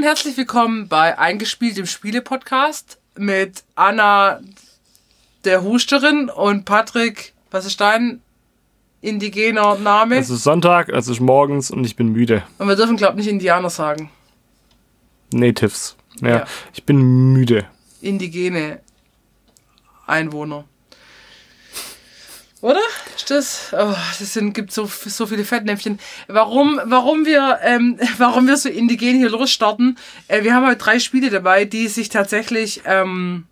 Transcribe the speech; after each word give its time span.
und 0.00 0.06
herzlich 0.06 0.34
willkommen 0.38 0.88
bei 0.88 1.18
Eingespielt 1.18 1.76
im 1.76 1.84
Spiele-Podcast 1.84 2.98
mit 3.18 3.64
Anna, 3.74 4.40
der 5.44 5.62
Husterin, 5.62 6.30
und 6.30 6.64
Patrick, 6.64 7.34
was 7.50 7.66
ist 7.66 7.82
dein 7.82 8.22
indigener 9.02 9.74
Name? 9.74 10.16
Es 10.16 10.30
ist 10.30 10.42
Sonntag, 10.42 10.88
es 10.88 11.06
ist 11.08 11.20
morgens 11.20 11.70
und 11.70 11.84
ich 11.84 11.96
bin 11.96 12.12
müde. 12.12 12.42
Und 12.56 12.68
wir 12.68 12.76
dürfen, 12.76 12.96
glaube 12.96 13.20
ich, 13.20 13.26
nicht 13.26 13.32
Indianer 13.34 13.68
sagen. 13.68 14.08
Natives. 15.34 15.96
Ja, 16.22 16.28
Ja. 16.28 16.44
ich 16.72 16.84
bin 16.84 17.34
müde. 17.34 17.66
Indigene 18.00 18.80
Einwohner. 20.06 20.64
Oder? 22.60 22.80
Ist 23.16 23.30
das? 23.30 23.72
Oh, 23.72 23.94
das 24.18 24.34
sind, 24.34 24.52
gibt 24.52 24.72
so, 24.72 24.84
so 24.86 25.26
viele 25.26 25.44
Fettnäpfchen. 25.44 25.98
Warum, 26.28 26.78
warum 26.84 27.24
wir, 27.24 27.58
ähm, 27.62 27.98
warum 28.18 28.46
wir 28.46 28.56
so 28.56 28.68
indigen 28.68 29.16
hier 29.16 29.30
losstarten? 29.30 29.98
Äh, 30.28 30.44
wir 30.44 30.54
haben 30.54 30.66
heute 30.66 30.76
drei 30.76 30.98
Spiele 30.98 31.30
dabei, 31.30 31.64
die 31.64 31.88
sich 31.88 32.10
tatsächlich 32.10 32.82
ähm, 32.84 33.46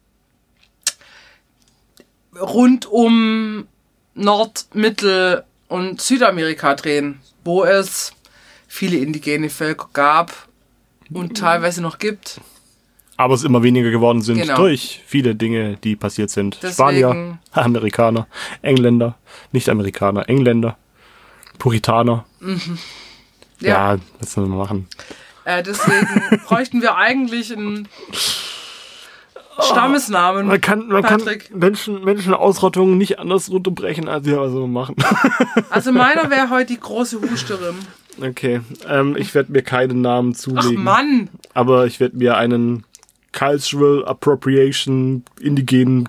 rund 2.39 2.87
um 2.87 3.67
Nord-, 4.15 4.67
Mittel- 4.75 5.45
und 5.69 6.01
Südamerika 6.01 6.75
drehen, 6.75 7.21
wo 7.45 7.65
es 7.65 8.13
viele 8.67 8.99
indigene 8.99 9.49
Völker 9.49 9.89
gab 9.93 10.49
und 11.11 11.39
teilweise 11.39 11.81
noch 11.81 11.99
gibt. 11.99 12.41
Aber 13.19 13.35
es 13.35 13.45
immer 13.45 13.63
weniger 13.63 13.91
geworden 13.91 14.23
sind 14.23 14.39
Genau. 14.41 14.57
durch 14.57 15.03
viele 15.05 15.35
Dinge, 15.35 15.77
die 15.77 15.97
passiert 15.97 16.31
sind. 16.31 16.55
Deswegen- 16.63 16.73
Spanier, 16.75 17.39
Amerikaner, 17.53 18.27
Engländer, 18.63 19.17
Nicht-Amerikaner, 19.53 20.29
Engländer, 20.29 20.79
Puritaner. 21.59 22.25
Ja. 23.61 23.95
Ja, 23.95 24.01
was 24.21 24.33
soll 24.33 24.47
man 24.47 24.59
machen? 24.59 24.89
Äh, 25.45 25.63
deswegen 25.65 26.39
bräuchten 26.47 26.81
wir 26.81 26.95
eigentlich 26.97 27.53
einen 27.53 27.89
Stammesnamen. 29.61 30.47
Man 30.47 30.61
kann, 30.61 30.87
man 30.87 31.03
kann. 31.03 31.21
Menschen, 31.53 32.05
Menschenausrottungen 32.05 32.97
nicht 32.97 33.19
anders 33.19 33.51
runterbrechen, 33.51 34.09
als 34.09 34.25
wir 34.27 34.39
also 34.41 34.67
machen. 34.67 34.95
Also 35.71 35.91
meiner 35.93 36.31
wäre 36.31 36.51
heute 36.51 36.73
die 36.75 36.81
große 36.81 37.21
Husterin. 37.21 37.75
Okay, 38.21 38.61
ähm, 38.89 39.17
ich 39.17 39.35
werde 39.35 39.53
mir 39.53 39.63
keinen 39.63 40.01
Namen 40.01 40.33
Ach 40.35 40.39
zulegen. 40.39 40.83
Mann. 40.85 41.29
aber 41.55 41.87
ich 41.87 41.99
werde 42.01 42.17
mir 42.17 42.37
einen 42.37 42.85
Cultural 43.39 44.05
Appropriation 44.05 45.25
indigenen 45.41 46.09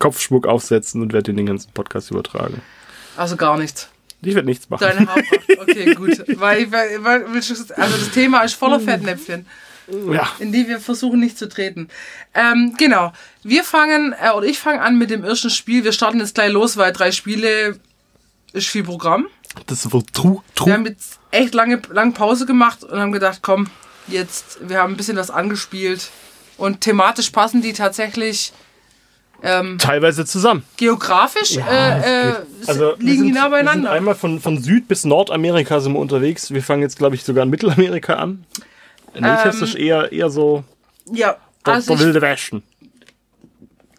Kopfschmuck 0.00 0.46
aufsetzen 0.46 1.02
und 1.02 1.12
werde 1.12 1.32
den 1.32 1.46
ganzen 1.46 1.70
Podcast 1.72 2.10
übertragen. 2.10 2.60
Also 3.16 3.36
gar 3.36 3.56
nichts. 3.56 3.88
Ich 4.22 4.34
werde 4.34 4.48
nichts 4.48 4.68
machen. 4.70 4.80
Deine 4.80 5.06
Haarpracht. 5.06 5.58
Okay, 5.60 5.94
gut. 5.94 6.24
Weil, 6.40 6.72
weil, 6.72 7.04
weil, 7.04 7.24
also 7.26 7.56
das 7.76 8.10
Thema 8.10 8.42
ist 8.42 8.54
voller 8.54 8.80
Fettnäpfchen, 8.80 9.46
ja, 10.10 10.28
in 10.38 10.50
die 10.50 10.66
wir 10.66 10.80
versuchen 10.80 11.20
nicht 11.20 11.38
zu 11.38 11.48
treten. 11.48 11.88
Ähm, 12.34 12.74
genau. 12.76 13.12
Wir 13.42 13.62
fangen, 13.64 14.14
äh, 14.20 14.30
oder 14.30 14.46
ich 14.46 14.58
fange 14.58 14.80
an 14.80 14.98
mit 14.98 15.10
dem 15.10 15.24
ersten 15.24 15.50
Spiel. 15.50 15.84
Wir 15.84 15.92
starten 15.92 16.18
jetzt 16.18 16.34
gleich 16.34 16.50
los, 16.50 16.76
weil 16.76 16.92
drei 16.92 17.12
Spiele 17.12 17.78
ist 18.52 18.66
viel 18.68 18.84
Programm. 18.84 19.26
das 19.66 19.92
wird 19.92 20.12
true, 20.12 20.36
Wir 20.36 20.54
true. 20.54 20.72
haben 20.72 20.86
jetzt 20.86 21.18
echt 21.30 21.54
lange, 21.54 21.80
lange 21.90 22.12
Pause 22.12 22.46
gemacht 22.46 22.82
und 22.82 22.98
haben 22.98 23.12
gedacht, 23.12 23.40
komm, 23.42 23.68
jetzt, 24.08 24.58
wir 24.68 24.78
haben 24.78 24.94
ein 24.94 24.96
bisschen 24.96 25.16
was 25.16 25.30
angespielt. 25.30 26.10
Und 26.56 26.80
thematisch 26.80 27.30
passen 27.30 27.62
die 27.62 27.72
tatsächlich 27.72 28.52
ähm, 29.42 29.76
Teilweise 29.78 30.24
zusammen. 30.24 30.62
geografisch, 30.76 31.56
äh, 31.56 32.30
äh, 32.30 32.34
Also 32.66 32.94
liegen 32.98 33.18
sind, 33.18 33.26
die 33.26 33.32
nah 33.32 33.34
Wir 33.34 33.42
sind 33.42 33.50
beieinander. 33.50 33.90
einmal 33.90 34.14
von, 34.14 34.40
von 34.40 34.62
Süd 34.62 34.88
bis 34.88 35.04
Nordamerika 35.04 35.80
sind 35.80 35.92
wir 35.92 35.98
unterwegs. 36.00 36.50
Wir 36.52 36.62
fangen 36.62 36.82
jetzt, 36.82 36.96
glaube 36.96 37.14
ich, 37.16 37.24
sogar 37.24 37.42
in 37.44 37.50
Mittelamerika 37.50 38.14
an. 38.14 38.44
Natives 39.18 39.60
ist 39.62 39.74
eher, 39.74 40.10
eher 40.12 40.30
so 40.30 40.64
Ja, 41.12 41.36
der, 41.66 41.74
also 41.74 41.88
der 41.88 41.96
ich, 41.96 42.00
wilde 42.06 42.20
Westen. 42.22 42.62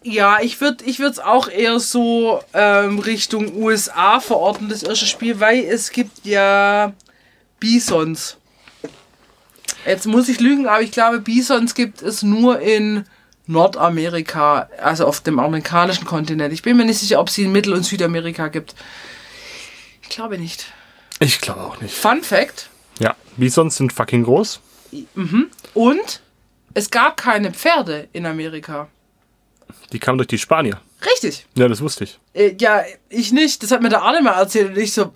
ja, 0.02 0.38
ich 0.42 0.60
würde 0.60 0.84
ich 0.84 0.98
es 1.00 1.18
auch 1.18 1.48
eher 1.48 1.78
so 1.80 2.40
ähm, 2.52 2.98
Richtung 2.98 3.54
USA 3.56 4.20
verorten, 4.20 4.68
das 4.68 4.82
erste 4.82 5.06
Spiel, 5.06 5.40
weil 5.40 5.60
es 5.64 5.90
gibt 5.90 6.24
ja 6.26 6.92
Bisons. 7.60 8.36
Jetzt 9.86 10.06
muss 10.06 10.28
ich 10.28 10.40
lügen, 10.40 10.66
aber 10.66 10.82
ich 10.82 10.90
glaube, 10.90 11.20
Bisons 11.20 11.74
gibt 11.74 12.02
es 12.02 12.22
nur 12.22 12.60
in 12.60 13.04
Nordamerika, 13.46 14.68
also 14.82 15.06
auf 15.06 15.20
dem 15.20 15.38
amerikanischen 15.38 16.04
Kontinent. 16.04 16.52
Ich 16.52 16.62
bin 16.62 16.76
mir 16.76 16.84
nicht 16.84 16.98
sicher, 16.98 17.20
ob 17.20 17.28
es 17.28 17.34
sie 17.34 17.44
in 17.44 17.52
Mittel- 17.52 17.72
und 17.72 17.84
Südamerika 17.84 18.48
gibt. 18.48 18.74
Ich 20.02 20.08
glaube 20.08 20.38
nicht. 20.38 20.66
Ich 21.20 21.40
glaube 21.40 21.60
auch 21.60 21.80
nicht. 21.80 21.94
Fun 21.94 22.22
Fact: 22.22 22.68
Ja, 22.98 23.14
Bisons 23.36 23.76
sind 23.76 23.92
fucking 23.92 24.24
groß. 24.24 24.60
Und 25.74 26.20
es 26.74 26.90
gab 26.90 27.16
keine 27.16 27.52
Pferde 27.52 28.08
in 28.12 28.26
Amerika. 28.26 28.88
Die 29.92 29.98
kamen 29.98 30.18
durch 30.18 30.28
die 30.28 30.38
Spanier. 30.38 30.80
Richtig. 31.04 31.46
Ja, 31.54 31.68
das 31.68 31.80
wusste 31.80 32.04
ich. 32.04 32.18
Äh, 32.34 32.56
ja, 32.58 32.82
ich 33.08 33.32
nicht. 33.32 33.62
Das 33.62 33.70
hat 33.70 33.82
mir 33.82 33.88
der 33.88 34.02
Arne 34.02 34.22
mal 34.22 34.32
erzählt 34.32 34.70
und 34.70 34.78
ich 34.78 34.92
so, 34.92 35.12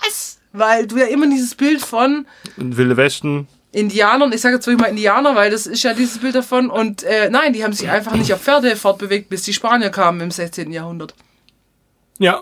was? 0.00 0.38
Weil 0.52 0.86
du 0.86 0.96
ja 0.96 1.06
immer 1.06 1.28
dieses 1.28 1.54
Bild 1.54 1.82
von 1.82 2.26
Wilde 2.56 2.96
Westen, 2.96 3.48
Indianern, 3.74 4.32
ich 4.32 4.40
sage 4.40 4.54
jetzt 4.56 4.66
wirklich 4.66 4.80
mal 4.80 4.88
Indianer, 4.88 5.34
weil 5.34 5.50
das 5.50 5.66
ist 5.66 5.82
ja 5.82 5.94
dieses 5.94 6.18
Bild 6.18 6.34
davon 6.34 6.70
und 6.70 7.02
äh, 7.02 7.28
nein, 7.30 7.52
die 7.52 7.64
haben 7.64 7.72
sich 7.72 7.88
einfach 7.90 8.12
nicht 8.14 8.32
auf 8.32 8.40
Pferde 8.42 8.76
fortbewegt, 8.76 9.28
bis 9.28 9.42
die 9.42 9.52
Spanier 9.52 9.90
kamen 9.90 10.20
im 10.20 10.30
16. 10.30 10.70
Jahrhundert. 10.72 11.14
ja, 12.18 12.40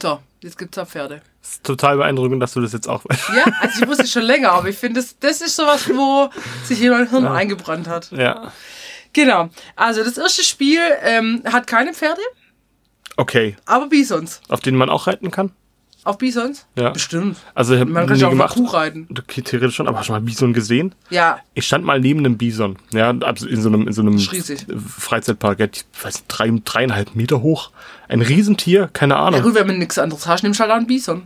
So, 0.00 0.20
jetzt 0.42 0.58
gibt's 0.58 0.76
da 0.76 0.86
Pferde. 0.86 1.22
ist 1.42 1.64
total 1.64 1.96
beeindruckend, 1.96 2.40
dass 2.42 2.52
du 2.54 2.60
das 2.60 2.72
jetzt 2.72 2.88
auch 2.88 3.04
weißt. 3.04 3.30
Ja, 3.36 3.44
also 3.60 3.82
ich 3.82 3.88
wusste 3.88 4.04
es 4.04 4.12
schon 4.12 4.22
länger, 4.22 4.52
aber 4.52 4.68
ich 4.68 4.76
finde, 4.78 5.00
das, 5.00 5.18
das 5.18 5.40
ist 5.40 5.56
sowas, 5.56 5.88
wo 5.88 6.30
sich 6.64 6.78
jemand 6.78 7.10
Hirn 7.10 7.26
eingebrannt 7.26 7.88
hat. 7.88 8.10
Ja. 8.12 8.52
Genau. 9.12 9.48
Also 9.76 10.04
das 10.04 10.18
erste 10.18 10.42
Spiel 10.44 10.80
ähm, 11.02 11.42
hat 11.50 11.66
keine 11.66 11.94
Pferde, 11.94 12.20
Okay, 13.18 13.56
aber 13.64 13.86
Bisons. 13.88 14.42
auf 14.48 14.60
denen 14.60 14.76
man 14.76 14.90
auch 14.90 15.06
reiten 15.06 15.30
kann? 15.30 15.52
Auf 16.06 16.18
Bisons? 16.18 16.66
Ja. 16.76 16.90
Bestimmt. 16.90 17.36
Also 17.54 17.74
ich 17.74 17.84
Man 17.84 18.06
kann 18.06 18.16
ja 18.16 18.28
auch 18.28 18.30
gemacht. 18.30 18.54
Kuh 18.54 18.66
reiten. 18.66 19.08
Okay, 19.10 19.42
theoretisch 19.42 19.74
schon, 19.74 19.88
aber 19.88 19.98
hast 19.98 20.08
du 20.08 20.12
mal 20.12 20.20
Bison 20.20 20.52
gesehen? 20.52 20.94
Ja, 21.10 21.38
Ich 21.54 21.66
stand 21.66 21.84
mal 21.84 21.98
neben 21.98 22.20
einem 22.20 22.38
Bison, 22.38 22.76
ja, 22.92 23.10
in 23.10 23.60
so 23.60 23.68
einem, 23.68 23.88
in 23.88 23.92
so 23.92 24.02
einem 24.02 24.14
riesig. 24.14 24.64
Freizeitpark, 24.98 25.58
ja, 25.58 25.66
ich 25.72 25.84
weiß 26.00 26.14
nicht, 26.14 26.24
drei, 26.28 26.52
dreieinhalb 26.64 27.16
Meter 27.16 27.42
hoch. 27.42 27.70
Ein 28.08 28.22
Riesentier, 28.22 28.88
keine 28.92 29.14
Ja 29.14 29.20
Ahnung. 29.26 29.42
gut, 29.42 29.54
wenn 29.56 29.66
man 29.66 29.78
nichts 29.78 29.98
anderes 29.98 30.26
hast, 30.28 30.44
nimmst 30.44 30.60
du 30.60 30.62
halt 30.64 30.72
einen 30.72 30.86
Bison. 30.86 31.22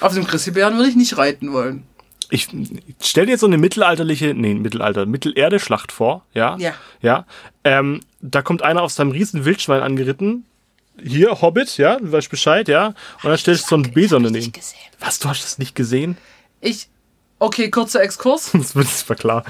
Auf 0.00 0.14
dem 0.14 0.26
Chrissy-Bären 0.26 0.76
würde 0.76 0.88
ich 0.88 0.96
nicht 0.96 1.18
reiten 1.18 1.52
wollen. 1.52 1.82
Ich 2.30 2.48
stell 3.02 3.26
dir 3.26 3.32
jetzt 3.32 3.40
so 3.40 3.46
eine 3.46 3.58
mittelalterliche, 3.58 4.34
nee, 4.34 4.54
Mittelalter, 4.54 5.04
Mittelerde-Schlacht 5.06 5.92
vor, 5.92 6.24
ja? 6.32 6.56
Ja. 6.58 6.72
Ja. 7.02 7.26
Ähm, 7.64 8.00
da 8.20 8.40
kommt 8.42 8.62
einer 8.62 8.82
auf 8.82 8.92
seinem 8.92 9.10
riesen 9.10 9.44
Wildschwein 9.44 9.82
angeritten. 9.82 10.44
Hier, 11.02 11.40
Hobbit, 11.40 11.76
ja, 11.78 11.96
du 11.96 12.10
weißt 12.10 12.30
Bescheid, 12.30 12.68
ja. 12.68 12.88
Und 13.22 13.30
dann 13.30 13.38
stellst 13.38 13.64
du 13.64 13.68
so 13.68 13.74
einen 13.76 13.92
Bison 13.92 14.22
daneben. 14.24 14.52
Was, 15.00 15.18
du 15.18 15.28
hast 15.28 15.44
das 15.44 15.58
nicht 15.58 15.74
gesehen? 15.74 16.16
Ich, 16.60 16.88
okay, 17.38 17.70
kurzer 17.70 18.02
Exkurs. 18.02 18.50
Das 18.74 19.08
war 19.08 19.16
klar. 19.16 19.44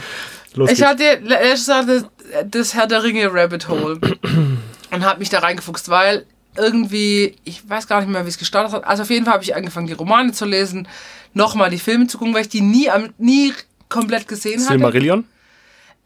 Los 0.55 0.71
Ich 0.71 0.79
geht's. 0.79 0.89
hatte 0.89 1.21
letztes 1.23 1.67
Jahr 1.67 1.85
das, 1.85 2.05
das 2.51 2.75
Herr 2.75 2.87
der 2.87 3.03
Ringe 3.03 3.29
Rabbit 3.33 3.69
Hole 3.69 3.99
und 4.91 5.05
habe 5.05 5.19
mich 5.19 5.29
da 5.31 5.39
reingefuchst, 5.41 5.89
weil 5.89 6.27
irgendwie, 6.57 7.37
ich 7.45 7.69
weiß 7.69 7.87
gar 7.87 8.01
nicht 8.01 8.11
mehr, 8.11 8.25
wie 8.25 8.31
es 8.31 8.39
gestartet 8.39 8.73
hat. 8.73 8.85
Also 8.85 9.03
auf 9.05 9.11
jeden 9.11 9.25
Fall 9.25 9.35
habe 9.35 9.45
ich 9.45 9.55
angefangen, 9.55 9.87
die 9.87 9.93
Romane 9.93 10.33
zu 10.33 10.45
lesen, 10.45 10.89
nochmal 11.35 11.71
die 11.71 11.79
Filme 11.79 12.07
zu 12.09 12.19
gucken, 12.19 12.35
weil 12.35 12.43
ich 12.43 12.49
die 12.49 12.63
nie, 12.63 12.89
nie 13.19 13.53
komplett 13.89 14.27
gesehen 14.27 14.61
hatte. 14.61 14.73
Silmarillion? 14.73 15.25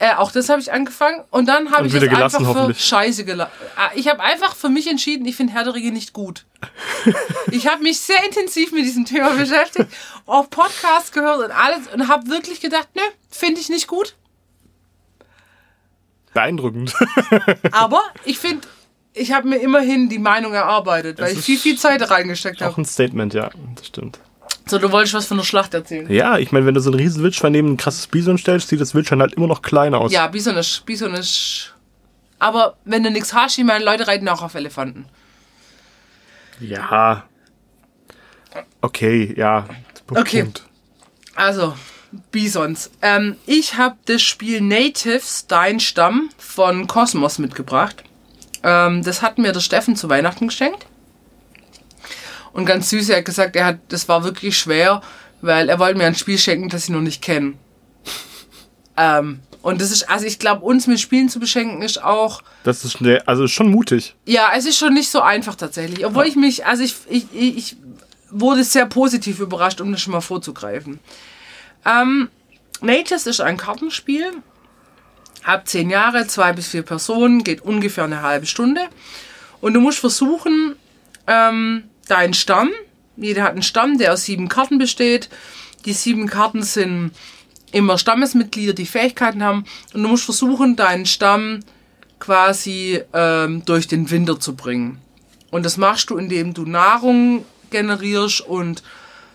Äh, 0.02 0.16
auch 0.16 0.32
das 0.32 0.48
habe 0.48 0.60
ich 0.60 0.72
angefangen 0.72 1.22
und 1.30 1.46
dann 1.46 1.70
habe 1.70 1.86
ich 1.86 1.92
wieder 1.92 2.06
es 2.06 2.10
gelassen, 2.12 2.44
einfach 2.44 2.66
für. 2.66 2.74
Scheiße 2.74 3.24
gelassen. 3.24 3.52
Ich 3.94 4.08
habe 4.08 4.20
einfach 4.20 4.56
für 4.56 4.68
mich 4.68 4.88
entschieden, 4.90 5.24
ich 5.26 5.36
finde 5.36 5.52
Herr 5.52 5.62
der 5.62 5.74
Ringe 5.74 5.92
nicht 5.92 6.12
gut. 6.12 6.44
ich 7.52 7.68
habe 7.68 7.84
mich 7.84 8.00
sehr 8.00 8.24
intensiv 8.24 8.72
mit 8.72 8.84
diesem 8.84 9.04
Thema 9.04 9.30
beschäftigt, 9.34 9.88
auf 10.26 10.50
Podcasts 10.50 11.12
gehört 11.12 11.44
und 11.44 11.52
alles 11.52 11.86
und 11.94 12.08
habe 12.08 12.26
wirklich 12.26 12.60
gedacht, 12.60 12.88
nö, 12.96 13.02
finde 13.30 13.60
ich 13.60 13.68
nicht 13.68 13.86
gut. 13.86 14.16
Beeindruckend. 16.34 16.92
Aber 17.70 18.02
ich 18.24 18.40
finde, 18.40 18.66
ich 19.12 19.30
habe 19.30 19.46
mir 19.46 19.58
immerhin 19.58 20.08
die 20.08 20.18
Meinung 20.18 20.52
erarbeitet, 20.52 21.20
weil 21.20 21.30
Es 21.30 21.38
ich 21.38 21.44
viel, 21.44 21.58
viel 21.58 21.78
Zeit 21.78 22.10
reingesteckt 22.10 22.60
Auch 22.60 22.70
habe. 22.70 22.80
ein 22.80 22.86
Statement, 22.86 23.34
ja, 23.34 23.50
das 23.76 23.86
stimmt. 23.86 24.18
So, 24.66 24.78
du 24.78 24.92
wolltest 24.92 25.14
was 25.14 25.26
von 25.26 25.36
der 25.36 25.44
Schlacht 25.44 25.74
erzählen. 25.74 26.10
Ja, 26.10 26.38
ich 26.38 26.52
meine, 26.52 26.66
wenn 26.66 26.74
du 26.74 26.80
so 26.80 26.90
ein 26.90 26.94
riesen 26.94 27.22
Wildschwein 27.22 27.52
neben 27.52 27.72
ein 27.72 27.76
krasses 27.76 28.06
Bison 28.06 28.38
stellst, 28.38 28.68
sieht 28.68 28.80
das 28.80 28.94
Wildschwein 28.94 29.20
halt 29.20 29.34
immer 29.34 29.46
noch 29.46 29.62
klein 29.62 29.94
aus. 29.94 30.12
Ja, 30.12 30.26
Bison 30.28 30.56
ist, 30.56 30.86
Bison 30.86 31.14
ist. 31.14 31.74
Aber 32.38 32.76
wenn 32.84 33.02
du 33.02 33.10
nichts 33.10 33.34
hast, 33.34 33.58
ich 33.58 33.64
meine, 33.64 33.84
Leute 33.84 34.06
reiten 34.06 34.28
auch 34.28 34.42
auf 34.42 34.54
Elefanten. 34.54 35.06
Ja. 36.60 37.24
Okay, 38.80 39.34
ja. 39.36 39.66
Okay. 40.08 40.50
Also, 41.34 41.74
Bisons. 42.30 42.90
Ähm, 43.00 43.36
ich 43.46 43.76
habe 43.78 43.96
das 44.04 44.22
Spiel 44.22 44.60
Natives, 44.60 45.46
Dein 45.46 45.80
Stamm 45.80 46.30
von 46.36 46.86
Cosmos 46.86 47.38
mitgebracht. 47.38 48.04
Ähm, 48.62 49.02
das 49.02 49.22
hat 49.22 49.38
mir 49.38 49.52
der 49.52 49.60
Steffen 49.60 49.96
zu 49.96 50.08
Weihnachten 50.08 50.48
geschenkt. 50.48 50.86
Und 52.52 52.66
ganz 52.66 52.90
süß, 52.90 53.08
er 53.08 53.18
hat 53.18 53.24
gesagt, 53.24 53.56
er 53.56 53.64
hat, 53.64 53.78
das 53.88 54.08
war 54.08 54.24
wirklich 54.24 54.58
schwer, 54.58 55.00
weil 55.40 55.68
er 55.68 55.78
wollte 55.78 55.98
mir 55.98 56.04
ein 56.04 56.14
Spiel 56.14 56.38
schenken, 56.38 56.68
das 56.68 56.84
ich 56.84 56.90
noch 56.90 57.00
nicht 57.00 57.22
kenne. 57.22 57.54
Ähm, 58.94 59.40
und 59.62 59.80
das 59.80 59.90
ist, 59.90 60.10
also 60.10 60.26
ich 60.26 60.38
glaube, 60.38 60.66
uns 60.66 60.86
mit 60.86 61.00
Spielen 61.00 61.30
zu 61.30 61.40
beschenken 61.40 61.80
ist 61.80 62.02
auch. 62.02 62.42
Das 62.64 62.84
ist 62.84 62.92
schnell, 62.92 63.22
also 63.24 63.46
schon 63.46 63.70
mutig. 63.70 64.14
Ja, 64.26 64.50
es 64.54 64.66
ist 64.66 64.76
schon 64.76 64.92
nicht 64.92 65.10
so 65.10 65.22
einfach 65.22 65.54
tatsächlich. 65.54 66.04
Obwohl 66.04 66.26
ich 66.26 66.36
mich, 66.36 66.66
also 66.66 66.82
ich, 66.82 66.94
ich, 67.08 67.24
ich 67.32 67.76
wurde 68.30 68.64
sehr 68.64 68.86
positiv 68.86 69.38
überrascht, 69.38 69.80
um 69.80 69.92
das 69.92 70.00
schon 70.00 70.12
mal 70.12 70.20
vorzugreifen. 70.20 70.98
Ähm, 71.86 72.28
Natures 72.80 73.26
ist 73.26 73.40
ein 73.40 73.56
Kartenspiel. 73.56 74.32
Ab 75.44 75.66
zehn 75.68 75.90
Jahre, 75.90 76.26
zwei 76.26 76.52
bis 76.52 76.68
vier 76.68 76.82
Personen, 76.82 77.44
geht 77.44 77.62
ungefähr 77.62 78.04
eine 78.04 78.22
halbe 78.22 78.46
Stunde. 78.46 78.82
Und 79.60 79.74
du 79.74 79.80
musst 79.80 80.00
versuchen, 80.00 80.74
ähm, 81.28 81.84
deinen 82.12 82.34
Stamm, 82.34 82.70
jeder 83.16 83.42
hat 83.42 83.52
einen 83.52 83.62
Stamm, 83.62 83.98
der 83.98 84.12
aus 84.12 84.24
sieben 84.24 84.48
Karten 84.48 84.78
besteht. 84.78 85.28
Die 85.84 85.92
sieben 85.92 86.26
Karten 86.28 86.62
sind 86.62 87.12
immer 87.72 87.98
Stammesmitglieder, 87.98 88.74
die 88.74 88.86
Fähigkeiten 88.86 89.42
haben. 89.42 89.64
Und 89.94 90.02
du 90.02 90.08
musst 90.08 90.24
versuchen, 90.24 90.76
deinen 90.76 91.06
Stamm 91.06 91.60
quasi 92.18 93.00
ähm, 93.12 93.64
durch 93.64 93.88
den 93.88 94.10
Winter 94.10 94.38
zu 94.38 94.54
bringen. 94.54 95.00
Und 95.50 95.64
das 95.64 95.76
machst 95.76 96.10
du, 96.10 96.16
indem 96.16 96.54
du 96.54 96.64
Nahrung 96.64 97.44
generierst 97.70 98.42
und 98.42 98.82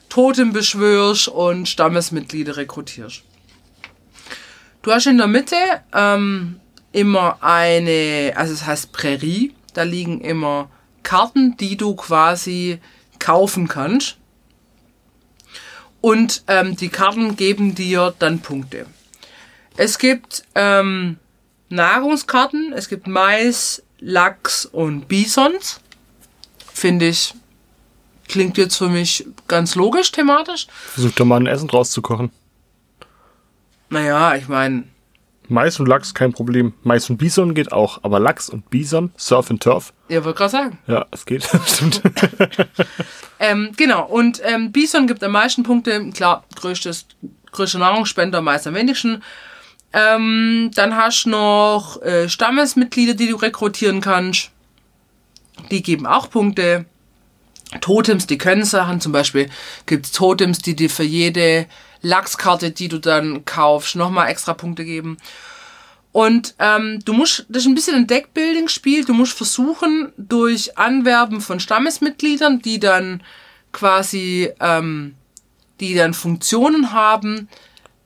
Totem 0.09 0.53
beschwörst 0.53 1.27
und 1.27 1.67
Stammesmitglieder 1.67 2.57
rekrutierst. 2.57 3.23
Du 4.83 4.91
hast 4.91 5.07
in 5.07 5.17
der 5.17 5.27
Mitte 5.27 5.57
ähm, 5.93 6.59
immer 6.93 7.37
eine, 7.41 8.33
also 8.35 8.53
es 8.53 8.65
heißt 8.65 8.93
Prärie, 8.93 9.53
da 9.73 9.83
liegen 9.83 10.21
immer 10.21 10.69
Karten, 11.07 11.55
die 11.55 11.77
du 11.77 11.95
quasi 11.95 12.79
kaufen 13.17 13.69
kannst. 13.69 14.17
Und 16.01 16.43
ähm, 16.47 16.75
die 16.75 16.89
Karten 16.89 17.37
geben 17.37 17.75
dir 17.75 18.13
dann 18.19 18.41
Punkte. 18.41 18.85
Es 19.77 19.99
gibt 19.99 20.43
ähm, 20.53 21.15
Nahrungskarten, 21.69 22.73
es 22.73 22.89
gibt 22.89 23.07
Mais, 23.07 23.81
Lachs 23.99 24.65
und 24.65 25.07
Bisons. 25.07 25.79
Finde 26.73 27.07
ich, 27.07 27.33
klingt 28.27 28.57
jetzt 28.57 28.75
für 28.75 28.89
mich 28.89 29.25
ganz 29.47 29.75
logisch 29.75 30.11
thematisch. 30.11 30.67
Versuch 30.93 31.13
doch 31.13 31.23
mal 31.23 31.39
ein 31.39 31.47
Essen 31.47 31.69
draus 31.69 31.91
zu 31.91 32.01
kochen. 32.01 32.31
Naja, 33.89 34.35
ich 34.35 34.49
meine, 34.49 34.83
Mais 35.49 35.79
und 35.79 35.87
Lachs 35.87 36.13
kein 36.13 36.33
Problem. 36.33 36.73
Mais 36.83 37.09
und 37.09 37.17
Bison 37.17 37.53
geht 37.53 37.71
auch, 37.71 38.03
aber 38.03 38.19
Lachs 38.19 38.49
und 38.49 38.69
Bison, 38.69 39.11
Surf 39.17 39.49
and 39.49 39.63
Turf, 39.63 39.93
ihr 40.09 40.23
wollt 40.25 40.35
gerade 40.35 40.51
sagen. 40.51 40.79
ja, 40.87 41.05
es 41.11 41.25
geht. 41.25 41.43
Stimmt. 41.65 42.01
Ähm, 43.39 43.71
genau, 43.77 44.03
und 44.05 44.41
ähm, 44.43 44.71
Bison 44.71 45.05
gibt 45.05 45.23
am 45.23 45.31
meisten 45.31 45.61
Punkte. 45.61 46.09
Klar, 46.09 46.43
größtes, 46.55 47.05
größter 47.51 47.77
Nahrungsspender, 47.77 48.41
meist 48.41 48.65
am 48.65 48.73
wenigsten. 48.73 49.21
Ähm, 49.93 50.71
dann 50.73 50.95
hast 50.95 51.25
du 51.25 51.29
noch 51.29 52.01
äh, 52.01 52.29
Stammesmitglieder, 52.29 53.13
die 53.13 53.29
du 53.29 53.35
rekrutieren 53.35 54.01
kannst. 54.01 54.49
Die 55.71 55.83
geben 55.83 56.07
auch 56.07 56.29
Punkte. 56.29 56.85
Totems, 57.81 58.27
die 58.27 58.37
können 58.37 58.65
Sachen. 58.65 59.01
Zum 59.01 59.11
Beispiel 59.11 59.49
gibt's 59.85 60.11
Totems, 60.11 60.59
die 60.59 60.75
dir 60.75 60.89
für 60.89 61.03
jede 61.03 61.67
Lachskarte, 62.01 62.71
die 62.71 62.87
du 62.87 62.99
dann 62.99 63.45
kaufst, 63.45 63.95
nochmal 63.95 64.29
extra 64.29 64.53
Punkte 64.53 64.85
geben. 64.85 65.17
Und 66.11 66.55
ähm, 66.59 66.99
du 67.05 67.13
musst, 67.13 67.45
das 67.49 67.63
ist 67.63 67.67
ein 67.67 67.75
bisschen 67.75 67.95
ein 67.95 68.07
Deckbuilding-Spiel. 68.07 69.05
Du 69.05 69.13
musst 69.13 69.33
versuchen, 69.33 70.13
durch 70.17 70.77
Anwerben 70.77 71.41
von 71.41 71.59
Stammesmitgliedern, 71.59 72.61
die 72.61 72.79
dann 72.79 73.21
quasi, 73.71 74.49
ähm, 74.59 75.15
die 75.79 75.93
dann 75.93 76.13
Funktionen 76.13 76.91
haben, 76.91 77.49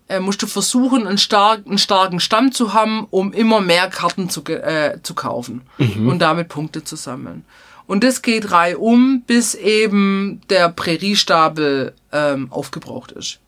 äh, 0.09 0.19
musst 0.19 0.41
du 0.41 0.47
versuchen, 0.47 1.07
einen, 1.07 1.17
stark, 1.17 1.65
einen 1.65 1.77
starken 1.77 2.19
Stamm 2.19 2.51
zu 2.51 2.73
haben, 2.73 3.07
um 3.11 3.31
immer 3.31 3.61
mehr 3.61 3.87
Karten 3.89 4.29
zu, 4.29 4.43
äh, 4.43 4.99
zu 5.01 5.13
kaufen 5.13 5.61
und 5.77 6.19
damit 6.19 6.49
Punkte 6.49 6.83
zu 6.83 6.97
sammeln. 6.97 7.45
Und 7.91 8.05
das 8.05 8.21
geht 8.21 8.51
reihum, 8.51 9.23
bis 9.27 9.53
eben 9.53 10.39
der 10.49 10.69
Präriestapel 10.69 11.93
ähm, 12.13 12.49
aufgebraucht 12.49 13.11
ist. 13.11 13.39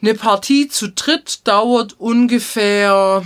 Eine 0.00 0.14
Partie 0.14 0.68
zu 0.68 0.88
dritt 0.90 1.48
dauert 1.48 1.98
ungefähr 1.98 3.24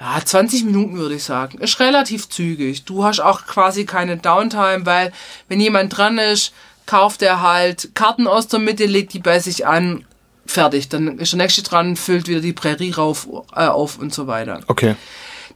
ja, 0.00 0.20
20 0.24 0.64
Minuten 0.64 0.96
würde 0.96 1.14
ich 1.14 1.22
sagen. 1.22 1.58
Ist 1.58 1.78
relativ 1.78 2.28
zügig. 2.28 2.84
Du 2.84 3.04
hast 3.04 3.20
auch 3.20 3.46
quasi 3.46 3.84
keine 3.84 4.16
Downtime, 4.16 4.84
weil 4.84 5.12
wenn 5.46 5.60
jemand 5.60 5.96
dran 5.96 6.18
ist, 6.18 6.52
kauft 6.86 7.22
er 7.22 7.40
halt 7.40 7.94
Karten 7.94 8.26
aus 8.26 8.48
der 8.48 8.58
Mitte, 8.58 8.86
legt 8.86 9.12
die 9.12 9.20
bei 9.20 9.38
sich 9.38 9.64
an, 9.64 10.04
fertig. 10.44 10.88
Dann 10.88 11.20
ist 11.20 11.34
der 11.34 11.36
nächste 11.36 11.62
dran, 11.62 11.94
füllt 11.94 12.26
wieder 12.26 12.40
die 12.40 12.52
Prärie 12.52 12.90
rauf, 12.90 13.28
äh, 13.54 13.68
auf 13.68 13.96
und 13.96 14.12
so 14.12 14.26
weiter. 14.26 14.62
Okay. 14.66 14.96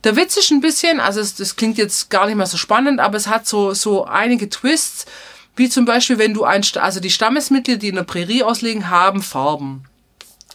Der 0.04 0.16
Witz 0.16 0.36
ist 0.36 0.50
ein 0.50 0.60
bisschen, 0.60 0.98
also 0.98 1.20
es, 1.20 1.34
das 1.34 1.56
klingt 1.56 1.78
jetzt 1.78 2.10
gar 2.10 2.26
nicht 2.26 2.34
mehr 2.34 2.46
so 2.46 2.56
spannend, 2.56 2.98
aber 2.98 3.16
es 3.16 3.28
hat 3.28 3.46
so, 3.46 3.72
so 3.72 4.04
einige 4.04 4.48
Twists, 4.48 5.06
wie 5.54 5.68
zum 5.68 5.84
Beispiel, 5.84 6.18
wenn 6.18 6.34
du 6.34 6.44
ein, 6.44 6.64
also 6.76 6.98
die 6.98 7.10
Stammesmitglieder, 7.10 7.78
die 7.78 7.88
in 7.88 7.94
der 7.94 8.02
Prärie 8.02 8.42
auslegen, 8.42 8.90
haben 8.90 9.22
Farben. 9.22 9.84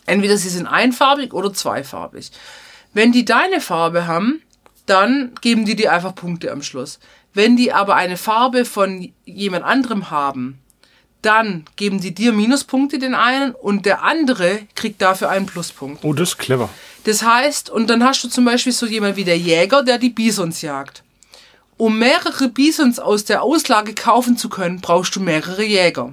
Entweder 0.05 0.37
sie 0.37 0.49
sind 0.49 0.67
einfarbig 0.67 1.33
oder 1.33 1.53
zweifarbig. 1.53 2.31
Wenn 2.93 3.11
die 3.11 3.25
deine 3.25 3.61
Farbe 3.61 4.07
haben, 4.07 4.41
dann 4.85 5.33
geben 5.41 5.65
die 5.65 5.75
dir 5.75 5.93
einfach 5.93 6.15
Punkte 6.15 6.51
am 6.51 6.63
Schluss. 6.63 6.99
Wenn 7.33 7.55
die 7.55 7.71
aber 7.71 7.95
eine 7.95 8.17
Farbe 8.17 8.65
von 8.65 9.13
jemand 9.25 9.63
anderem 9.65 10.09
haben, 10.09 10.59
dann 11.21 11.65
geben 11.75 11.99
die 11.99 12.13
dir 12.13 12.31
Minuspunkte 12.31 12.99
den 12.99 13.13
einen 13.13 13.51
und 13.51 13.85
der 13.85 14.03
andere 14.03 14.59
kriegt 14.75 15.01
dafür 15.01 15.29
einen 15.29 15.45
Pluspunkt. 15.45 16.03
Oh, 16.03 16.13
das 16.13 16.29
ist 16.29 16.37
clever. 16.37 16.69
Das 17.07 17.23
heißt, 17.23 17.69
und 17.69 17.89
dann 17.89 18.03
hast 18.03 18.21
du 18.25 18.27
zum 18.27 18.43
Beispiel 18.43 18.73
so 18.73 18.85
jemand 18.85 19.15
wie 19.15 19.23
der 19.23 19.37
Jäger, 19.37 19.81
der 19.81 19.97
die 19.97 20.09
Bisons 20.09 20.61
jagt. 20.61 21.03
Um 21.77 21.99
mehrere 21.99 22.49
Bisons 22.49 22.99
aus 22.99 23.23
der 23.23 23.43
Auslage 23.43 23.95
kaufen 23.95 24.35
zu 24.35 24.49
können, 24.49 24.81
brauchst 24.81 25.15
du 25.15 25.21
mehrere 25.21 25.63
Jäger. 25.63 26.11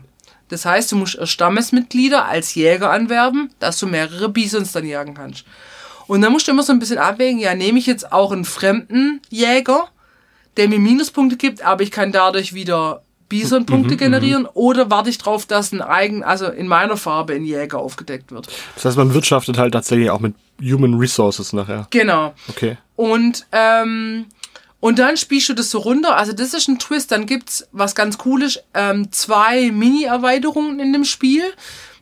Das 0.50 0.64
heißt, 0.64 0.92
du 0.92 0.96
musst 0.96 1.16
erst 1.16 1.32
Stammesmitglieder 1.32 2.26
als 2.26 2.54
Jäger 2.54 2.92
anwerben, 2.92 3.50
dass 3.58 3.80
du 3.80 3.88
mehrere 3.88 4.28
Bisons 4.28 4.70
dann 4.70 4.86
jagen 4.86 5.14
kannst. 5.14 5.44
Und 6.06 6.22
dann 6.22 6.30
musst 6.30 6.46
du 6.46 6.52
immer 6.52 6.62
so 6.62 6.72
ein 6.72 6.78
bisschen 6.78 6.98
abwägen, 6.98 7.40
ja, 7.40 7.56
nehme 7.56 7.80
ich 7.80 7.86
jetzt 7.86 8.12
auch 8.12 8.30
einen 8.30 8.44
fremden 8.44 9.20
Jäger, 9.30 9.88
der 10.56 10.68
mir 10.68 10.78
Minuspunkte 10.78 11.36
gibt, 11.36 11.62
aber 11.62 11.82
ich 11.82 11.90
kann 11.90 12.12
dadurch 12.12 12.54
wieder 12.54 13.02
Bison-Punkte 13.28 13.96
generieren, 13.96 14.46
oder 14.46 14.90
warte 14.90 15.10
ich 15.10 15.18
drauf, 15.18 15.46
dass 15.46 15.72
ein 15.72 15.80
eigen, 15.80 16.22
also 16.22 16.46
in 16.46 16.68
meiner 16.68 16.96
Farbe 16.96 17.34
ein 17.34 17.44
Jäger 17.44 17.78
aufgedeckt 17.78 18.32
wird. 18.32 18.48
Das 18.74 18.84
heißt, 18.84 18.96
man 18.96 19.14
wirtschaftet 19.14 19.58
halt 19.58 19.72
tatsächlich 19.72 20.10
auch 20.10 20.20
mit 20.20 20.34
Human 20.60 20.94
Resources 20.94 21.52
nachher. 21.52 21.86
Genau. 21.90 22.34
Okay. 22.48 22.76
Und, 22.96 23.46
ähm, 23.52 24.26
und 24.80 24.98
dann 24.98 25.16
spielst 25.16 25.48
du 25.48 25.54
das 25.54 25.70
so 25.70 25.78
runter. 25.78 26.16
Also 26.16 26.32
das 26.32 26.54
ist 26.54 26.68
ein 26.68 26.78
Twist. 26.78 27.10
Dann 27.10 27.26
gibt's 27.26 27.66
was 27.72 27.94
ganz 27.94 28.18
Cooles, 28.18 28.60
ähm, 28.74 29.10
zwei 29.10 29.70
Mini-Erweiterungen 29.70 30.78
in 30.78 30.92
dem 30.92 31.04
Spiel. 31.04 31.42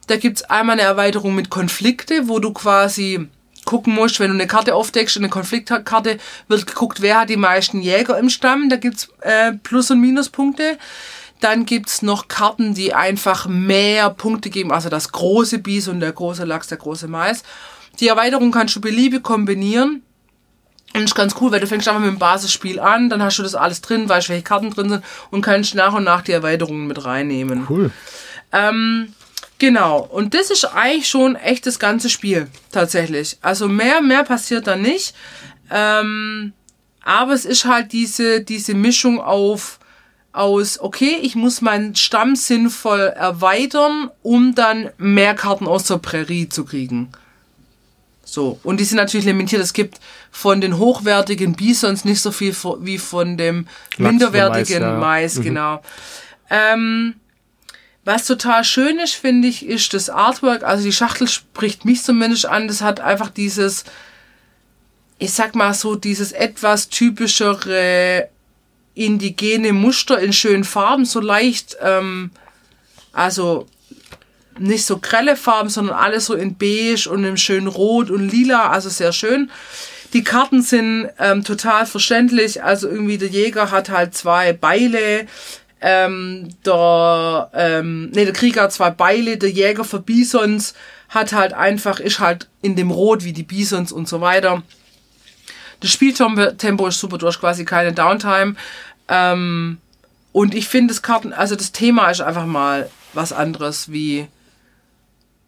Da 0.08 0.16
gibt's 0.16 0.42
einmal 0.42 0.74
eine 0.74 0.82
Erweiterung 0.82 1.34
mit 1.34 1.48
Konflikte, 1.48 2.28
wo 2.28 2.40
du 2.40 2.52
quasi 2.52 3.28
gucken 3.72 3.94
musst, 3.94 4.20
wenn 4.20 4.28
du 4.28 4.34
eine 4.34 4.46
Karte 4.46 4.74
aufdeckst, 4.74 5.16
eine 5.16 5.30
Konfliktkarte, 5.30 6.18
wird 6.46 6.66
geguckt, 6.66 7.00
wer 7.00 7.20
hat 7.20 7.30
die 7.30 7.38
meisten 7.38 7.80
Jäger 7.80 8.18
im 8.18 8.28
Stamm. 8.28 8.68
Da 8.68 8.76
gibt's 8.76 9.08
äh, 9.22 9.52
Plus- 9.52 9.90
und 9.90 10.02
Minuspunkte. 10.02 10.76
Dann 11.40 11.64
gibt's 11.64 12.02
noch 12.02 12.28
Karten, 12.28 12.74
die 12.74 12.92
einfach 12.92 13.46
mehr 13.46 14.10
Punkte 14.10 14.50
geben. 14.50 14.72
Also 14.72 14.90
das 14.90 15.10
große 15.10 15.58
Bison, 15.58 16.00
der 16.00 16.12
große 16.12 16.44
Lachs, 16.44 16.68
der 16.68 16.76
große 16.76 17.08
Mais. 17.08 17.44
Die 17.98 18.08
Erweiterung 18.08 18.50
kannst 18.52 18.76
du 18.76 18.80
beliebig 18.82 19.22
kombinieren. 19.22 20.02
Und 20.94 21.04
ist 21.04 21.14
ganz 21.14 21.34
cool, 21.40 21.50
weil 21.50 21.60
du 21.60 21.66
fängst 21.66 21.88
einfach 21.88 22.02
mit 22.02 22.10
dem 22.10 22.18
Basisspiel 22.18 22.78
an, 22.78 23.08
dann 23.08 23.22
hast 23.22 23.38
du 23.38 23.42
das 23.42 23.54
alles 23.54 23.80
drin, 23.80 24.06
weißt, 24.06 24.28
welche 24.28 24.42
Karten 24.42 24.68
drin 24.68 24.90
sind 24.90 25.04
und 25.30 25.40
kannst 25.40 25.74
nach 25.74 25.94
und 25.94 26.04
nach 26.04 26.20
die 26.20 26.32
Erweiterungen 26.32 26.86
mit 26.86 27.02
reinnehmen. 27.06 27.66
Cool. 27.70 27.90
Ähm, 28.52 29.14
genau. 29.62 30.00
Und 30.00 30.34
das 30.34 30.50
ist 30.50 30.64
eigentlich 30.64 31.08
schon 31.08 31.36
echt 31.36 31.66
das 31.66 31.78
ganze 31.78 32.10
Spiel, 32.10 32.48
tatsächlich. 32.72 33.38
Also 33.42 33.68
mehr, 33.68 34.02
mehr 34.02 34.24
passiert 34.24 34.66
da 34.66 34.74
nicht. 34.74 35.14
Ähm, 35.70 36.52
aber 37.04 37.32
es 37.32 37.44
ist 37.44 37.64
halt 37.64 37.92
diese, 37.92 38.40
diese 38.40 38.74
Mischung 38.74 39.20
auf, 39.20 39.78
aus, 40.32 40.80
okay, 40.80 41.16
ich 41.22 41.36
muss 41.36 41.60
meinen 41.60 41.94
Stamm 41.94 42.34
sinnvoll 42.34 43.00
erweitern, 43.00 44.10
um 44.22 44.56
dann 44.56 44.90
mehr 44.98 45.34
Karten 45.34 45.68
aus 45.68 45.84
der 45.84 45.98
Prärie 45.98 46.48
zu 46.48 46.64
kriegen. 46.64 47.12
So, 48.24 48.58
und 48.64 48.80
die 48.80 48.84
sind 48.84 48.96
natürlich 48.96 49.26
limitiert. 49.26 49.62
Es 49.62 49.74
gibt 49.74 50.00
von 50.32 50.60
den 50.60 50.78
hochwertigen 50.78 51.52
Bisons 51.52 52.04
nicht 52.04 52.20
so 52.20 52.32
viel 52.32 52.56
wie 52.80 52.98
von 52.98 53.36
dem 53.36 53.68
minderwertigen 53.96 54.98
Mais, 54.98 55.36
ja. 55.36 55.40
Mais, 55.40 55.40
genau. 55.40 55.82
Ähm, 56.50 57.14
was 58.04 58.26
total 58.26 58.64
schön 58.64 58.98
ist, 58.98 59.14
finde 59.14 59.48
ich, 59.48 59.66
ist 59.66 59.94
das 59.94 60.10
Artwork. 60.10 60.64
Also 60.64 60.84
die 60.84 60.92
Schachtel 60.92 61.28
spricht 61.28 61.84
mich 61.84 62.02
zumindest 62.02 62.46
an. 62.46 62.66
Das 62.66 62.80
hat 62.80 63.00
einfach 63.00 63.30
dieses, 63.30 63.84
ich 65.18 65.32
sag 65.32 65.54
mal 65.54 65.72
so, 65.72 65.94
dieses 65.94 66.32
etwas 66.32 66.88
typischere 66.88 68.28
indigene 68.94 69.72
Muster 69.72 70.18
in 70.18 70.32
schönen 70.32 70.64
Farben, 70.64 71.04
so 71.04 71.20
leicht, 71.20 71.76
ähm, 71.80 72.30
also 73.12 73.66
nicht 74.58 74.84
so 74.84 74.98
grelle 74.98 75.36
Farben, 75.36 75.70
sondern 75.70 75.96
alles 75.96 76.26
so 76.26 76.34
in 76.34 76.56
beige 76.56 77.08
und 77.08 77.24
im 77.24 77.36
schönen 77.36 77.68
Rot 77.68 78.10
und 78.10 78.28
Lila, 78.28 78.68
also 78.68 78.88
sehr 78.88 79.12
schön. 79.12 79.50
Die 80.12 80.24
Karten 80.24 80.60
sind 80.60 81.08
ähm, 81.18 81.42
total 81.42 81.86
verständlich, 81.86 82.62
also 82.62 82.86
irgendwie 82.86 83.16
der 83.16 83.28
Jäger 83.28 83.70
hat 83.70 83.88
halt 83.88 84.14
zwei 84.14 84.52
Beile, 84.52 85.26
ähm, 85.82 86.48
der, 86.64 87.50
ähm, 87.54 88.10
nee, 88.12 88.24
der 88.24 88.32
Krieger 88.32 88.62
hat 88.62 88.72
zwei 88.72 88.90
Beile, 88.90 89.36
der 89.36 89.50
Jäger 89.50 89.84
für 89.84 89.98
Bisons 90.00 90.74
hat 91.08 91.32
halt 91.32 91.52
einfach, 91.52 92.00
ist 92.00 92.20
halt 92.20 92.48
in 92.62 92.76
dem 92.76 92.90
Rot 92.90 93.24
wie 93.24 93.32
die 93.32 93.42
Bisons 93.42 93.92
und 93.92 94.08
so 94.08 94.20
weiter. 94.20 94.62
Das 95.80 95.90
Spieltempo 95.90 96.86
ist 96.86 97.00
super, 97.00 97.18
du 97.18 97.26
hast 97.26 97.40
quasi 97.40 97.64
keine 97.64 97.92
Downtime. 97.92 98.54
Ähm, 99.08 99.78
und 100.30 100.54
ich 100.54 100.68
finde 100.68 100.94
das 100.94 101.02
Karten, 101.02 101.32
also 101.32 101.56
das 101.56 101.72
Thema 101.72 102.10
ist 102.10 102.20
einfach 102.22 102.46
mal 102.46 102.88
was 103.12 103.32
anderes 103.32 103.90
wie 103.92 104.28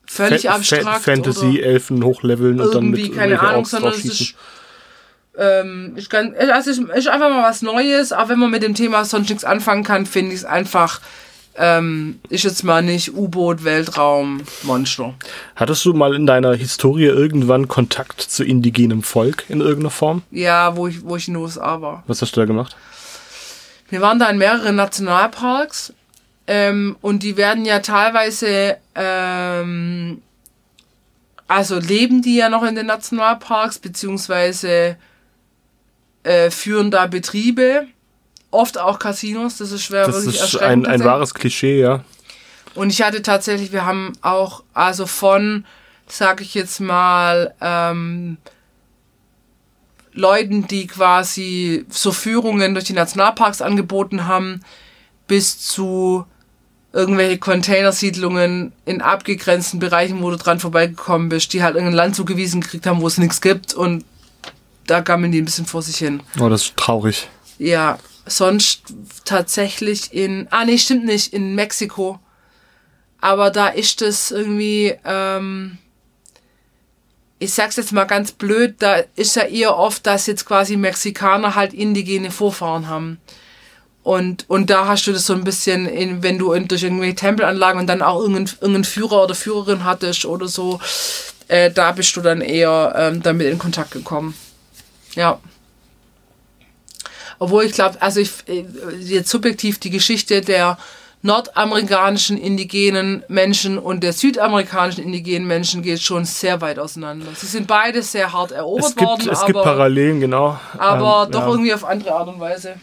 völlig 0.07 0.43
Fa- 0.43 0.57
abstrakt. 0.57 0.85
Fa- 0.85 0.99
Fantasy, 0.99 1.61
Elfen 1.61 2.05
hochleveln 2.05 2.61
und 2.61 2.75
dann 2.75 2.91
mit 2.91 3.01
irgendwie, 3.01 3.17
keine 3.17 3.41
Ahnung, 3.41 3.65
sondern 3.65 3.93
es 3.93 4.05
ist. 4.05 4.35
Ähm, 5.39 5.93
ich 5.97 6.09
kann, 6.09 6.35
also 6.37 6.71
ist, 6.71 6.79
ist 6.79 7.09
einfach 7.09 7.31
mal 7.31 7.43
was 7.43 7.63
Neues, 7.63 8.13
auch 8.13 8.29
wenn 8.29 8.39
man 8.39 8.51
mit 8.51 8.63
dem 8.63 8.75
Thema 8.75 9.05
sonst 9.05 9.29
nichts 9.29 9.45
anfangen 9.45 9.83
kann, 9.83 10.07
finde 10.07 10.33
ich 10.33 10.41
es 10.41 10.45
einfach, 10.45 11.01
ähm, 11.57 12.21
ist 12.29 12.45
jetzt 12.45 12.65
mal 12.65 12.83
nicht 12.83 13.15
U-Boot, 13.15 13.65
Weltraum, 13.65 14.43
Monster. 14.63 15.15
Hattest 15.57 15.85
du 15.85 15.93
mal 15.93 16.15
in 16.15 16.27
deiner 16.27 16.55
Historie 16.55 17.07
irgendwann 17.07 17.69
Kontakt 17.69 18.21
zu 18.21 18.45
indigenem 18.45 19.03
Volk 19.03 19.45
in 19.49 19.61
irgendeiner 19.61 19.91
Form? 19.91 20.23
Ja, 20.31 20.77
wo 20.77 20.87
ich, 20.87 21.05
wo 21.05 21.17
ich 21.17 21.29
in 21.29 21.35
den 21.35 21.43
USA 21.43 21.81
war. 21.81 22.05
Was 22.07 22.23
hast 22.23 22.37
du 22.37 22.41
da 22.41 22.47
gemacht? 22.47 22.77
Wir 23.89 24.01
waren 24.01 24.19
da 24.19 24.29
in 24.29 24.39
mehreren 24.39 24.77
Nationalparks 24.77 25.93
ähm, 26.47 26.97
und 27.01 27.23
die 27.23 27.37
werden 27.37 27.65
ja 27.65 27.81
teilweise, 27.81 28.77
ähm, 28.95 30.23
also 31.47 31.79
leben 31.79 32.23
die 32.23 32.37
ja 32.37 32.49
noch 32.49 32.65
in 32.65 32.75
den 32.75 32.87
Nationalparks, 32.87 33.79
beziehungsweise 33.79 34.97
äh, 36.25 36.51
führen 36.51 36.91
da 36.91 37.07
Betriebe, 37.07 37.87
oft 38.51 38.79
auch 38.79 38.99
Casinos, 38.99 39.59
das 39.59 39.73
ist 39.73 39.83
schwer 39.83 40.07
Das 40.07 40.25
wirklich 40.25 40.43
ist 40.43 40.57
ein, 40.57 40.87
ein 40.87 41.05
wahres 41.05 41.35
Klischee, 41.35 41.81
ja. 41.81 42.05
Und 42.75 42.91
ich 42.91 43.03
hatte 43.03 43.23
tatsächlich, 43.23 43.73
wir 43.73 43.87
haben 43.87 44.13
auch, 44.23 44.65
also 44.73 45.07
von, 45.07 45.65
sag 46.07 46.41
ich 46.41 46.55
jetzt 46.55 46.81
mal, 46.81 47.55
ähm, 47.61 48.39
Leuten, 50.13 50.67
die 50.67 50.87
quasi 50.87 51.85
so 51.89 52.13
Führungen 52.13 52.75
durch 52.75 52.87
die 52.87 52.93
Nationalparks 52.93 53.63
angeboten 53.63 54.27
haben, 54.27 54.61
bis 55.27 55.59
zu 55.59 56.25
irgendwelche 56.93 57.39
Containersiedlungen 57.39 58.73
in 58.85 59.03
abgegrenzten 59.03 59.81
Bereichen, 59.81 60.23
wo 60.23 60.31
du 60.31 60.37
dran 60.37 60.61
vorbeigekommen 60.61 61.29
bist, 61.29 61.53
die 61.53 61.63
halt 61.63 61.75
irgendein 61.75 61.97
Land 61.97 62.17
zugewiesen 62.17 62.61
gekriegt 62.61 62.87
haben, 62.87 63.01
wo 63.01 63.09
es 63.09 63.19
nichts 63.19 63.41
gibt 63.41 63.75
und 63.75 64.05
da 64.87 65.01
gammeln 65.01 65.33
die 65.33 65.41
ein 65.41 65.45
bisschen 65.45 65.67
vor 65.67 65.83
sich 65.83 65.97
hin. 65.97 66.23
Oh, 66.41 66.49
das 66.49 66.63
ist 66.63 66.77
traurig. 66.77 67.29
Ja, 67.59 67.99
sonst 68.27 68.83
tatsächlich 69.25 70.13
in, 70.13 70.49
ah 70.51 70.65
nee, 70.65 70.79
stimmt 70.79 71.05
nicht, 71.05 71.33
in 71.33 71.55
Mexiko. 71.55 72.19
Aber 73.21 73.51
da 73.51 73.69
ist 73.69 74.03
es 74.03 74.31
irgendwie, 74.31 74.95
ähm, 75.05 75.79
ich 77.39 77.55
sag's 77.55 77.77
jetzt 77.77 77.93
mal 77.93 78.05
ganz 78.05 78.33
blöd, 78.33 78.77
da 78.81 78.97
ist 79.17 79.37
ja 79.37 79.45
eher 79.45 79.77
oft, 79.77 80.07
dass 80.07 80.27
jetzt 80.27 80.45
quasi 80.45 80.77
Mexikaner 80.77 81.55
halt 81.55 81.73
indigene 81.73 82.31
Vorfahren 82.31 82.89
haben. 82.89 83.19
Und, 84.03 84.45
und 84.49 84.69
da 84.69 84.87
hast 84.87 85.07
du 85.07 85.13
das 85.13 85.25
so 85.25 85.33
ein 85.33 85.45
bisschen, 85.45 85.87
in, 85.87 86.23
wenn 86.23 86.39
du 86.39 86.53
in, 86.53 86.69
durch 86.69 86.83
irgendwelche 86.83 87.15
Tempelanlagen 87.15 87.81
und 87.81 87.87
dann 87.87 88.03
auch 88.03 88.21
irgendeinen 88.21 88.51
irgendein 88.61 88.85
Führer 88.85 89.25
oder 89.25 89.35
Führerin 89.35 89.85
hattest 89.85 90.27
oder 90.27 90.47
so, 90.47 90.79
äh, 91.49 91.71
da 91.71 91.93
bist 91.93 92.15
du 92.15 92.21
dann 92.21 92.43
eher 92.43 92.95
ähm, 92.97 93.23
damit 93.23 93.47
in 93.47 93.59
Kontakt 93.59 93.93
gekommen. 93.93 94.35
Ja. 95.15 95.39
Obwohl 97.39 97.65
ich 97.65 97.73
glaube, 97.73 98.01
also 98.01 98.21
ich 98.21 98.31
äh, 98.47 98.65
jetzt 99.01 99.31
subjektiv 99.31 99.79
die 99.79 99.91
Geschichte 99.91 100.41
der 100.41 100.79
nordamerikanischen 101.25 102.37
indigenen 102.37 103.25
Menschen 103.29 103.79
und 103.79 104.03
der 104.05 104.13
südamerikanischen 104.13 105.03
indigenen 105.03 105.49
Menschen 105.49 105.83
geht 105.83 106.03
schon 106.03 106.27
sehr 106.27 106.61
weit 106.61 106.79
auseinander. 106.79 107.27
Sie 107.35 107.47
sind 107.47 107.67
beide 107.67 108.03
sehr 108.03 108.33
hart 108.33 108.53
erobert 108.53 108.85
Es 108.85 108.97
gibt, 108.97 109.09
worden, 109.09 109.29
es 109.31 109.45
gibt 109.47 109.57
aber, 109.57 109.65
Parallelen, 109.65 110.21
genau. 110.21 110.59
aber 110.77 111.25
Ähm, 111.25 111.33
doch 111.33 111.41
ja, 111.41 111.49
irgendwie 111.49 111.73
auf 111.73 111.85
andere 111.85 112.15
Art 112.15 112.29
und 112.29 112.41
Weise. 112.41 112.75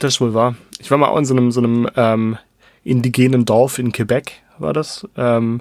Das 0.00 0.14
ist 0.14 0.20
wohl 0.22 0.32
wahr. 0.32 0.56
Ich 0.78 0.90
war 0.90 0.96
mal 0.96 1.08
auch 1.08 1.18
in 1.18 1.26
so 1.26 1.34
einem, 1.34 1.52
so 1.52 1.60
einem 1.60 1.86
ähm, 1.94 2.38
indigenen 2.84 3.44
Dorf 3.44 3.78
in 3.78 3.92
Quebec, 3.92 4.32
war 4.58 4.72
das. 4.72 5.06
Ähm, 5.18 5.60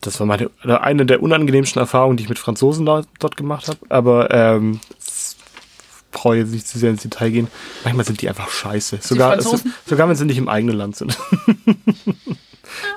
das 0.00 0.18
war 0.18 0.26
meine, 0.26 0.50
eine 0.64 1.06
der 1.06 1.22
unangenehmsten 1.22 1.78
Erfahrungen, 1.78 2.16
die 2.16 2.24
ich 2.24 2.28
mit 2.28 2.38
Franzosen 2.38 2.86
da, 2.86 3.02
dort 3.18 3.36
gemacht 3.36 3.68
habe. 3.68 3.78
Aber 3.88 4.30
ähm, 4.32 4.80
brauche 6.10 6.36
jetzt 6.36 6.52
nicht 6.52 6.66
zu 6.66 6.78
sehr 6.78 6.90
ins 6.90 7.02
Detail 7.02 7.30
gehen. 7.30 7.48
Manchmal 7.84 8.04
sind 8.04 8.20
die 8.22 8.28
einfach 8.28 8.48
scheiße. 8.50 8.98
Sogar, 9.00 9.32
Franzosen? 9.32 9.70
so, 9.84 9.90
sogar 9.90 10.08
wenn 10.08 10.16
sie 10.16 10.24
nicht 10.26 10.38
im 10.38 10.48
eigenen 10.48 10.76
Land 10.76 10.96
sind. 10.96 11.16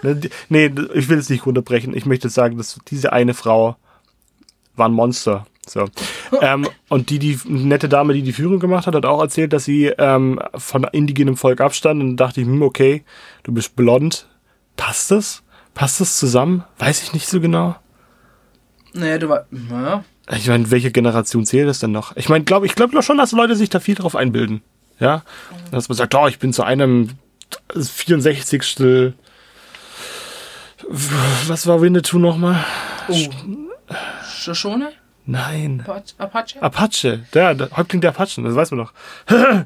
Ne, 0.04 0.16
die- 0.16 0.30
nee, 0.50 0.72
ich 0.94 1.10
will 1.10 1.18
es 1.18 1.30
nicht 1.30 1.46
runterbrechen. 1.46 1.96
Ich 1.96 2.06
möchte 2.06 2.30
sagen, 2.30 2.58
dass 2.58 2.78
diese 2.90 3.12
eine 3.12 3.34
Frau 3.34 3.76
war 4.76 4.88
ein 4.88 4.94
Monster. 4.94 5.48
So. 5.68 5.88
ähm, 6.42 6.68
und 6.90 7.10
die, 7.10 7.20
die 7.20 7.40
nette 7.48 7.90
Dame, 7.90 8.14
die 8.14 8.22
die 8.22 8.34
Führung 8.34 8.60
gemacht 8.60 8.86
hat, 8.86 8.96
hat 8.96 9.06
auch 9.06 9.22
erzählt, 9.22 9.54
dass 9.54 9.66
sie 9.66 9.86
ähm, 9.98 10.40
von 10.56 10.84
indigenem 10.92 11.38
Volk 11.38 11.62
abstand. 11.62 12.02
Und 12.02 12.18
da 12.18 12.26
dachte 12.28 12.42
ich, 12.42 12.48
hm, 12.48 12.62
okay, 12.62 13.04
du 13.44 13.52
bist 13.54 13.76
blond. 13.76 14.28
Passt 14.76 15.10
das? 15.10 15.42
Passt 15.74 16.02
das 16.02 16.18
zusammen? 16.20 16.64
Weiß 16.78 17.02
ich 17.02 17.14
nicht 17.14 17.28
so 17.28 17.40
genau. 17.40 17.76
Nee, 18.94 19.18
du 19.18 19.30
war. 19.30 19.48
Ja. 19.72 20.04
Ich 20.32 20.48
meine, 20.48 20.72
welche 20.72 20.92
Generation 20.92 21.46
zählt 21.46 21.68
das 21.68 21.80
denn 21.80 21.92
noch? 21.92 22.16
Ich 22.16 22.30
meine, 22.30 22.44
glaub, 22.46 22.64
ich 22.64 22.76
glaube 22.76 23.02
schon, 23.04 23.18
dass 23.18 23.34
Leute 23.34 23.56
sich 23.56 23.70
da 23.70 23.80
viel 23.80 23.96
drauf 23.96 24.16
einbilden. 24.16 24.62
Ja? 25.00 25.24
Dass 25.72 25.90
man 25.90 25.98
sagt, 25.98 26.16
oh, 26.16 26.28
ich 26.28 26.40
bin 26.40 26.54
zu 26.54 26.64
einem 26.64 27.10
64. 27.76 29.14
Was 30.88 31.68
war 31.68 31.82
Winnetou 31.82 32.20
nochmal? 32.20 32.64
Oh. 33.10 33.16
Shoshone? 34.26 34.92
Nein. 35.26 35.84
Apache? 35.86 36.16
Apache? 36.18 36.62
Apache, 36.62 37.26
der, 37.34 37.56
der 37.56 37.72
Häuptling 37.78 38.02
der 38.02 38.10
Apachen, 38.10 38.44
das 38.44 38.56
weiß 38.56 38.72
man 38.72 38.80
doch. 38.86 38.94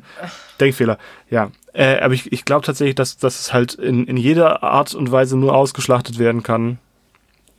Denkfehler, 0.59 0.99
ja. 1.29 1.51
Äh, 1.73 1.99
aber 1.99 2.13
ich, 2.13 2.31
ich 2.31 2.45
glaube 2.45 2.65
tatsächlich, 2.65 2.95
dass, 2.95 3.17
dass 3.17 3.39
es 3.39 3.53
halt 3.53 3.73
in, 3.73 4.05
in 4.05 4.17
jeder 4.17 4.63
Art 4.63 4.93
und 4.93 5.11
Weise 5.11 5.35
nur 5.37 5.55
ausgeschlachtet 5.55 6.19
werden 6.19 6.43
kann. 6.43 6.77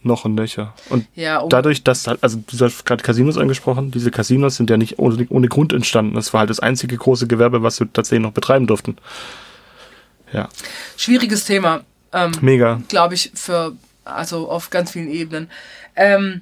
Noch 0.09 0.25
und 0.25 0.35
nöcher. 0.35 0.75
Und 0.89 1.07
Ja, 1.15 1.43
oh. 1.43 1.49
dadurch, 1.49 1.85
dass 1.85 2.07
halt, 2.07 2.23
also 2.23 2.43
du 2.45 2.65
hast 2.65 2.85
gerade 2.87 3.03
Casinos 3.03 3.37
angesprochen, 3.37 3.91
diese 3.91 4.11
Casinos 4.11 4.57
sind 4.57 4.71
ja 4.71 4.77
nicht 4.77 4.99
ohne, 4.99 5.27
ohne 5.29 5.49
Grund 5.49 5.73
entstanden. 5.73 6.15
Das 6.15 6.33
war 6.33 6.41
halt 6.41 6.51
das 6.51 6.59
einzige 6.59 6.97
große 6.97 7.27
Gewerbe, 7.27 7.63
was 7.63 7.79
wir 7.79 7.93
tatsächlich 7.93 8.23
noch 8.23 8.33
betreiben 8.33 8.67
durften. 8.67 8.97
Ja, 10.33 10.49
Schwieriges 10.97 11.45
Thema. 11.45 11.83
Ähm, 12.13 12.33
mega. 12.41 12.81
glaube 12.89 13.15
ich, 13.15 13.31
für, 13.35 13.77
also 14.05 14.51
auf 14.51 14.71
ganz 14.71 14.93
vielen 14.93 15.11
Ebenen. 15.11 15.51
Ähm, 15.95 16.41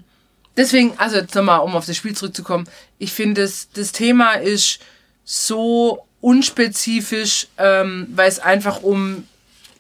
deswegen, 0.56 0.92
also 0.96 1.16
jetzt 1.16 1.35
nochmal, 1.35 1.61
um 1.61 1.75
auf 1.75 1.87
das 1.87 1.96
Spiel 1.96 2.14
zurückzukommen, 2.14 2.68
ich 2.99 3.12
finde, 3.12 3.42
das, 3.42 3.68
das 3.75 3.90
Thema 3.90 4.35
ist 4.35 4.78
so 5.25 6.06
unspezifisch, 6.20 7.49
ähm, 7.58 8.06
weil 8.14 8.28
es 8.28 8.38
einfach 8.38 8.82
um, 8.82 9.25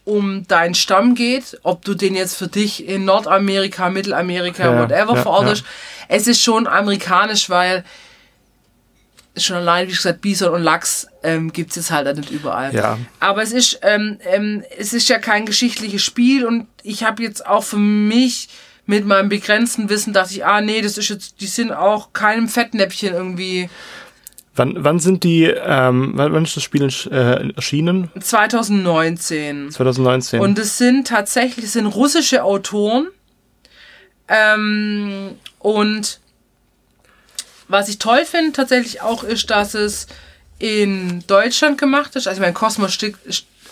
um 0.06 0.46
deinen 0.46 0.74
Stamm 0.74 1.14
geht, 1.16 1.58
ob 1.64 1.84
du 1.84 1.94
den 1.94 2.14
jetzt 2.14 2.36
für 2.36 2.46
dich 2.46 2.88
in 2.88 3.04
Nordamerika, 3.04 3.90
Mittelamerika, 3.90 4.64
Ja, 4.64 4.80
whatever 4.80 5.16
ja, 5.16 5.22
verortest. 5.22 5.64
Es 6.08 6.28
ist 6.28 6.40
schon 6.40 6.68
amerikanisch, 6.68 7.50
weil 7.50 7.84
schon 9.36 9.56
allein, 9.56 9.88
wie 9.88 9.92
gesagt, 9.92 10.20
Bison 10.20 10.54
und 10.54 10.62
Lachs 10.62 11.08
ähm, 11.24 11.52
gibt 11.52 11.70
es 11.70 11.76
jetzt 11.76 11.90
halt 11.90 12.16
nicht 12.16 12.30
überall. 12.30 12.72
Ja. 12.72 12.98
Aber 13.18 13.42
es 13.42 13.52
ist, 13.52 13.80
ähm, 13.82 14.18
ähm, 14.24 14.62
es 14.78 14.92
ist 14.92 15.08
ja 15.08 15.18
kein 15.18 15.44
geschichtliches 15.44 16.02
Spiel 16.02 16.46
und 16.46 16.68
ich 16.84 17.02
habe 17.02 17.24
jetzt 17.24 17.44
auch 17.44 17.64
für 17.64 17.76
mich 17.76 18.48
mit 18.86 19.04
meinem 19.04 19.28
begrenzten 19.28 19.88
Wissen 19.88 20.12
dachte 20.12 20.34
ich, 20.34 20.46
ah 20.46 20.60
nee, 20.60 20.80
das 20.80 20.96
ist 20.96 21.08
jetzt, 21.08 21.40
die 21.40 21.48
sind 21.48 21.72
auch 21.72 22.12
keinem 22.12 22.48
Fettnäpfchen 22.48 23.12
irgendwie. 23.12 23.68
Wann, 24.56 24.82
wann 24.84 24.98
sind 24.98 25.22
die, 25.22 25.44
ähm, 25.44 26.12
wann, 26.14 26.44
ist 26.44 26.56
das 26.56 26.62
Spiel 26.62 26.82
äh, 26.84 27.52
erschienen? 27.54 28.10
2019. 28.18 29.70
2019. 29.70 30.40
Und 30.40 30.58
es 30.58 30.78
sind 30.78 31.06
tatsächlich, 31.08 31.66
es 31.66 31.74
sind 31.74 31.86
russische 31.86 32.42
Autoren. 32.42 33.08
Ähm, 34.28 35.36
und 35.58 36.20
was 37.68 37.88
ich 37.88 37.98
toll 37.98 38.24
finde 38.24 38.52
tatsächlich 38.52 39.02
auch 39.02 39.24
ist, 39.24 39.50
dass 39.50 39.74
es 39.74 40.06
in 40.58 41.22
Deutschland 41.26 41.78
gemacht 41.78 42.16
ist. 42.16 42.26
Also 42.26 42.38
ich 42.38 42.40
meine, 42.40 42.54
Cosmos 42.54 42.92
Stick- 42.94 43.18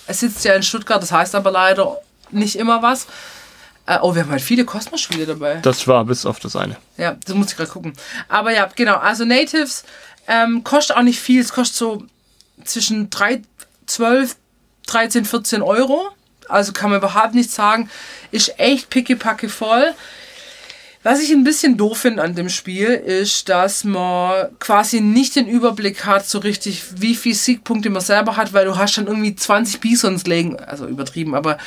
es 0.07 0.21
sitzt 0.21 0.45
ja 0.45 0.55
in 0.55 0.63
Stuttgart, 0.63 1.03
das 1.03 1.13
heißt 1.13 1.35
aber 1.35 1.51
leider 1.51 1.97
nicht 2.31 2.57
immer 2.57 2.83
was. 2.83 3.07
Äh, 3.87 3.99
oh, 4.01 4.15
wir 4.15 4.23
haben 4.23 4.31
halt 4.31 4.43
viele 4.43 4.65
Kosmos-Spiele 4.65 5.27
dabei. 5.27 5.57
das 5.63 5.87
war 5.87 6.05
bis 6.05 6.25
auf 6.27 6.41
das 6.41 6.57
eine. 6.57 6.77
Ja, 6.97 7.17
das 7.25 7.35
muss 7.35 7.51
ich 7.51 7.57
gerade 7.57 7.71
gucken. 7.71 7.93
Aber 8.29 8.51
ja, 8.53 8.69
genau. 8.75 8.97
Also 8.97 9.25
Natives 9.25 9.85
ähm, 10.27 10.65
kostet 10.65 10.97
auch 10.97 11.03
nicht 11.03 11.21
viel. 11.21 11.41
Es 11.41 11.53
kostet 11.53 11.77
so 11.77 12.05
zwischen 12.65 13.11
3, 13.11 13.43
12, 13.87 14.37
13, 14.87 15.25
14 15.25 15.63
Euro. 15.63 16.09
Also 16.49 16.73
kann 16.73 16.91
man 16.91 16.99
überhaupt 16.99 17.35
nicht 17.35 17.51
sagen. 17.51 17.89
Ist 18.31 18.59
echt 18.59 18.91
pickepacke 18.91 19.49
voll. 19.49 19.95
Was 21.05 21.21
ich 21.21 21.31
ein 21.33 21.45
bisschen 21.45 21.77
doof 21.77 21.99
finde 21.99 22.23
an 22.23 22.35
dem 22.35 22.49
Spiel, 22.49 22.87
ist, 22.87 23.51
dass 23.51 23.85
man 23.85 24.49
quasi 24.59 25.03
nicht 25.03 25.37
den 25.37 25.47
Überblick 25.47 26.07
hat, 26.07 26.27
so 26.27 26.39
richtig, 26.39 26.83
wie 26.97 27.15
viel 27.15 27.35
Siegpunkte 27.35 27.91
man 27.91 28.01
selber 28.01 28.39
hat, 28.39 28.55
weil 28.55 28.65
du 28.65 28.79
hast 28.79 28.97
dann 28.97 29.07
irgendwie 29.07 29.37
20 29.37 29.81
Bisons 29.81 30.25
legen, 30.25 30.59
also 30.59 30.87
übertrieben, 30.87 31.35
aber 31.35 31.59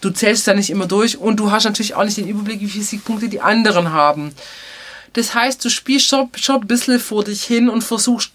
du 0.00 0.08
zählst 0.08 0.48
da 0.48 0.54
nicht 0.54 0.70
immer 0.70 0.86
durch 0.86 1.18
und 1.18 1.36
du 1.36 1.50
hast 1.50 1.64
natürlich 1.64 1.94
auch 1.94 2.04
nicht 2.04 2.16
den 2.16 2.26
Überblick, 2.26 2.60
wie 2.60 2.70
viele 2.70 2.84
Siegpunkte 2.84 3.28
die 3.28 3.42
anderen 3.42 3.92
haben. 3.92 4.32
Das 5.16 5.34
heißt, 5.34 5.64
du 5.64 5.70
spielst 5.70 6.08
schon, 6.08 6.28
schon 6.36 6.60
ein 6.60 6.66
bisschen 6.66 7.00
vor 7.00 7.24
dich 7.24 7.42
hin 7.42 7.70
und 7.70 7.80
versuchst 7.80 8.32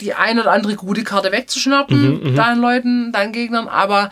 die 0.00 0.14
ein 0.14 0.40
oder 0.40 0.50
andere 0.50 0.74
gute 0.74 1.04
Karte 1.04 1.30
wegzuschnappen, 1.30 2.32
mhm, 2.32 2.34
deinen 2.34 2.60
Leuten, 2.60 3.12
deinen 3.12 3.32
Gegnern, 3.32 3.68
aber 3.68 4.10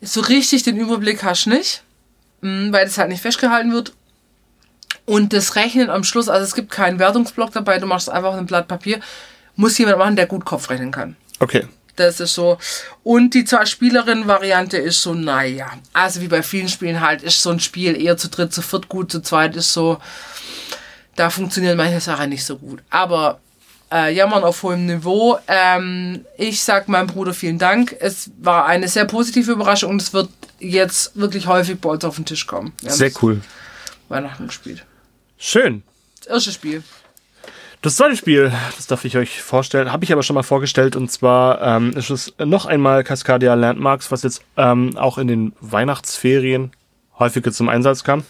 so 0.00 0.22
richtig 0.22 0.62
den 0.62 0.78
Überblick 0.78 1.22
hast 1.22 1.44
du 1.44 1.50
nicht, 1.50 1.82
mm, 2.40 2.72
weil 2.72 2.86
das 2.86 2.96
halt 2.96 3.10
nicht 3.10 3.20
festgehalten 3.20 3.74
wird 3.74 3.92
und 5.04 5.34
das 5.34 5.54
Rechnen 5.54 5.90
am 5.90 6.02
Schluss, 6.02 6.30
also 6.30 6.46
es 6.46 6.54
gibt 6.54 6.70
keinen 6.70 6.98
Wertungsblock 6.98 7.52
dabei, 7.52 7.78
du 7.78 7.86
machst 7.86 8.08
einfach 8.08 8.32
ein 8.32 8.46
Blatt 8.46 8.66
Papier, 8.66 8.98
muss 9.54 9.76
jemand 9.76 9.98
machen, 9.98 10.16
der 10.16 10.26
gut 10.26 10.46
Kopf 10.46 10.70
rechnen 10.70 10.92
kann. 10.92 11.16
Okay. 11.40 11.68
Das 11.96 12.20
ist 12.20 12.32
so. 12.32 12.56
Und 13.02 13.34
die 13.34 13.44
Zwei-Spielerinnen-Variante 13.44 14.78
ist 14.78 15.02
so, 15.02 15.12
naja. 15.12 15.72
Also 15.92 16.22
wie 16.22 16.28
bei 16.28 16.42
vielen 16.42 16.70
Spielen 16.70 17.02
halt, 17.02 17.22
ist 17.22 17.42
so 17.42 17.50
ein 17.50 17.60
Spiel 17.60 18.00
eher 18.00 18.16
zu 18.16 18.30
dritt, 18.30 18.54
zu 18.54 18.62
viert 18.62 18.88
gut, 18.88 19.12
zu 19.12 19.20
zweit 19.20 19.56
ist 19.56 19.74
so, 19.74 19.98
da 21.16 21.30
funktionieren 21.30 21.76
manche 21.76 22.00
Sachen 22.00 22.30
nicht 22.30 22.44
so 22.44 22.56
gut. 22.56 22.82
Aber 22.90 23.40
äh, 23.92 24.14
jammern 24.14 24.44
auf 24.44 24.62
hohem 24.62 24.86
Niveau. 24.86 25.38
Ähm, 25.46 26.24
ich 26.38 26.62
sag 26.62 26.88
meinem 26.88 27.06
Bruder 27.06 27.34
vielen 27.34 27.58
Dank. 27.58 27.94
Es 28.00 28.30
war 28.38 28.66
eine 28.66 28.88
sehr 28.88 29.04
positive 29.04 29.52
Überraschung 29.52 29.90
und 29.90 30.02
es 30.02 30.12
wird 30.12 30.30
jetzt 30.58 31.16
wirklich 31.16 31.46
häufig 31.46 31.80
bei 31.80 31.90
uns 31.90 32.04
auf 32.04 32.16
den 32.16 32.24
Tisch 32.24 32.46
kommen. 32.46 32.72
Sehr 32.80 33.10
cool. 33.20 33.40
Weihnachten 34.08 34.46
gespielt. 34.46 34.84
Schön. 35.38 35.82
Das 36.18 36.28
erste 36.28 36.52
Spiel. 36.52 36.82
Das 37.82 37.96
zweite 37.96 38.16
Spiel, 38.16 38.52
das 38.76 38.86
darf 38.86 39.04
ich 39.04 39.16
euch 39.16 39.42
vorstellen, 39.42 39.90
habe 39.90 40.04
ich 40.04 40.12
aber 40.12 40.22
schon 40.22 40.34
mal 40.34 40.44
vorgestellt 40.44 40.94
und 40.94 41.10
zwar 41.10 41.60
ähm, 41.60 41.96
ist 41.96 42.10
es 42.10 42.32
noch 42.38 42.64
einmal 42.64 43.02
Cascadia 43.02 43.54
Landmarks, 43.54 44.12
was 44.12 44.22
jetzt 44.22 44.42
ähm, 44.56 44.96
auch 44.96 45.18
in 45.18 45.26
den 45.26 45.52
Weihnachtsferien 45.60 46.70
häufiger 47.18 47.50
zum 47.50 47.68
Einsatz 47.68 48.04
kam. 48.04 48.22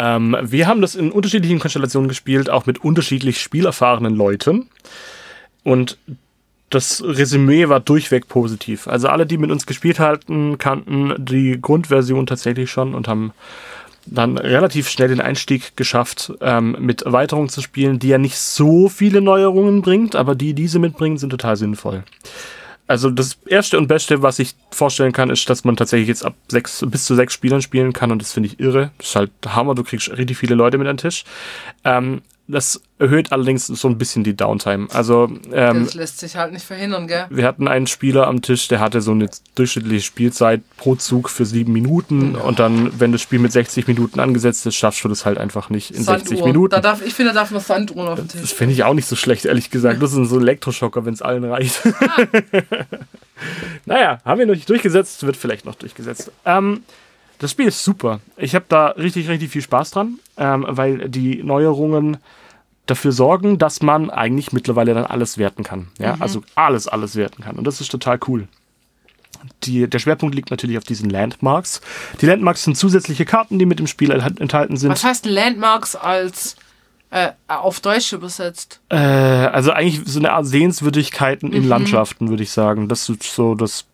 Ähm, 0.00 0.34
wir 0.40 0.66
haben 0.66 0.80
das 0.80 0.94
in 0.94 1.12
unterschiedlichen 1.12 1.58
Konstellationen 1.58 2.08
gespielt, 2.08 2.48
auch 2.48 2.64
mit 2.64 2.82
unterschiedlich 2.82 3.40
spielerfahrenen 3.40 4.16
Leuten 4.16 4.70
und 5.62 5.98
das 6.70 7.02
Resümee 7.04 7.68
war 7.68 7.80
durchweg 7.80 8.28
positiv. 8.28 8.86
Also 8.86 9.08
alle, 9.08 9.26
die 9.26 9.36
mit 9.36 9.50
uns 9.50 9.66
gespielt 9.66 9.98
hatten, 9.98 10.56
kannten 10.56 11.14
die 11.18 11.60
Grundversion 11.60 12.26
tatsächlich 12.26 12.70
schon 12.70 12.94
und 12.94 13.08
haben 13.08 13.32
dann 14.06 14.38
relativ 14.38 14.88
schnell 14.88 15.08
den 15.08 15.20
Einstieg 15.20 15.76
geschafft, 15.76 16.32
ähm, 16.40 16.76
mit 16.80 17.02
Erweiterungen 17.02 17.50
zu 17.50 17.60
spielen, 17.60 17.98
die 17.98 18.08
ja 18.08 18.18
nicht 18.18 18.38
so 18.38 18.88
viele 18.88 19.20
Neuerungen 19.20 19.82
bringt, 19.82 20.16
aber 20.16 20.34
die 20.34 20.54
diese 20.54 20.78
mitbringen, 20.78 21.18
sind 21.18 21.30
total 21.30 21.56
sinnvoll. 21.56 22.04
Also 22.90 23.08
das 23.08 23.38
erste 23.46 23.78
und 23.78 23.86
beste, 23.86 24.20
was 24.20 24.40
ich 24.40 24.56
vorstellen 24.72 25.12
kann, 25.12 25.30
ist, 25.30 25.48
dass 25.48 25.62
man 25.62 25.76
tatsächlich 25.76 26.08
jetzt 26.08 26.24
ab 26.24 26.34
sechs 26.48 26.84
bis 26.84 27.04
zu 27.04 27.14
sechs 27.14 27.32
Spielern 27.32 27.62
spielen 27.62 27.92
kann 27.92 28.10
und 28.10 28.20
das 28.20 28.32
finde 28.32 28.48
ich 28.48 28.58
irre. 28.58 28.90
Das 28.98 29.10
ist 29.10 29.14
halt 29.14 29.30
Hammer, 29.46 29.76
du 29.76 29.84
kriegst 29.84 30.10
richtig 30.10 30.36
viele 30.36 30.56
Leute 30.56 30.76
mit 30.76 30.88
an 30.88 30.96
den 30.96 31.02
Tisch. 31.02 31.22
Ähm, 31.84 32.20
das 32.50 32.82
erhöht 32.98 33.32
allerdings 33.32 33.66
so 33.66 33.88
ein 33.88 33.98
bisschen 33.98 34.24
die 34.24 34.36
Downtime. 34.36 34.88
Also 34.92 35.30
ähm, 35.52 35.84
das 35.84 35.94
lässt 35.94 36.18
sich 36.18 36.36
halt 36.36 36.52
nicht 36.52 36.64
verhindern, 36.64 37.06
gell? 37.06 37.26
Wir 37.30 37.46
hatten 37.46 37.68
einen 37.68 37.86
Spieler 37.86 38.26
am 38.26 38.42
Tisch, 38.42 38.68
der 38.68 38.80
hatte 38.80 39.00
so 39.00 39.12
eine 39.12 39.28
durchschnittliche 39.54 40.04
Spielzeit 40.04 40.60
pro 40.76 40.96
Zug 40.96 41.30
für 41.30 41.46
sieben 41.46 41.72
Minuten 41.72 42.34
ja. 42.34 42.42
und 42.42 42.58
dann, 42.58 42.98
wenn 42.98 43.12
das 43.12 43.22
Spiel 43.22 43.38
mit 43.38 43.52
60 43.52 43.86
Minuten 43.86 44.20
angesetzt 44.20 44.66
ist, 44.66 44.74
schaffst 44.74 45.02
du 45.04 45.08
das 45.08 45.24
halt 45.24 45.38
einfach 45.38 45.70
nicht 45.70 45.92
in 45.92 46.02
Sanduhr. 46.02 46.26
60 46.26 46.44
Minuten. 46.44 46.70
Da 46.70 46.80
darf, 46.80 47.04
ich 47.04 47.14
finde, 47.14 47.32
da 47.32 47.40
darf 47.40 47.50
man 47.50 47.60
Sanduhren 47.60 48.08
auf 48.08 48.18
den 48.18 48.28
Tisch. 48.28 48.40
Das 48.40 48.52
finde 48.52 48.74
ich 48.74 48.84
auch 48.84 48.94
nicht 48.94 49.08
so 49.08 49.16
schlecht, 49.16 49.44
ehrlich 49.44 49.70
gesagt. 49.70 50.02
Das 50.02 50.12
ist 50.12 50.28
so 50.28 50.36
ein 50.36 50.42
Elektroschocker, 50.42 51.06
wenn 51.06 51.14
es 51.14 51.22
allen 51.22 51.44
reicht. 51.44 51.80
Ah. 51.86 52.26
naja, 53.86 54.20
haben 54.24 54.38
wir 54.38 54.46
noch 54.46 54.54
nicht 54.54 54.68
durchgesetzt, 54.68 55.24
wird 55.24 55.36
vielleicht 55.36 55.64
noch 55.64 55.74
durchgesetzt. 55.74 56.30
Ähm, 56.44 56.82
das 57.40 57.52
Spiel 57.52 57.68
ist 57.68 57.82
super. 57.82 58.20
Ich 58.36 58.54
habe 58.54 58.66
da 58.68 58.88
richtig, 58.88 59.28
richtig 59.30 59.50
viel 59.50 59.62
Spaß 59.62 59.92
dran, 59.92 60.18
ähm, 60.36 60.66
weil 60.68 61.08
die 61.08 61.42
Neuerungen 61.42 62.18
dafür 62.90 63.12
sorgen, 63.12 63.58
dass 63.58 63.82
man 63.82 64.10
eigentlich 64.10 64.52
mittlerweile 64.52 64.94
dann 64.94 65.06
alles 65.06 65.38
werten 65.38 65.62
kann. 65.62 65.88
Ja, 65.98 66.16
mhm. 66.16 66.22
also 66.22 66.42
alles, 66.54 66.88
alles 66.88 67.16
werten 67.16 67.42
kann. 67.42 67.56
Und 67.56 67.64
das 67.64 67.80
ist 67.80 67.90
total 67.90 68.18
cool. 68.28 68.48
Die, 69.62 69.88
der 69.88 69.98
Schwerpunkt 69.98 70.34
liegt 70.34 70.50
natürlich 70.50 70.76
auf 70.76 70.84
diesen 70.84 71.08
Landmarks. 71.08 71.80
Die 72.20 72.26
Landmarks 72.26 72.64
sind 72.64 72.76
zusätzliche 72.76 73.24
Karten, 73.24 73.58
die 73.58 73.66
mit 73.66 73.78
dem 73.78 73.86
Spiel 73.86 74.10
enthalten 74.10 74.76
sind. 74.76 74.90
Was 74.90 75.04
heißt 75.04 75.24
Landmarks 75.24 75.96
als 75.96 76.56
äh, 77.10 77.30
auf 77.48 77.80
Deutsch 77.80 78.12
übersetzt? 78.12 78.80
Äh, 78.90 78.96
also 78.96 79.72
eigentlich 79.72 80.02
so 80.04 80.18
eine 80.18 80.32
Art 80.32 80.46
Sehenswürdigkeiten 80.46 81.52
in 81.52 81.62
mhm. 81.62 81.68
Landschaften, 81.68 82.28
würde 82.28 82.42
ich 82.42 82.50
sagen. 82.50 82.88
Das 82.88 83.08
ist 83.08 83.22
so 83.22 83.54
das 83.54 83.86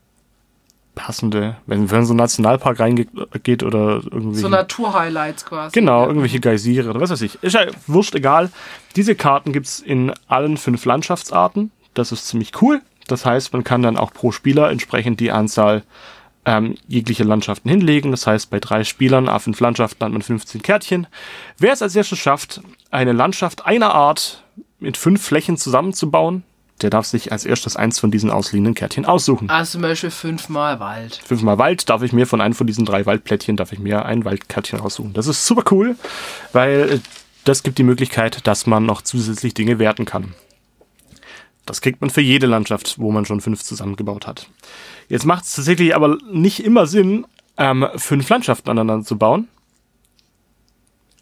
passende, 0.97 1.57
wenn, 1.67 1.89
wenn 1.93 2.05
so 2.05 2.15
ein 2.15 2.17
Nationalpark 2.17 2.81
reingeht 2.81 3.63
oder 3.63 4.01
irgendwie. 4.11 4.41
So 4.41 4.49
Naturhighlights 4.49 5.45
quasi. 5.45 5.79
Genau, 5.79 6.07
irgendwelche 6.07 6.41
Geysire 6.41 6.91
oder 6.91 7.01
was 7.01 7.11
weiß 7.11 7.21
ich. 7.23 7.41
Ist 7.45 7.53
ja 7.53 7.67
wurscht 7.87 8.17
egal. 8.17 8.51
Diese 8.97 9.15
Karten 9.15 9.53
gibt 9.53 9.67
es 9.67 9.79
in 9.79 10.13
allen 10.27 10.57
fünf 10.57 10.85
Landschaftsarten. 10.85 11.71
Das 11.95 12.11
ist 12.11 12.27
ziemlich 12.27 12.61
cool. 12.61 12.83
Das 13.07 13.25
heißt, 13.25 13.53
man 13.53 13.63
kann 13.63 13.83
dann 13.83 13.97
auch 13.97 14.13
pro 14.13 14.33
Spieler 14.33 14.71
entsprechend 14.71 15.21
die 15.21 15.31
Anzahl 15.31 15.85
ähm, 16.45 16.77
jeglicher 16.89 17.25
Landschaften 17.25 17.69
hinlegen. 17.69 18.11
Das 18.11 18.27
heißt, 18.27 18.51
bei 18.51 18.59
drei 18.59 18.83
Spielern 18.83 19.29
auf 19.29 19.43
fünf 19.43 19.61
Landschaften 19.61 20.05
hat 20.05 20.13
man 20.13 20.23
15 20.23 20.63
Kärtchen. 20.63 21.07
Wer 21.59 21.73
es 21.73 21.83
als 21.83 21.95
erstes 21.95 22.19
schafft, 22.19 22.63
eine 22.91 23.13
Landschaft 23.13 23.67
einer 23.67 23.95
Art 23.95 24.43
mit 24.81 24.97
fünf 24.97 25.23
Flächen 25.23 25.57
zusammenzubauen, 25.57 26.43
der 26.83 26.91
darf 26.91 27.07
sich 27.07 27.33
als 27.33 27.45
erstes 27.45 27.77
eins 27.77 27.99
von 27.99 28.11
diesen 28.11 28.31
ausliegenden 28.31 28.75
Kärtchen 28.75 29.07
aussuchen. 29.07 29.49
Also 29.49 29.73
zum 29.73 29.83
Beispiel 29.83 30.11
fünfmal 30.11 30.79
Wald. 30.79 31.21
Fünfmal 31.25 31.59
Wald 31.59 31.89
darf 31.89 32.03
ich 32.03 32.13
mir 32.13 32.27
von 32.27 32.41
einem 32.41 32.55
von 32.55 32.67
diesen 32.67 32.85
drei 32.85 33.07
Waldplättchen 33.07 33.57
darf 33.57 33.73
ich 33.73 33.79
mir 33.79 34.05
ein 34.05 34.25
Waldkärtchen 34.25 34.79
raussuchen. 34.79 35.13
Das 35.13 35.27
ist 35.27 35.47
super 35.47 35.65
cool, 35.71 35.97
weil 36.53 37.01
das 37.45 37.63
gibt 37.63 37.79
die 37.79 37.85
Möglichkeit, 37.85 38.47
dass 38.47 38.67
man 38.67 38.85
noch 38.85 39.03
zusätzlich 39.03 39.55
Dinge 39.55 39.79
werten 39.79 40.05
kann. 40.05 40.35
Das 41.65 41.81
kriegt 41.81 42.01
man 42.01 42.11
für 42.11 42.21
jede 42.21 42.47
Landschaft, 42.47 42.99
wo 42.99 43.11
man 43.11 43.25
schon 43.25 43.41
fünf 43.41 43.63
zusammengebaut 43.63 44.27
hat. 44.27 44.49
Jetzt 45.09 45.25
macht 45.25 45.45
es 45.45 45.55
tatsächlich 45.55 45.95
aber 45.95 46.19
nicht 46.31 46.65
immer 46.65 46.87
Sinn, 46.87 47.27
ähm, 47.57 47.87
fünf 47.97 48.29
Landschaften 48.29 48.71
aneinander 48.71 49.05
zu 49.05 49.17
bauen, 49.17 49.49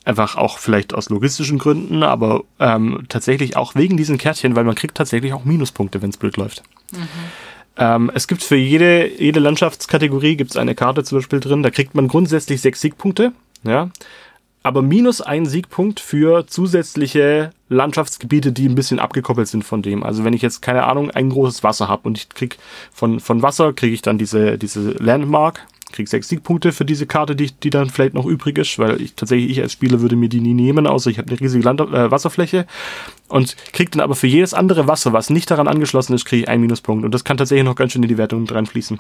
Einfach 0.05 0.37
auch 0.37 0.59
vielleicht 0.59 0.93
aus 0.95 1.09
logistischen 1.09 1.59
Gründen, 1.59 2.03
aber 2.03 2.45
ähm, 2.59 3.05
tatsächlich 3.09 3.57
auch 3.57 3.75
wegen 3.75 3.97
diesen 3.97 4.19
Kärtchen, 4.19 4.55
weil 4.55 4.65
man 4.65 4.75
kriegt 4.75 4.97
tatsächlich 4.97 5.33
auch 5.33 5.45
Minuspunkte, 5.45 6.03
wenn 6.03 6.11
es 6.11 6.19
blöd 6.19 6.37
läuft. 6.37 6.63
Mhm. 6.93 7.09
Ähm, 7.77 8.11
es 8.15 8.29
gibt 8.29 8.43
für 8.43 8.57
jede, 8.57 9.09
jede 9.09 9.41
Landschaftskategorie 9.41 10.37
gibt's 10.37 10.57
eine 10.57 10.75
Karte 10.75 11.05
zum 11.05 11.19
Beispiel 11.19 11.41
drin, 11.41 11.63
da 11.63 11.71
kriegt 11.71 11.95
man 11.95 12.09
grundsätzlich 12.09 12.61
sechs 12.61 12.81
Siegpunkte, 12.81 13.33
ja, 13.65 13.91
aber 14.65 14.81
minus 14.81 15.21
ein 15.21 15.45
Siegpunkt 15.45 16.01
für 16.01 16.47
zusätzliche 16.47 17.51
Landschaftsgebiete, 17.69 18.51
die 18.51 18.67
ein 18.67 18.75
bisschen 18.75 18.99
abgekoppelt 18.99 19.47
sind 19.47 19.63
von 19.63 19.83
dem. 19.83 20.03
Also 20.03 20.25
wenn 20.25 20.33
ich 20.33 20.41
jetzt, 20.41 20.63
keine 20.63 20.85
Ahnung, 20.85 21.11
ein 21.11 21.29
großes 21.29 21.63
Wasser 21.63 21.87
habe 21.89 22.09
und 22.09 22.17
ich 22.17 22.31
krieg 22.31 22.57
von, 22.91 23.21
von 23.21 23.43
Wasser, 23.43 23.75
kriege 23.75 23.93
ich 23.93 24.01
dann 24.01 24.17
diese, 24.17 24.57
diese 24.57 24.93
Landmark, 24.93 25.67
krieg 25.95 26.09
sechs 26.09 26.29
Siegpunkte 26.29 26.73
für 26.73 26.85
diese 26.85 27.07
Karte, 27.07 27.37
die, 27.37 27.53
die 27.53 27.71
dann 27.71 27.89
vielleicht 27.89 28.15
noch 28.15 28.27
übrig 28.27 28.59
ist, 28.59 28.79
weil 28.79 29.01
ich 29.01 29.15
tatsächlich, 29.15 29.51
ich 29.51 29.63
als 29.63 29.73
Spieler 29.73 30.01
würde 30.01 30.17
mir 30.17 30.29
die 30.29 30.41
nie 30.41 30.55
nehmen, 30.55 30.87
außer 30.87 31.09
ich 31.11 31.19
habe 31.19 31.31
eine 31.31 31.41
riesige 31.41 31.65
Land 31.65 31.81
äh, 31.81 32.11
Wasserfläche 32.11 32.67
und 33.29 33.57
krieg 33.73 33.93
dann 33.93 34.01
aber 34.01 34.15
für 34.15 34.27
jedes 34.27 34.55
andere 34.55 34.89
Wasser, 34.89 35.13
was 35.13 35.31
nicht 35.31 35.51
daran 35.51 35.69
angeschlossen 35.69 36.15
ist, 36.15 36.25
kriege 36.25 36.43
ich 36.43 36.49
einen 36.49 36.63
Minuspunkt. 36.63 37.05
Und 37.05 37.13
das 37.13 37.25
kann 37.25 37.37
tatsächlich 37.37 37.65
noch 37.65 37.77
ganz 37.77 37.93
schön 37.93 38.03
in 38.03 38.09
die 38.09 38.19
Wertung 38.19 38.49
reinfließen. 38.49 38.99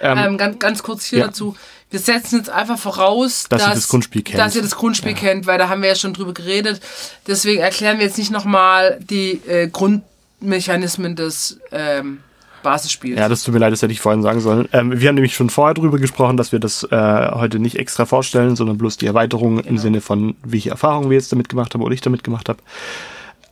Ähm, 0.00 0.18
ähm, 0.18 0.38
ganz, 0.38 0.58
ganz 0.58 0.82
kurz 0.82 1.04
hier 1.04 1.20
ja. 1.20 1.26
dazu. 1.26 1.56
Wir 1.90 1.98
setzen 1.98 2.38
jetzt 2.38 2.50
einfach 2.50 2.78
voraus, 2.78 3.46
dass, 3.48 3.60
dass 3.60 3.70
ihr 3.70 3.74
das 3.74 3.88
Grundspiel 3.88 4.22
kennt. 4.22 4.38
Dass 4.38 4.56
ihr 4.56 4.62
das 4.62 4.76
Grundspiel 4.76 5.12
ja. 5.12 5.18
kennt, 5.18 5.46
weil 5.46 5.58
da 5.58 5.68
haben 5.68 5.82
wir 5.82 5.88
ja 5.88 5.94
schon 5.94 6.14
drüber 6.14 6.32
geredet. 6.32 6.80
Deswegen 7.26 7.60
erklären 7.60 7.98
wir 7.98 8.06
jetzt 8.06 8.18
nicht 8.18 8.30
nochmal 8.30 8.98
die 9.00 9.40
äh, 9.46 9.68
Grundmechanismen 9.68 11.14
des 11.16 11.58
ähm, 11.70 12.20
Basisspiels. 12.62 13.18
Ja, 13.18 13.28
das 13.28 13.42
tut 13.42 13.54
mir 13.54 13.60
leid, 13.60 13.72
das 13.72 13.82
hätte 13.82 13.92
ich 13.92 14.00
vorhin 14.00 14.22
sagen 14.22 14.40
sollen. 14.40 14.68
Ähm, 14.72 15.00
wir 15.00 15.08
haben 15.08 15.14
nämlich 15.16 15.34
schon 15.34 15.50
vorher 15.50 15.74
drüber 15.74 15.98
gesprochen, 15.98 16.36
dass 16.36 16.52
wir 16.52 16.58
das 16.58 16.84
äh, 16.84 17.30
heute 17.32 17.58
nicht 17.58 17.76
extra 17.76 18.06
vorstellen, 18.06 18.56
sondern 18.56 18.78
bloß 18.78 18.96
die 18.96 19.06
Erweiterung 19.06 19.56
genau. 19.56 19.68
im 19.68 19.78
Sinne 19.78 20.00
von, 20.00 20.36
welche 20.44 20.70
Erfahrungen 20.70 21.10
wir 21.10 21.16
jetzt 21.16 21.32
damit 21.32 21.48
gemacht 21.48 21.74
haben 21.74 21.82
oder 21.82 21.94
ich 21.94 22.00
damit 22.00 22.24
gemacht 22.24 22.48
habe. 22.48 22.60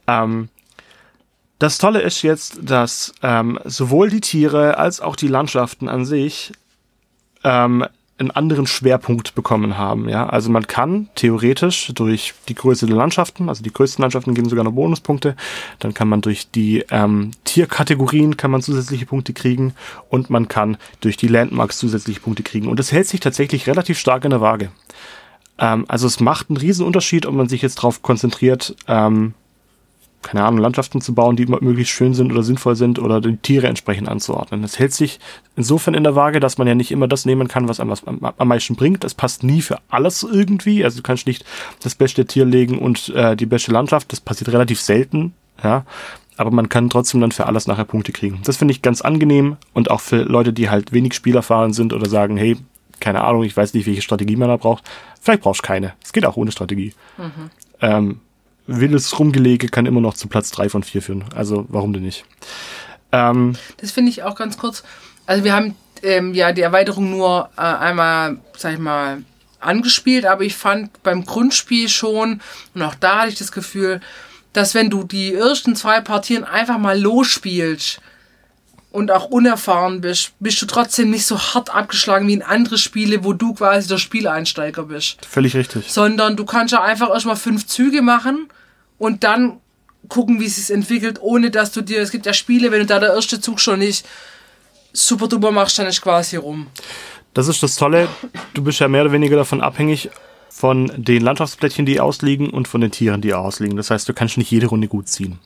Ähm, 0.07 0.49
das 1.59 1.79
Tolle 1.79 2.01
ist 2.01 2.23
jetzt, 2.23 2.59
dass 2.63 3.13
ähm, 3.23 3.59
sowohl 3.65 4.09
die 4.09 4.23
Tiere 4.23 4.79
als 4.79 5.01
auch 5.01 5.15
die 5.15 5.29
Landschaften 5.29 5.89
an 5.89 6.07
sich 6.07 6.53
ähm, 7.45 7.85
einen 8.21 8.31
anderen 8.31 8.67
Schwerpunkt 8.67 9.35
bekommen 9.35 9.79
haben. 9.79 10.09
Ja, 10.09 10.29
also 10.29 10.51
man 10.51 10.67
kann 10.67 11.09
theoretisch 11.15 11.91
durch 11.95 12.35
die 12.49 12.55
Größe 12.55 12.87
der 12.87 12.97
Landschaften, 12.97 13.49
also 13.49 13.63
die 13.63 13.73
größten 13.73 14.03
Landschaften 14.03 14.35
geben 14.35 14.49
sogar 14.49 14.65
noch 14.65 14.73
Bonuspunkte. 14.73 15.35
Dann 15.79 15.95
kann 15.95 16.09
man 16.09 16.21
durch 16.21 16.51
die 16.51 16.85
ähm, 16.91 17.33
Tierkategorien 17.45 18.37
kann 18.37 18.51
man 18.51 18.63
zusätzliche 18.63 19.07
Punkte 19.07 19.33
kriegen 19.33 19.75
und 20.09 20.31
man 20.31 20.49
kann 20.49 20.77
durch 21.01 21.17
die 21.17 21.29
Landmarks 21.29 21.79
zusätzliche 21.79 22.21
Punkte 22.21 22.43
kriegen. 22.43 22.69
Und 22.69 22.79
das 22.79 22.93
hält 22.93 23.09
sich 23.09 23.21
tatsächlich 23.21 23.67
relativ 23.67 23.99
stark 23.99 24.25
in 24.25 24.31
der 24.31 24.41
Waage. 24.41 24.71
Ähm, 25.59 25.85
also 25.89 26.07
es 26.07 26.21
macht 26.21 26.51
einen 26.51 26.57
riesen 26.57 26.87
Unterschied, 26.87 27.27
ob 27.27 27.35
man 27.35 27.49
sich 27.49 27.63
jetzt 27.63 27.77
darauf 27.77 28.03
konzentriert, 28.03 28.75
ähm, 28.89 29.35
keine 30.23 30.45
Ahnung, 30.45 30.61
Landschaften 30.61 31.01
zu 31.01 31.15
bauen, 31.15 31.37
die 31.37 31.47
möglichst 31.47 31.93
schön 31.93 32.15
sind 32.15 32.31
oder 32.31 32.43
sinnvoll 32.43 32.77
sind 32.77 32.99
oder 32.99 33.21
die 33.21 33.37
Tiere 33.37 33.69
entsprechend 33.69 34.09
anzuordnen. 34.09 34.63
Das 34.63 34.79
hält 34.79 34.93
sich 34.93 35.19
insofern 35.57 35.95
in 35.95 36.05
der 36.05 36.15
Waage, 36.15 36.41
dass 36.41 36.59
man 36.59 36.69
ja 36.69 36.75
nicht 36.75 36.91
immer 36.91 37.09
das 37.09 37.25
nehmen 37.25 37.49
kann, 37.49 37.69
was 37.69 37.81
einem 37.81 37.91
was 37.91 38.07
am, 38.07 38.21
am 38.37 38.49
meisten 38.49 38.77
bringt. 38.77 39.03
Das 39.03 39.15
passt 39.15 39.43
nie 39.43 39.63
für 39.63 39.79
alles 39.89 40.23
irgendwie. 40.23 40.85
Also 40.85 40.99
du 40.99 41.03
kannst 41.03 41.27
nicht 41.27 41.45
das 41.83 41.95
beste 41.95 42.27
Tier 42.27 42.45
legen 42.45 42.79
und 42.79 43.09
äh, 43.11 43.35
die 43.35 43.47
beste 43.47 43.73
Landschaft. 43.73 44.13
Das 44.13 44.21
passiert 44.21 44.53
relativ 44.53 44.81
selten. 44.81 45.33
Ja, 45.63 45.85
aber 46.37 46.51
man 46.51 46.71
kann 46.71 46.89
trotzdem 46.89 47.21
dann 47.21 47.33
für 47.33 47.47
alles 47.47 47.67
nachher 47.67 47.85
Punkte 47.85 48.13
kriegen. 48.13 48.41
Das 48.45 48.57
finde 48.57 48.73
ich 48.73 48.81
ganz 48.81 49.03
angenehm 49.03 49.57
und 49.75 49.91
auch 49.91 50.01
für 50.01 50.23
Leute, 50.23 50.53
die 50.55 50.71
halt 50.71 50.93
wenig 50.93 51.13
spielerfahren 51.15 51.75
sind 51.75 51.93
oder 51.93 52.09
sagen, 52.09 52.37
hey, 52.37 52.57
keine 52.99 53.25
Ahnung, 53.25 53.43
ich 53.43 53.57
weiß 53.57 53.75
nicht, 53.75 53.87
welche 53.87 54.03
Strategie 54.03 54.37
man 54.37 54.49
da 54.49 54.57
braucht. 54.57 54.85
Vielleicht 55.21 55.43
brauchst 55.43 55.63
du 55.63 55.67
keine. 55.67 55.95
Es 56.03 56.13
geht 56.13 56.25
auch 56.25 56.37
ohne 56.37 56.53
Strategie. 56.53 56.95
Mhm. 57.19 57.51
Ähm, 57.81 58.21
wildes 58.79 59.19
Rumgelege 59.19 59.69
kann 59.69 59.87
immer 59.87 60.01
noch 60.01 60.15
zu 60.15 60.29
Platz 60.29 60.51
3 60.51 60.69
von 60.69 60.83
4 60.83 61.03
führen. 61.03 61.25
Also 61.35 61.67
warum 61.69 61.93
denn 61.93 62.03
nicht? 62.03 62.25
Ähm, 63.13 63.57
das 63.79 63.91
finde 63.91 64.11
ich 64.11 64.23
auch 64.23 64.35
ganz 64.35 64.57
kurz. 64.59 64.83
Also 65.27 65.45
wir 65.45 65.55
haben 65.55 65.75
ähm, 66.03 66.35
ja 66.35 66.53
die 66.53 66.63
Erweiterung 66.63 67.11
nur 67.11 67.51
äh, 67.57 67.61
einmal, 67.61 68.39
sag 68.57 68.75
ich 68.75 68.79
mal, 68.79 69.23
angespielt, 69.61 70.25
aber 70.25 70.43
ich 70.43 70.55
fand 70.55 71.03
beim 71.03 71.25
Grundspiel 71.25 71.89
schon, 71.89 72.41
und 72.75 72.83
auch 72.83 72.95
da 72.95 73.21
hatte 73.21 73.29
ich 73.29 73.39
das 73.39 73.53
Gefühl, 73.53 74.01
dass 74.53 74.75
wenn 74.75 74.91
du 74.91 75.05
die 75.05 75.35
ersten 75.35 75.77
zwei 75.77 76.01
Partien 76.01 76.45
einfach 76.45 76.79
mal 76.79 76.99
losspielst 76.99 78.01
und 78.91 79.11
auch 79.11 79.27
unerfahren 79.27 80.01
bist, 80.01 80.33
bist 80.41 80.61
du 80.63 80.67
trotzdem 80.67 81.11
nicht 81.11 81.27
so 81.27 81.39
hart 81.39 81.75
abgeschlagen 81.75 82.27
wie 82.27 82.33
in 82.33 82.43
andere 82.43 82.79
Spiele, 82.79 83.23
wo 83.23 83.33
du 83.33 83.55
quasi 83.55 83.87
der 83.87 83.99
Spieleinsteiger 83.99 84.85
bist. 84.85 85.25
Völlig 85.27 85.55
richtig. 85.55 85.93
Sondern 85.93 86.37
du 86.37 86.45
kannst 86.45 86.73
ja 86.73 86.83
einfach 86.83 87.11
erstmal 87.11 87.37
fünf 87.37 87.67
Züge 87.67 88.03
machen 88.03 88.49
und 89.01 89.25
dann 89.25 89.61
gucken, 90.09 90.41
wie 90.41 90.47
es 90.47 90.57
sich 90.57 90.75
entwickelt, 90.75 91.19
ohne 91.23 91.51
dass 91.51 91.73
du 91.73 91.81
dir, 91.81 92.01
es 92.01 92.11
gibt 92.11 92.27
ja 92.27 92.35
Spiele, 92.35 92.71
wenn 92.71 92.81
du 92.81 92.87
da 92.87 93.01
der 93.01 93.15
erste 93.15 93.41
Zug 93.41 93.59
schon 93.59 93.79
nicht 93.81 94.07
super 94.93 95.27
duper 95.27 95.51
machst, 95.51 95.79
dann 95.79 95.87
ist 95.87 96.03
quasi 96.03 96.37
rum. 96.37 96.67
Das 97.33 97.49
ist 97.49 97.63
das 97.63 97.77
Tolle, 97.77 98.09
du 98.55 98.63
bist 98.63 98.79
ja 98.79 98.89
mehr 98.89 99.03
oder 99.03 99.13
weniger 99.13 99.37
davon 99.37 99.63
abhängig 99.63 100.11
von 100.51 100.93
den 100.97 101.23
Landschaftsplättchen, 101.23 101.87
die 101.87 101.99
ausliegen 101.99 102.51
und 102.51 102.69
von 102.69 102.83
den 102.83 102.91
Tieren, 102.91 103.23
die 103.23 103.33
ausliegen. 103.33 103.77
Das 103.77 103.91
heißt, 103.91 104.07
du 104.07 104.13
kannst 104.13 104.37
nicht 104.37 104.51
jede 104.51 104.67
Runde 104.67 104.89
gut 104.89 105.09
ziehen. 105.09 105.39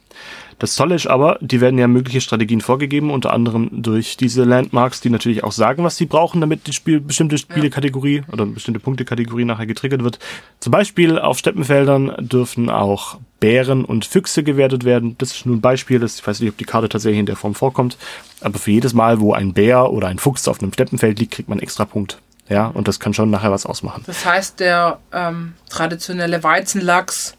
Das 0.59 0.77
Tolle 0.77 0.95
ist 0.95 1.07
aber, 1.07 1.39
die 1.41 1.61
werden 1.61 1.79
ja 1.79 1.89
mögliche 1.89 2.21
Strategien 2.21 2.61
vorgegeben, 2.61 3.11
unter 3.11 3.33
anderem 3.33 3.69
durch 3.73 4.17
diese 4.17 4.45
Landmarks, 4.45 5.01
die 5.01 5.11
natürlich 5.11 5.45
auch 5.45 5.53
sagen, 5.53 5.85
was 5.85 5.97
sie 5.97 6.07
brauchen, 6.07 6.41
damit 6.41 6.67
die 6.67 6.73
Spiel, 6.73 7.01
bestimmte 7.01 7.39
Spielekategorie 7.39 8.19
ja. 8.27 8.33
oder 8.33 8.47
bestimmte 8.47 8.81
Punktekategorie 8.81 9.45
nachher 9.45 9.67
getriggert 9.67 10.03
wird. 10.03 10.19
Zum 10.61 10.71
Beispiel 10.71 11.19
auf 11.19 11.39
Steppenfeldern 11.39 12.15
dürfen 12.19 12.71
auch 12.71 13.19
Bären 13.41 13.85
und 13.85 14.05
Füchse 14.05 14.43
gewertet 14.43 14.85
werden. 14.85 15.17
Das 15.19 15.33
ist 15.33 15.47
nur 15.47 15.57
ein 15.57 15.61
Beispiel, 15.61 15.99
das, 15.99 16.19
ich 16.19 16.27
weiß 16.27 16.41
nicht, 16.41 16.51
ob 16.51 16.57
die 16.57 16.65
Karte 16.65 16.89
tatsächlich 16.89 17.21
in 17.21 17.27
der 17.27 17.37
Form 17.37 17.55
vorkommt, 17.55 17.99
aber 18.41 18.59
für 18.59 18.71
jedes 18.71 18.95
Mal, 18.95 19.21
wo 19.21 19.35
ein 19.35 19.53
Bär 19.53 19.91
oder 19.91 20.09
ein 20.09 20.19
Fuchs 20.19 20.49
auf 20.49 20.63
einem 20.63 20.73
Steppenfeld 20.73 21.19
liegt, 21.19 21.35
kriegt 21.35 21.49
man 21.49 21.59
extra 21.59 21.85
Punkt. 21.85 22.19
Ja, 22.49 22.67
und 22.67 22.89
das 22.89 23.01
kann 23.01 23.15
schon 23.15 23.31
nachher 23.31 23.51
was 23.51 23.67
ausmachen. 23.67 24.05
Das 24.07 24.25
heißt, 24.25 24.61
der 24.61 24.99
ähm, 25.13 25.55
traditionelle 25.71 26.43
Weizenlachs 26.43 27.37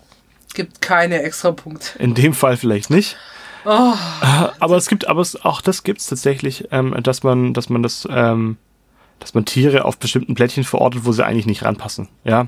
gibt 0.55 0.81
keine 0.81 1.21
extra 1.21 1.51
Punkte. 1.51 1.99
In 1.99 2.15
dem 2.15 2.33
Fall 2.33 2.57
vielleicht 2.57 2.89
nicht. 2.89 3.17
Oh. 3.65 3.93
Aber 4.59 4.77
es 4.77 4.87
gibt, 4.87 5.07
aber 5.07 5.21
es, 5.21 5.43
auch 5.43 5.61
das 5.61 5.83
gibt 5.83 5.99
es 5.99 6.07
tatsächlich, 6.07 6.67
ähm, 6.71 6.95
dass 7.01 7.23
man, 7.23 7.53
dass 7.53 7.69
man 7.69 7.83
das, 7.83 8.07
ähm, 8.09 8.57
dass 9.19 9.33
man 9.33 9.45
Tiere 9.45 9.85
auf 9.85 9.97
bestimmten 9.97 10.35
Plättchen 10.35 10.63
verortet, 10.63 11.05
wo 11.05 11.11
sie 11.11 11.25
eigentlich 11.25 11.47
nicht 11.47 11.63
ranpassen. 11.63 12.09
Ja. 12.23 12.47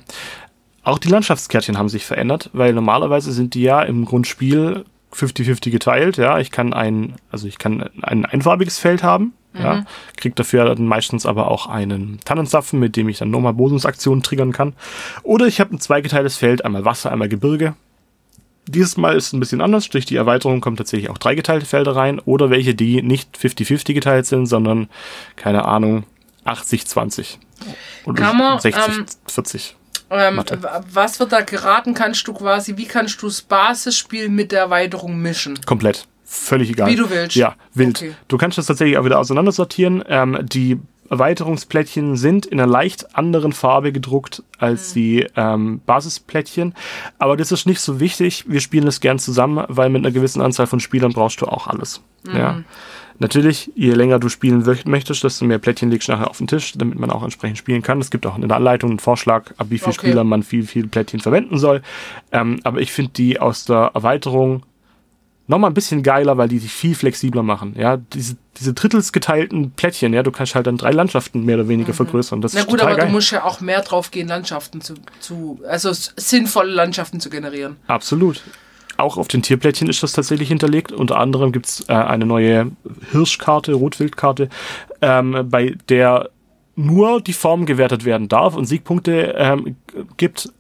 Auch 0.84 1.00
die 1.00 1.10
Landschaftskärtchen 1.10 1.78
haben 1.78 1.90
sich 1.90 2.06
verändert, 2.06 2.50
weil 2.54 2.74
normalerweise 2.74 3.32
sind 3.32 3.56
die 3.56 3.64
ja 3.64 3.82
im 3.82 4.06
Grundspiel 4.06 4.86
50-50 5.14 5.72
geteilt. 5.72 6.18
Ja, 6.18 6.40
ich 6.40 6.52
kann 6.52 6.74
ein, 6.74 7.16
also 7.32 7.48
ich 7.48 7.58
kann 7.58 7.90
ein 8.02 8.26
einfarbiges 8.26 8.78
Feld 8.78 9.04
haben. 9.04 9.34
Mhm. 9.54 9.62
Ja, 9.62 9.86
krieg 10.18 10.36
dafür 10.36 10.66
dann 10.66 10.86
meistens 10.86 11.26
aber 11.26 11.50
auch 11.50 11.68
einen 11.68 12.20
Tannenzapfen, 12.26 12.80
mit 12.80 12.96
dem 12.96 13.10
ich 13.10 13.18
dann 13.18 13.32
nochmal 13.32 13.54
Bosungsaktionen 13.54 14.24
triggern 14.24 14.52
kann. 14.52 14.74
Oder 15.24 15.48
ich 15.48 15.60
habe 15.60 15.76
ein 15.76 15.80
zweigeteiltes 15.80 16.38
Feld, 16.38 16.64
einmal 16.64 16.86
Wasser, 16.86 17.12
einmal 17.12 17.30
Gebirge. 17.30 17.76
Dieses 18.68 18.98
Mal 18.98 19.16
ist 19.16 19.28
es 19.28 19.34
ein 19.34 19.40
bisschen 19.40 19.62
anders. 19.62 19.90
Durch 19.90 20.06
die 20.06 20.16
Erweiterung 20.16 20.62
kommen 20.62 20.78
tatsächlich 20.78 21.10
auch 21.10 21.18
drei 21.18 21.36
geteilte 21.36 21.66
Felder 21.66 21.96
rein 21.96 22.20
oder 22.20 22.50
welche, 22.50 22.76
die 22.76 23.02
nicht 23.02 23.38
50-50 23.38 23.94
geteilt 23.94 24.26
sind, 24.26 24.46
sondern, 24.46 24.90
keine 25.36 25.66
Ahnung, 25.66 26.04
80-20. 26.46 27.38
Oder 28.06 28.22
Kann 28.22 28.38
man, 28.38 28.60
60-40. 28.60 29.74
Ähm, 30.10 30.42
ähm, 30.50 30.66
was 30.92 31.20
wird 31.20 31.32
da 31.32 31.42
geraten? 31.42 31.94
Kannst 31.94 32.28
du 32.28 32.34
quasi, 32.34 32.78
wie 32.78 32.86
kannst 32.86 33.22
du 33.22 33.28
das 33.28 33.42
Basisspiel 33.42 34.30
mit 34.30 34.52
der 34.52 34.62
Erweiterung 34.62 35.18
mischen? 35.18 35.60
Komplett. 35.66 36.08
Völlig 36.24 36.70
egal. 36.70 36.90
Wie 36.90 36.96
du 36.96 37.10
willst. 37.10 37.36
Ja, 37.36 37.56
wild. 37.74 37.98
Okay. 37.98 38.14
Du 38.28 38.38
kannst 38.38 38.58
das 38.58 38.66
tatsächlich 38.66 38.98
auch 38.98 39.06
wieder 39.06 39.18
auseinandersortieren. 39.18 40.04
Ähm, 40.08 40.38
die 40.42 40.78
Erweiterungsplättchen 41.10 42.16
sind 42.16 42.46
in 42.46 42.60
einer 42.60 42.70
leicht 42.70 43.16
anderen 43.16 43.54
Farbe 43.54 43.92
gedruckt 43.92 44.44
als 44.58 44.92
mhm. 44.92 44.94
die 45.00 45.28
ähm, 45.36 45.82
Basisplättchen. 45.86 46.74
Aber 47.20 47.38
das 47.38 47.52
ist 47.52 47.66
nicht 47.66 47.80
so 47.80 48.00
wichtig. 48.00 48.46
Wir 48.48 48.60
spielen 48.60 48.86
das 48.86 49.00
gern 49.00 49.20
zusammen, 49.20 49.66
weil 49.68 49.90
mit 49.90 50.04
einer 50.04 50.12
gewissen 50.12 50.42
Anzahl 50.42 50.68
von 50.68 50.80
Spielern 50.80 51.14
brauchst 51.14 51.42
du 51.42 51.46
auch 51.46 51.68
alles. 51.68 52.02
Mhm. 52.26 52.38
Ja. 52.38 52.62
Natürlich, 53.20 53.72
je 53.76 53.94
länger 53.94 54.20
du 54.20 54.30
spielen 54.30 54.64
möchtest, 54.86 55.24
desto 55.24 55.46
mehr 55.46 55.58
Plättchen 55.58 55.90
legst 55.90 56.08
du 56.08 56.12
nachher 56.12 56.30
auf 56.30 56.38
den 56.38 56.48
Tisch, 56.48 56.74
damit 56.76 57.00
man 57.00 57.10
auch 57.10 57.24
entsprechend 57.24 57.58
spielen 57.58 57.82
kann. 57.82 58.00
Es 58.00 58.12
gibt 58.12 58.28
auch 58.28 58.36
in 58.36 58.48
der 58.48 58.56
Anleitung 58.56 58.92
einen 58.92 59.00
Vorschlag, 59.00 59.54
ab 59.58 59.68
wie 59.70 59.80
viel 59.80 59.88
okay. 59.88 60.08
Spieler 60.08 60.24
man 60.24 60.44
viel, 60.44 60.68
viel 60.68 60.88
Plättchen 60.88 61.20
verwenden 61.20 61.58
soll. 61.58 61.82
Ähm, 62.32 62.60
aber 62.64 62.80
ich 62.80 62.92
finde 62.92 63.14
die 63.14 63.40
aus 63.40 63.66
der 63.66 63.92
Erweiterung 63.96 64.64
nochmal 65.48 65.72
ein 65.72 65.74
bisschen 65.74 66.04
geiler, 66.04 66.38
weil 66.38 66.50
die 66.50 66.60
sich 66.60 66.72
viel 66.72 66.96
flexibler 66.96 67.44
machen. 67.44 67.76
Ja, 67.78 67.98
diese, 67.98 68.38
diese 68.58 68.74
drittelsgeteilten 68.74 69.72
Plättchen, 69.72 70.14
ja, 70.14 70.24
du 70.24 70.32
kannst 70.32 70.56
halt 70.56 70.68
dann 70.68 70.78
drei 70.78 70.92
Landschaften 70.92 71.46
mehr 71.46 71.56
oder 71.56 71.68
weniger 71.68 71.92
mhm. 71.92 71.96
vergrößern. 71.96 72.42
Das 72.42 72.54
Na 72.54 72.64
gut, 72.64 72.82
aber 72.82 72.96
geil. 72.96 73.08
du 73.08 73.12
musst 73.12 73.32
ja 73.32 73.44
auch 73.44 73.62
mehr 73.62 73.82
drauf 73.82 74.12
gehen, 74.12 74.28
Landschaften 74.28 74.82
zu, 74.82 74.96
zu, 75.20 75.60
also 75.68 75.92
sinnvolle 75.94 76.72
Landschaften 76.72 77.20
zu 77.20 77.30
generieren. 77.30 77.78
Absolut. 77.88 78.44
Auch 78.98 79.18
auf 79.18 79.28
den 79.28 79.44
Tierplättchen 79.44 79.90
ist 79.90 80.02
das 80.02 80.14
tatsächlich 80.14 80.48
hinterlegt. 80.48 80.92
Unter 80.92 81.20
anderem 81.20 81.52
gibt's 81.52 81.86
äh, 81.88 81.94
eine 81.94 82.26
neue 82.26 82.72
Hirschkarte, 83.12 83.74
Rotwildkarte, 83.74 84.50
ähm, 85.02 85.48
bei 85.50 85.76
der 85.88 86.32
nur 86.76 87.22
die 87.22 87.34
Form 87.34 87.66
gewertet 87.66 88.06
werden 88.06 88.28
darf 88.28 88.56
und 88.56 88.66
Siegpunkte 88.66 89.34
ähm, 89.38 89.76
gibt, 90.18 90.52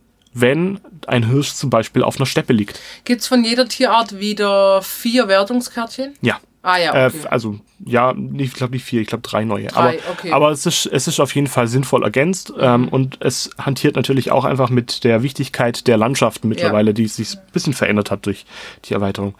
wenn 0.41 0.79
ein 1.07 1.27
Hirsch 1.27 1.53
zum 1.53 1.69
Beispiel 1.69 2.03
auf 2.03 2.17
einer 2.17 2.25
Steppe 2.25 2.53
liegt. 2.53 2.79
Gibt 3.05 3.21
es 3.21 3.27
von 3.27 3.43
jeder 3.43 3.67
Tierart 3.67 4.19
wieder 4.19 4.81
vier 4.81 5.27
Wertungskärtchen? 5.27 6.13
Ja. 6.21 6.39
Ah 6.63 6.77
ja, 6.77 6.93
äh, 6.93 7.07
okay. 7.07 7.17
Äh, 7.23 7.27
also 7.29 7.59
ja, 7.85 8.13
ich 8.37 8.53
glaube 8.53 8.73
nicht 8.73 8.83
vier, 8.83 9.01
ich 9.01 9.07
glaube 9.07 9.21
drei 9.21 9.45
neue. 9.45 9.67
Drei, 9.67 9.99
aber 9.99 10.11
okay. 10.11 10.31
aber 10.31 10.51
es, 10.51 10.65
ist, 10.65 10.85
es 10.87 11.07
ist 11.07 11.19
auf 11.19 11.33
jeden 11.33 11.47
Fall 11.47 11.67
sinnvoll 11.67 12.03
ergänzt 12.03 12.49
mhm. 12.49 12.61
ähm, 12.61 12.87
und 12.89 13.17
es 13.21 13.51
hantiert 13.57 13.95
natürlich 13.95 14.31
auch 14.31 14.43
einfach 14.43 14.69
mit 14.69 15.03
der 15.03 15.23
Wichtigkeit 15.23 15.87
der 15.87 15.97
Landschaften 15.97 16.49
mittlerweile, 16.49 16.89
ja. 16.89 16.93
die 16.93 17.07
sich 17.07 17.35
ein 17.35 17.51
bisschen 17.53 17.73
verändert 17.73 18.11
hat 18.11 18.25
durch 18.25 18.45
die 18.85 18.93
Erweiterung. 18.93 19.35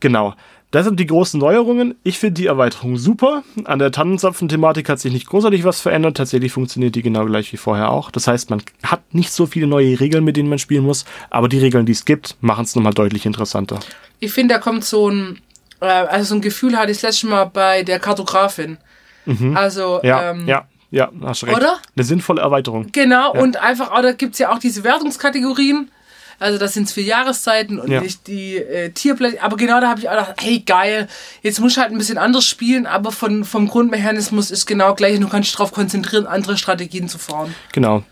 Genau. 0.00 0.34
Das 0.70 0.84
sind 0.84 1.00
die 1.00 1.06
großen 1.06 1.40
Neuerungen. 1.40 1.94
Ich 2.02 2.18
finde 2.18 2.34
die 2.34 2.46
Erweiterung 2.46 2.98
super. 2.98 3.42
An 3.64 3.78
der 3.78 3.90
Tannenzapfen-Thematik 3.90 4.90
hat 4.90 5.00
sich 5.00 5.12
nicht 5.12 5.26
großartig 5.26 5.64
was 5.64 5.80
verändert. 5.80 6.18
Tatsächlich 6.18 6.52
funktioniert 6.52 6.94
die 6.94 7.00
genau 7.00 7.24
gleich 7.24 7.50
wie 7.54 7.56
vorher 7.56 7.90
auch. 7.90 8.10
Das 8.10 8.26
heißt, 8.26 8.50
man 8.50 8.62
hat 8.82 9.14
nicht 9.14 9.32
so 9.32 9.46
viele 9.46 9.66
neue 9.66 9.98
Regeln, 9.98 10.24
mit 10.24 10.36
denen 10.36 10.50
man 10.50 10.58
spielen 10.58 10.84
muss, 10.84 11.06
aber 11.30 11.48
die 11.48 11.58
Regeln, 11.58 11.86
die 11.86 11.92
es 11.92 12.04
gibt, 12.04 12.36
machen 12.42 12.64
es 12.64 12.76
nochmal 12.76 12.92
deutlich 12.92 13.24
interessanter. 13.24 13.80
Ich 14.20 14.32
finde, 14.32 14.54
da 14.54 14.60
kommt 14.60 14.84
so 14.84 15.08
ein, 15.08 15.40
äh, 15.80 15.86
also 15.86 16.26
so 16.26 16.34
ein 16.34 16.42
Gefühl 16.42 16.76
hatte 16.76 16.90
ich 16.92 16.98
das 16.98 17.10
letzte 17.12 17.28
Mal 17.28 17.44
bei 17.44 17.82
der 17.82 17.98
Kartografin. 17.98 18.76
Mhm. 19.24 19.56
Also, 19.56 20.00
ja, 20.02 20.32
ähm, 20.32 20.46
ja. 20.46 20.66
Ja, 20.90 21.10
hast 21.22 21.44
recht. 21.44 21.56
Oder? 21.56 21.78
Eine 21.96 22.04
sinnvolle 22.04 22.40
Erweiterung. 22.40 22.88
Genau, 22.92 23.34
ja. 23.34 23.40
und 23.40 23.58
einfach, 23.58 23.90
da 24.00 24.12
gibt 24.12 24.32
es 24.34 24.38
ja 24.38 24.50
auch 24.50 24.58
diese 24.58 24.84
Wertungskategorien. 24.84 25.90
Also 26.38 26.58
das 26.58 26.74
sind 26.74 26.90
vier 26.90 27.04
Jahreszeiten 27.04 27.78
und 27.78 27.90
ja. 27.90 28.00
nicht 28.00 28.26
die 28.26 28.56
äh, 28.56 28.90
Tierblätter. 28.90 29.42
Aber 29.42 29.56
genau 29.56 29.80
da 29.80 29.88
habe 29.88 30.00
ich 30.00 30.08
auch 30.08 30.12
gedacht, 30.12 30.34
hey 30.40 30.60
geil, 30.60 31.08
jetzt 31.42 31.60
muss 31.60 31.72
ich 31.72 31.78
halt 31.78 31.90
ein 31.90 31.98
bisschen 31.98 32.18
anders 32.18 32.44
spielen, 32.44 32.86
aber 32.86 33.10
von, 33.10 33.44
vom 33.44 33.66
Grundmechanismus 33.66 34.50
ist 34.50 34.66
genau 34.66 34.94
gleich 34.94 35.16
und 35.16 35.22
du 35.22 35.28
kannst 35.28 35.48
dich 35.48 35.56
darauf 35.56 35.72
konzentrieren, 35.72 36.26
andere 36.26 36.56
Strategien 36.56 37.08
zu 37.08 37.18
fahren. 37.18 37.54
Genau. 37.72 38.04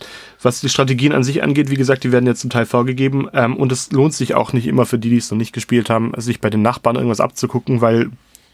Was 0.43 0.61
die 0.61 0.69
Strategien 0.69 1.13
an 1.13 1.25
sich 1.25 1.43
angeht, 1.43 1.71
wie 1.71 1.77
gesagt, 1.77 2.05
die 2.05 2.13
werden 2.13 2.27
jetzt 2.27 2.41
zum 2.41 2.51
Teil 2.51 2.67
vorgegeben 2.67 3.29
ähm, 3.33 3.57
und 3.57 3.73
es 3.73 3.91
lohnt 3.93 4.15
sich 4.15 4.35
auch 4.35 4.53
nicht 4.53 4.67
immer 4.67 4.87
für 4.87 4.99
die, 4.99 5.11
die 5.11 5.17
es 5.17 5.31
noch 5.31 5.39
nicht 5.39 5.53
gespielt 5.53 5.89
haben, 5.89 6.13
sich 6.19 6.41
bei 6.41 6.51
den 6.51 6.63
Nachbarn 6.63 6.97
irgendwas 6.97 7.21
abzugucken, 7.21 7.81
weil 7.81 8.11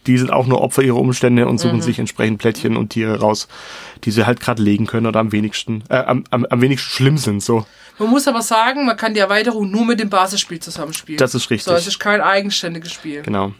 die 0.06 0.18
sind 0.18 0.32
auch 0.32 0.46
nur 0.46 0.60
Opfer 0.60 0.82
ihrer 0.82 0.96
Umstände 0.96 1.46
und 1.46 1.58
suchen 1.58 1.80
sich 1.80 1.98
entsprechend 1.98 2.38
Plättchen 2.38 2.76
und 2.76 2.90
Tiere 2.90 3.20
raus, 3.20 3.48
die 4.04 4.10
sie 4.10 4.26
halt 4.26 4.40
gerade 4.40 4.62
legen 4.62 4.86
können 4.86 5.06
oder 5.06 5.20
am 5.20 5.32
wenigsten, 5.32 5.84
äh, 5.88 5.96
am, 5.96 6.24
am, 6.30 6.44
am 6.44 6.60
wenigsten 6.60 6.90
schlimm 6.90 7.18
sind. 7.18 7.42
So, 7.42 7.64
Man 7.98 8.10
muss 8.10 8.26
aber 8.26 8.42
sagen, 8.42 8.84
man 8.84 8.96
kann 8.96 9.14
die 9.14 9.20
Erweiterung 9.20 9.70
nur 9.70 9.84
mit 9.84 10.00
dem 10.00 10.10
Basisspiel 10.10 10.60
zusammenspielen. 10.60 11.18
Das 11.18 11.34
ist 11.34 11.50
richtig. 11.50 11.64
So, 11.64 11.74
es 11.74 11.86
ist 11.86 11.98
kein 11.98 12.20
eigenständiges 12.20 12.92
Spiel. 12.92 13.22
genau. 13.22 13.52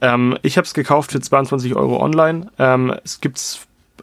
Ähm, 0.00 0.38
ich 0.42 0.56
habe 0.56 0.66
es 0.66 0.74
gekauft 0.74 1.12
für 1.12 1.20
22 1.20 1.74
Euro 1.74 2.02
online. 2.02 2.48
Ähm, 2.58 2.94
es 3.04 3.20
gibt's 3.20 3.60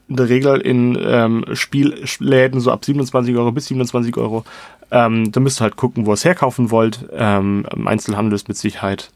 in 0.09 0.15
der 0.15 0.29
Regel 0.29 0.61
in 0.61 0.97
ähm, 1.01 1.45
Spielläden 1.53 2.61
so 2.61 2.71
ab 2.71 2.85
27 2.85 3.35
Euro 3.35 3.51
bis 3.51 3.65
27 3.67 4.15
Euro. 4.17 4.45
Ähm, 4.89 5.31
da 5.31 5.39
müsst 5.39 5.59
ihr 5.59 5.63
halt 5.63 5.75
gucken, 5.75 6.05
wo 6.05 6.11
ihr 6.11 6.13
es 6.13 6.23
herkaufen 6.23 6.71
wollt. 6.71 7.05
Ähm, 7.11 7.65
Im 7.75 7.87
Einzelhandel 7.87 8.35
ist 8.35 8.47
mit 8.47 8.55
Sicherheit 8.57 9.09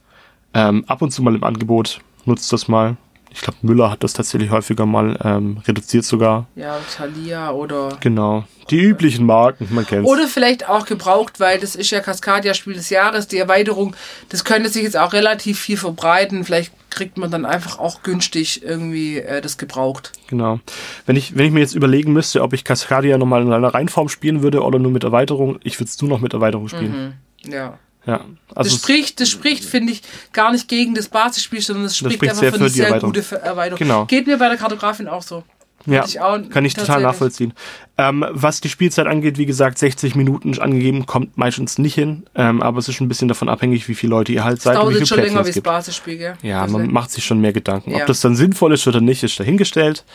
ähm, 0.54 0.84
ab 0.88 1.02
und 1.02 1.12
zu 1.12 1.22
mal 1.24 1.34
im 1.36 1.44
Angebot. 1.44 2.02
Nutzt 2.26 2.52
das 2.54 2.68
mal. 2.68 2.98
Ich 3.34 3.42
glaube, 3.42 3.58
Müller 3.62 3.90
hat 3.90 4.04
das 4.04 4.12
tatsächlich 4.12 4.50
häufiger 4.52 4.86
mal 4.86 5.18
ähm, 5.24 5.62
reduziert 5.66 6.04
sogar. 6.04 6.48
Ja, 6.56 6.78
Thalia 6.96 7.52
oder. 7.52 7.98
Genau. 8.02 8.44
Die 8.70 8.80
üblichen 8.80 9.26
Marken, 9.26 9.70
man 9.72 9.86
kennt's. 9.86 10.10
Oder 10.10 10.28
vielleicht 10.28 10.68
auch 10.68 10.86
gebraucht, 10.86 11.40
weil 11.40 11.58
das 11.58 11.76
ist 11.76 11.92
ja 11.92 12.02
Cascadia 12.02 12.54
Spiel 12.54 12.74
des 12.74 12.90
Jahres, 12.90 13.28
die 13.28 13.38
Erweiterung, 13.38 13.96
das 14.30 14.44
könnte 14.44 14.70
sich 14.70 14.84
jetzt 14.84 14.98
auch 14.98 15.14
relativ 15.14 15.60
viel 15.60 15.78
verbreiten. 15.78 16.44
Vielleicht 16.44 16.74
kriegt 16.90 17.18
man 17.18 17.32
dann 17.32 17.46
einfach 17.46 17.80
auch 17.80 18.04
günstig 18.04 18.64
irgendwie 18.64 19.20
äh, 19.20 19.40
das 19.40 19.58
gebraucht. 19.58 20.12
Genau. 20.28 20.60
Wenn 21.06 21.16
ich, 21.16 21.36
wenn 21.38 21.46
ich 21.46 21.52
mir 21.52 21.62
jetzt 21.62 21.74
überlegen 21.74 22.12
müsste, 22.12 22.42
ob 22.42 22.52
ich 22.52 22.66
Cascadia 22.66 23.18
nochmal 23.18 23.44
in 23.44 23.54
einer 23.54 23.74
Reinform 23.74 24.10
spielen 24.10 24.44
würde 24.44 24.62
oder 24.62 24.78
nur 24.78 24.92
mit 24.92 25.06
Erweiterung, 25.06 25.58
ich 25.64 25.80
würde 25.80 25.90
es 25.90 26.02
nur 26.02 26.10
noch 26.10 26.20
mit 26.20 26.34
Erweiterung 26.34 26.68
spielen. 26.68 27.14
Ja. 27.46 27.80
Ja. 28.06 28.22
Das 28.50 28.58
Also 28.58 28.76
es- 28.76 28.82
spricht, 28.82 29.20
das 29.20 29.30
spricht, 29.30 29.64
finde 29.64 29.94
ich, 29.94 30.02
gar 30.34 30.52
nicht 30.52 30.68
gegen 30.68 30.96
das 30.96 31.08
Basisspiel, 31.08 31.62
sondern 31.62 31.86
es 31.86 31.96
spricht, 31.98 32.16
spricht 32.16 32.32
einfach 32.32 32.46
für 32.48 32.56
eine 32.56 32.66
die 32.66 32.70
sehr 32.74 32.88
Erweiterung. 32.88 33.14
gute 33.14 33.42
Erweiterung. 33.42 33.78
Genau. 33.80 34.06
Geht 34.06 34.28
mir 34.28 34.38
bei 34.38 34.48
der 34.50 34.58
Kartografin 34.58 35.08
auch 35.08 35.22
so. 35.22 35.44
ja, 35.88 36.04
ich 36.06 36.20
auch 36.20 36.38
kann 36.50 36.64
ich 36.66 36.74
total 36.76 37.02
nachvollziehen. 37.02 37.54
Ähm, 37.98 38.24
was 38.30 38.62
die 38.62 38.70
Spielzeit 38.70 39.08
angeht, 39.08 39.38
wie 39.40 39.46
gesagt, 39.48 39.78
60 39.80 40.14
Minuten 40.16 40.58
angegeben, 40.60 41.06
kommt 41.08 41.38
meistens 41.40 41.78
nicht 41.80 41.96
hin, 41.96 42.24
ähm, 42.36 42.62
aber 42.62 42.78
es 42.80 42.88
ist 42.88 43.02
ein 43.02 43.08
bisschen 43.08 43.28
davon 43.28 43.50
abhängig, 43.50 43.88
wie 43.88 43.96
viele 43.96 44.12
Leute 44.12 44.32
ihr 44.32 44.44
halt 44.44 44.62
seid 44.62 44.76
und 44.76 44.82
Dauert 44.84 44.90
wie 44.96 45.00
jetzt 45.00 45.00
viele 45.00 45.08
schon 45.08 45.16
Plättchen 45.18 45.36
länger 45.38 45.46
wie 45.46 45.50
es 45.50 45.56
das. 45.56 45.64
Basisspiel, 45.64 46.18
gell? 46.18 46.34
Ja, 46.44 46.62
Also, 46.64 46.78
man 46.78 46.92
macht 46.92 47.10
sich 47.12 47.26
schon 47.26 47.40
mehr 47.42 47.54
Gedanken. 47.54 47.92
Ja. 47.92 47.98
Ob 47.98 48.06
das 48.08 48.22
dann 48.22 48.36
sinnvoll 48.36 48.74
ist 48.74 48.86
oder 48.88 49.02
nicht, 49.02 49.24
ist 49.24 49.40
dahingestellt. 49.40 50.06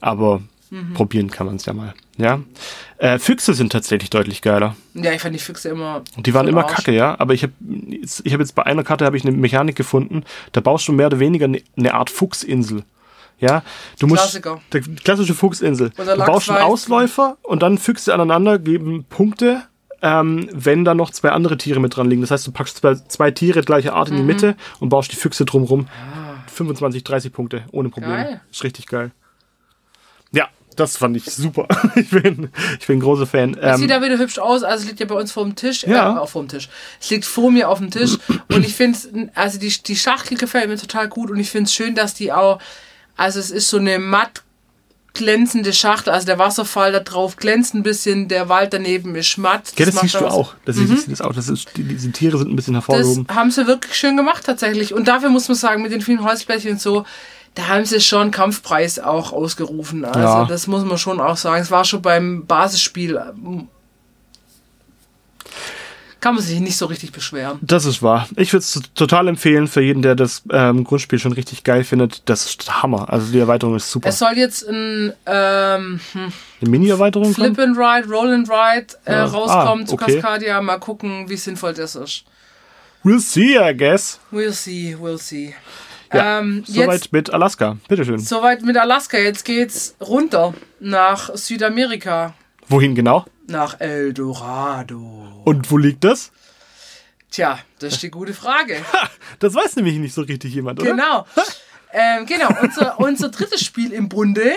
Aber 0.00 0.42
Mhm. 0.74 0.94
probieren 0.94 1.30
kann 1.30 1.46
man 1.46 1.56
es 1.56 1.64
ja 1.66 1.72
mal. 1.72 1.94
Ja. 2.16 2.40
Äh, 2.98 3.18
Füchse 3.18 3.54
sind 3.54 3.70
tatsächlich 3.72 4.10
deutlich 4.10 4.42
geiler. 4.42 4.76
Ja, 4.94 5.12
ich 5.12 5.20
fand 5.22 5.34
die 5.34 5.38
Füchse 5.38 5.68
immer. 5.68 6.02
Die 6.16 6.34
waren 6.34 6.48
immer 6.48 6.64
Arsch. 6.64 6.74
kacke, 6.76 6.92
ja. 6.92 7.18
Aber 7.18 7.34
ich 7.34 7.42
habe 7.42 7.52
ich 8.00 8.32
hab 8.32 8.40
jetzt 8.40 8.54
bei 8.54 8.64
einer 8.64 8.82
Karte 8.84 9.04
habe 9.04 9.16
ich 9.16 9.24
eine 9.24 9.36
Mechanik 9.36 9.76
gefunden. 9.76 10.24
Da 10.52 10.60
baust 10.60 10.88
du 10.88 10.92
mehr 10.92 11.06
oder 11.06 11.18
weniger 11.20 11.44
eine, 11.44 11.62
eine 11.76 11.94
Art 11.94 12.10
Fuchsinsel. 12.10 12.82
Ja, 13.40 13.62
du 13.98 14.06
musst 14.06 14.22
Klassiker. 14.22 14.60
der 14.72 14.80
klassische 14.80 15.34
Fuchsinsel. 15.34 15.90
Du 15.90 16.04
baust 16.18 16.50
einen 16.50 16.62
Ausläufer 16.62 17.36
und 17.42 17.62
dann 17.62 17.78
Füchse 17.78 18.14
aneinander 18.14 18.58
geben 18.60 19.04
Punkte, 19.08 19.62
ähm, 20.02 20.48
wenn 20.52 20.84
da 20.84 20.94
noch 20.94 21.10
zwei 21.10 21.30
andere 21.30 21.58
Tiere 21.58 21.80
mit 21.80 21.96
dran 21.96 22.08
liegen. 22.08 22.20
Das 22.22 22.30
heißt, 22.30 22.46
du 22.46 22.52
packst 22.52 22.76
zwei, 22.78 22.94
zwei 22.94 23.30
Tiere 23.32 23.62
gleicher 23.62 23.94
Art 23.94 24.08
in 24.08 24.16
die 24.16 24.22
Mhm. 24.22 24.26
Mitte 24.28 24.56
und 24.78 24.88
baust 24.88 25.10
die 25.10 25.16
Füchse 25.16 25.44
drumrum. 25.44 25.88
25, 26.46 27.02
30 27.02 27.32
Punkte 27.32 27.64
ohne 27.72 27.88
Probleme. 27.88 28.14
Ah. 28.14 28.22
Geil. 28.22 28.40
Ist 28.52 28.62
richtig 28.62 28.86
geil. 28.86 29.10
Ja, 30.30 30.48
das 30.76 30.96
fand 30.96 31.16
ich 31.16 31.24
super. 31.24 31.66
ich 31.94 32.10
bin 32.10 32.50
ich 32.80 32.86
bin 32.86 32.98
ein 32.98 33.00
großer 33.00 33.26
Fan. 33.26 33.54
Es 33.54 33.74
Ähm, 33.74 33.80
sieht 33.80 33.90
da 33.90 34.02
wieder 34.02 34.18
hübsch 34.18 34.38
aus, 34.38 34.62
also 34.62 34.82
es 34.82 34.88
liegt 34.88 35.00
ja 35.00 35.06
bei 35.06 35.14
uns 35.14 35.32
vor 35.32 35.44
dem 35.44 35.54
Tisch. 35.56 35.84
Ja. 35.84 36.14
Äh, 36.14 36.18
auch 36.18 36.28
vor 36.28 36.42
dem 36.42 36.48
Tisch. 36.48 36.68
Es 37.00 37.10
liegt 37.10 37.24
vor 37.24 37.50
mir 37.50 37.68
auf 37.68 37.78
dem 37.78 37.90
Tisch 37.90 38.18
und 38.52 38.64
ich 38.64 38.74
finde 38.74 38.98
also 39.34 39.58
die, 39.58 39.68
die 39.82 39.96
Schachtel 39.96 40.36
gefällt 40.38 40.68
mir 40.68 40.76
total 40.76 41.08
gut 41.08 41.30
und 41.30 41.38
ich 41.40 41.50
finde 41.50 41.68
es 41.68 41.74
schön, 41.74 41.94
dass 41.94 42.14
die 42.14 42.32
auch, 42.32 42.60
also 43.16 43.38
es 43.38 43.50
ist 43.50 43.68
so 43.68 43.78
eine 43.78 43.98
matt 43.98 44.42
glänzende 45.16 45.72
Schachtel, 45.72 46.12
also 46.12 46.26
der 46.26 46.40
Wasserfall 46.40 46.90
da 46.90 46.98
drauf 46.98 47.36
glänzt 47.36 47.72
ein 47.74 47.84
bisschen, 47.84 48.26
der 48.26 48.48
Wald 48.48 48.72
daneben 48.72 49.14
ist 49.14 49.38
matt. 49.38 49.72
ja, 49.78 49.86
das 49.86 49.94
siehst 50.00 50.14
du 50.16 50.26
auch. 50.26 50.54
Das, 50.64 50.74
Mhm. 50.74 50.88
siehst 50.88 51.06
du 51.06 51.10
das 51.12 51.20
auch. 51.20 51.32
Das 51.32 51.48
ist, 51.48 51.68
die, 51.76 51.84
diese 51.84 52.10
Tiere 52.10 52.36
sind 52.36 52.50
ein 52.50 52.56
bisschen 52.56 52.74
Das 52.74 52.88
hervorgehoben. 52.88 53.28
haben 53.32 53.52
sie 53.52 53.68
wirklich 53.68 53.94
schön 53.94 54.16
gemacht 54.16 54.44
tatsächlich. 54.44 54.92
Und 54.92 55.06
dafür 55.06 55.28
muss 55.28 55.46
man 55.46 55.56
sagen, 55.56 55.82
mit 55.82 55.92
den 55.92 56.00
vielen 56.00 56.24
Holzblättchen 56.24 56.72
und 56.72 56.80
so, 56.80 57.04
da 57.54 57.68
haben 57.68 57.84
sie 57.84 58.00
schon 58.00 58.30
Kampfpreis 58.30 58.98
auch 58.98 59.32
ausgerufen. 59.32 60.04
Also 60.04 60.18
Ja. 60.20 60.44
das 60.46 60.66
muss 60.66 60.84
man 60.84 60.98
schon 60.98 61.20
auch 61.20 61.36
sagen. 61.36 61.62
Es 61.62 61.70
war 61.70 61.84
schon 61.84 62.02
beim 62.02 62.46
Basisspiel. 62.46 63.16
ähm, 63.16 63.68
Kann 66.20 66.36
man 66.36 66.42
sich 66.42 66.58
nicht 66.60 66.78
so 66.78 66.86
richtig 66.86 67.12
beschweren. 67.12 67.58
Das 67.60 67.84
ist 67.84 68.02
wahr. 68.02 68.26
Ich 68.36 68.50
würde 68.54 68.62
es 68.62 68.80
total 68.94 69.28
empfehlen 69.28 69.68
für 69.68 69.82
jeden, 69.82 70.00
der 70.00 70.14
das 70.14 70.42
ähm, 70.50 70.82
Grundspiel 70.82 71.18
schon 71.18 71.32
richtig 71.32 71.64
geil 71.64 71.84
findet. 71.84 72.22
Das 72.30 72.46
ist 72.46 72.82
Hammer. 72.82 73.12
Also 73.12 73.30
die 73.30 73.38
Erweiterung 73.38 73.76
ist 73.76 73.90
super. 73.90 74.08
Es 74.08 74.18
soll 74.20 74.32
jetzt 74.36 74.66
ein 74.66 75.12
ähm, 75.26 76.00
hm, 76.12 76.32
Eine 76.62 76.70
Mini-Erweiterung 76.70 77.34
Flip 77.34 77.58
and 77.58 77.76
Ride, 77.76 78.08
Roll 78.08 78.32
and 78.32 78.48
Ride 78.48 78.86
äh, 79.04 79.12
Ja. 79.12 79.24
rauskommen 79.26 79.84
Ah, 79.84 79.86
zu 79.86 79.94
okay. 79.96 80.14
Cascadia. 80.20 80.62
Mal 80.62 80.78
gucken, 80.78 81.28
wie 81.28 81.36
sinnvoll 81.36 81.74
das 81.74 81.94
ist. 81.94 82.24
We'll 83.04 83.20
see, 83.20 83.58
I 83.58 83.76
guess. 83.76 84.18
We'll 84.32 84.52
see, 84.52 84.96
we'll 84.98 85.18
see. 85.18 85.54
Ja, 86.14 86.38
ähm, 86.40 86.64
Soweit 86.66 86.92
jetzt 86.92 87.12
mit 87.12 87.30
Alaska. 87.30 87.76
Bitteschön. 87.88 88.18
soweit 88.18 88.62
mit 88.62 88.76
Alaska. 88.76 89.18
Jetzt 89.18 89.44
geht's 89.44 89.94
runter 90.00 90.54
nach 90.80 91.34
Südamerika. 91.34 92.34
Wohin 92.68 92.94
genau? 92.94 93.24
Nach 93.46 93.80
El 93.80 94.12
Dorado. 94.14 95.42
Und 95.44 95.70
wo 95.70 95.76
liegt 95.76 96.04
das? 96.04 96.32
Tja, 97.30 97.58
das 97.80 97.94
ist 97.94 98.02
die 98.02 98.10
gute 98.10 98.34
Frage. 98.34 98.76
Das 99.40 99.52
weiß 99.52 99.74
nämlich 99.76 99.96
nicht 99.96 100.14
so 100.14 100.22
richtig 100.22 100.54
jemand, 100.54 100.80
oder? 100.80 100.90
Genau. 100.90 101.26
Ähm, 101.92 102.24
genau, 102.24 102.48
unser, 102.62 102.98
unser 103.00 103.28
drittes 103.28 103.64
Spiel 103.64 103.92
im 103.92 104.08
Bunde 104.08 104.52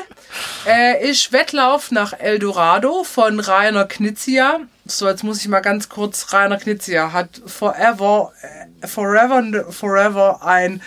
äh, 0.68 1.10
ist 1.10 1.32
Wettlauf 1.34 1.92
nach 1.92 2.14
El 2.14 2.40
Dorado 2.40 3.04
von 3.04 3.40
Rainer 3.40 3.86
Knizia. 3.86 4.60
So, 4.86 5.08
jetzt 5.08 5.24
muss 5.24 5.42
ich 5.42 5.48
mal 5.48 5.60
ganz 5.60 5.90
kurz. 5.90 6.32
Rainer 6.32 6.58
Knizia 6.58 7.12
hat 7.12 7.42
forever, 7.46 8.32
äh, 8.42 8.88
forever, 8.88 9.72
forever 9.72 10.46
ein 10.46 10.82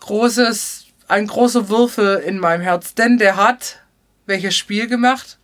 großes, 0.00 0.86
ein 1.08 1.26
großer 1.26 1.68
Würfel 1.68 2.16
in 2.18 2.38
meinem 2.38 2.62
Herz. 2.62 2.94
Denn 2.94 3.18
der 3.18 3.36
hat 3.36 3.80
welches 4.26 4.56
Spiel 4.56 4.86
gemacht? 4.86 5.38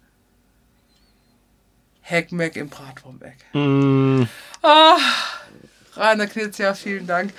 Hackmack 2.02 2.56
im 2.56 2.68
Bratwurmeck. 2.68 3.36
Mm, 3.54 4.24
Rainer 5.96 6.26
Knizia, 6.26 6.74
vielen 6.74 7.06
Dank. 7.06 7.32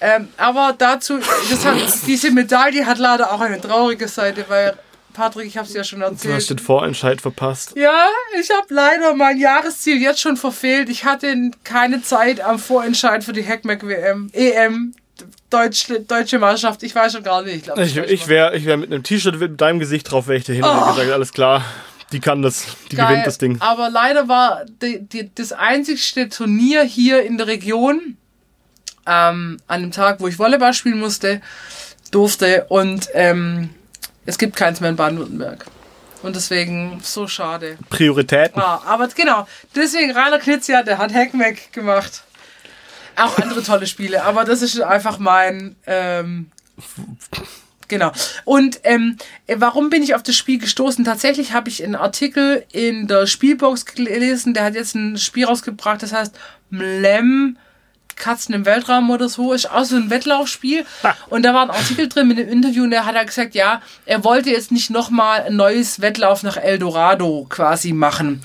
Ähm, 0.00 0.28
aber 0.36 0.74
dazu, 0.76 1.18
hat, 1.20 1.76
diese 2.06 2.30
Medaille 2.30 2.84
hat 2.84 2.98
leider 2.98 3.32
auch 3.32 3.40
eine 3.40 3.60
traurige 3.60 4.08
Seite, 4.08 4.44
weil, 4.48 4.76
Patrick, 5.12 5.46
ich 5.46 5.56
habe 5.56 5.66
es 5.68 5.74
ja 5.74 5.84
schon 5.84 6.00
du 6.00 6.06
hast 6.06 6.24
erzählt. 6.24 6.50
den 6.50 6.58
Vorentscheid 6.58 7.20
verpasst. 7.20 7.74
Ja, 7.76 8.06
ich 8.40 8.50
habe 8.50 8.66
leider 8.68 9.14
mein 9.14 9.38
Jahresziel 9.38 10.00
jetzt 10.00 10.20
schon 10.20 10.36
verfehlt. 10.36 10.88
Ich 10.88 11.04
hatte 11.04 11.52
keine 11.64 12.02
Zeit 12.02 12.40
am 12.40 12.58
Vorentscheid 12.58 13.22
für 13.24 13.32
die 13.32 13.46
Hackmack 13.46 13.86
WM, 13.86 14.30
EM, 14.32 14.94
Deutsch, 15.50 15.88
deutsche 16.06 16.38
Mannschaft. 16.38 16.82
Ich 16.82 16.94
weiß 16.94 17.12
schon 17.12 17.22
gar 17.22 17.42
nicht. 17.42 17.56
Ich, 17.56 17.62
glaub, 17.64 17.78
Ich, 17.78 17.96
ich 17.96 18.28
wäre 18.28 18.56
ich 18.56 18.64
wär 18.64 18.76
mit 18.76 18.92
einem 18.92 19.02
T-Shirt 19.02 19.38
mit 19.38 19.60
deinem 19.60 19.80
Gesicht 19.80 20.10
drauf, 20.10 20.28
wäre 20.28 20.38
ich 20.38 20.44
dahin 20.44 20.62
und 20.62 20.70
hätte 20.70 20.92
gesagt, 20.92 21.12
alles 21.12 21.32
klar, 21.32 21.64
die 22.12 22.20
kann 22.20 22.42
das, 22.42 22.66
die 22.90 22.96
Geil. 22.96 23.08
gewinnt 23.08 23.26
das 23.26 23.38
Ding. 23.38 23.60
Aber 23.60 23.90
leider 23.90 24.28
war 24.28 24.64
die, 24.82 25.00
die, 25.00 25.30
das 25.34 25.52
einzigste 25.52 26.28
Turnier 26.28 26.82
hier 26.84 27.22
in 27.22 27.36
der 27.36 27.48
Region, 27.48 28.16
ähm, 29.06 29.58
an 29.66 29.80
dem 29.80 29.90
Tag, 29.90 30.20
wo 30.20 30.28
ich 30.28 30.38
Volleyball 30.38 30.72
spielen 30.74 31.00
musste, 31.00 31.40
durfte 32.10 32.66
und 32.68 33.08
ähm, 33.14 33.70
es 34.26 34.38
gibt 34.38 34.56
keins 34.56 34.80
mehr 34.80 34.90
in 34.90 34.96
Baden-Württemberg. 34.96 35.66
Und 36.22 36.36
deswegen 36.36 37.00
so 37.02 37.26
schade. 37.26 37.78
Prioritäten. 37.88 38.60
Ah, 38.60 38.82
aber 38.84 39.08
genau, 39.08 39.46
deswegen 39.74 40.12
Rainer 40.12 40.38
Knizia, 40.38 40.82
der 40.82 40.98
hat 40.98 41.14
Hackmack 41.14 41.72
gemacht. 41.72 42.24
Auch 43.20 43.38
andere 43.38 43.62
tolle 43.62 43.86
Spiele, 43.86 44.24
aber 44.24 44.44
das 44.44 44.62
ist 44.62 44.80
einfach 44.80 45.18
mein. 45.18 45.76
Ähm, 45.86 46.50
genau. 47.88 48.12
Und 48.44 48.80
ähm, 48.84 49.16
warum 49.46 49.90
bin 49.90 50.02
ich 50.02 50.14
auf 50.14 50.22
das 50.22 50.36
Spiel 50.36 50.58
gestoßen? 50.58 51.04
Tatsächlich 51.04 51.52
habe 51.52 51.68
ich 51.68 51.84
einen 51.84 51.96
Artikel 51.96 52.64
in 52.72 53.06
der 53.08 53.26
Spielbox 53.26 53.84
gelesen, 53.84 54.54
der 54.54 54.64
hat 54.64 54.74
jetzt 54.74 54.94
ein 54.94 55.18
Spiel 55.18 55.44
rausgebracht, 55.44 56.02
das 56.02 56.12
heißt 56.12 56.34
Mlem. 56.70 57.58
Katzen 58.16 58.54
im 58.54 58.66
Weltraum 58.66 59.08
oder 59.08 59.30
so, 59.30 59.54
ist 59.54 59.70
auch 59.70 59.84
so 59.84 59.96
ein 59.96 60.10
Wettlaufspiel. 60.10 60.84
Und 61.30 61.42
da 61.42 61.54
war 61.54 61.62
ein 61.62 61.70
Artikel 61.70 62.06
drin 62.06 62.28
mit 62.28 62.38
einem 62.38 62.50
Interview 62.50 62.84
und 62.84 62.90
der 62.90 63.06
hat 63.06 63.14
er 63.14 63.24
gesagt, 63.24 63.54
ja, 63.54 63.80
er 64.04 64.24
wollte 64.24 64.50
jetzt 64.50 64.70
nicht 64.70 64.90
nochmal 64.90 65.44
ein 65.44 65.56
neues 65.56 66.02
Wettlauf 66.02 66.42
nach 66.42 66.58
Eldorado 66.58 67.46
quasi 67.48 67.94
machen. 67.94 68.42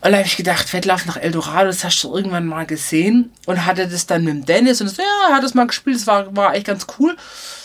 Und 0.00 0.12
da 0.12 0.18
habe 0.18 0.26
ich 0.26 0.36
gedacht, 0.36 0.72
Wettlauf 0.72 1.06
nach 1.06 1.16
Eldorado, 1.16 1.66
das 1.66 1.84
hast 1.84 2.02
du 2.02 2.14
irgendwann 2.14 2.46
mal 2.46 2.66
gesehen. 2.66 3.32
Und 3.46 3.64
hatte 3.64 3.88
das 3.88 4.06
dann 4.06 4.24
mit 4.24 4.34
dem 4.34 4.46
Dennis 4.46 4.80
und 4.80 4.88
so, 4.88 5.02
ja, 5.02 5.34
hat 5.34 5.42
das 5.42 5.54
mal 5.54 5.66
gespielt, 5.66 5.96
das 5.96 6.06
war, 6.06 6.34
war 6.36 6.54
echt 6.54 6.66
ganz 6.66 6.86
cool. 6.98 7.16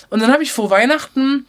Und 0.10 0.22
dann 0.22 0.32
habe 0.32 0.44
ich 0.44 0.52
vor 0.52 0.70
Weihnachten, 0.70 1.46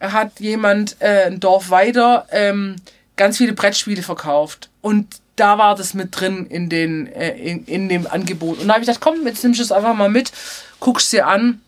hat 0.00 0.40
jemand 0.40 0.96
äh, 1.00 1.26
ein 1.26 1.40
Dorf 1.40 1.70
weiter 1.70 2.26
ähm, 2.30 2.76
ganz 3.16 3.38
viele 3.38 3.52
Brettspiele 3.52 4.02
verkauft. 4.02 4.68
Und 4.80 5.16
da 5.36 5.58
war 5.58 5.74
das 5.74 5.94
mit 5.94 6.18
drin 6.18 6.46
in, 6.46 6.68
den, 6.68 7.06
äh, 7.06 7.36
in, 7.36 7.64
in 7.66 7.88
dem 7.88 8.06
Angebot. 8.06 8.58
Und 8.58 8.68
da 8.68 8.74
habe 8.74 8.82
ich 8.82 8.86
gedacht, 8.86 9.02
komm, 9.02 9.26
jetzt 9.26 9.42
nimmst 9.42 9.60
du 9.60 9.64
es 9.64 9.72
einfach 9.72 9.94
mal 9.94 10.10
mit, 10.10 10.32
guckst 10.80 11.12
dir 11.12 11.26
an. 11.26 11.60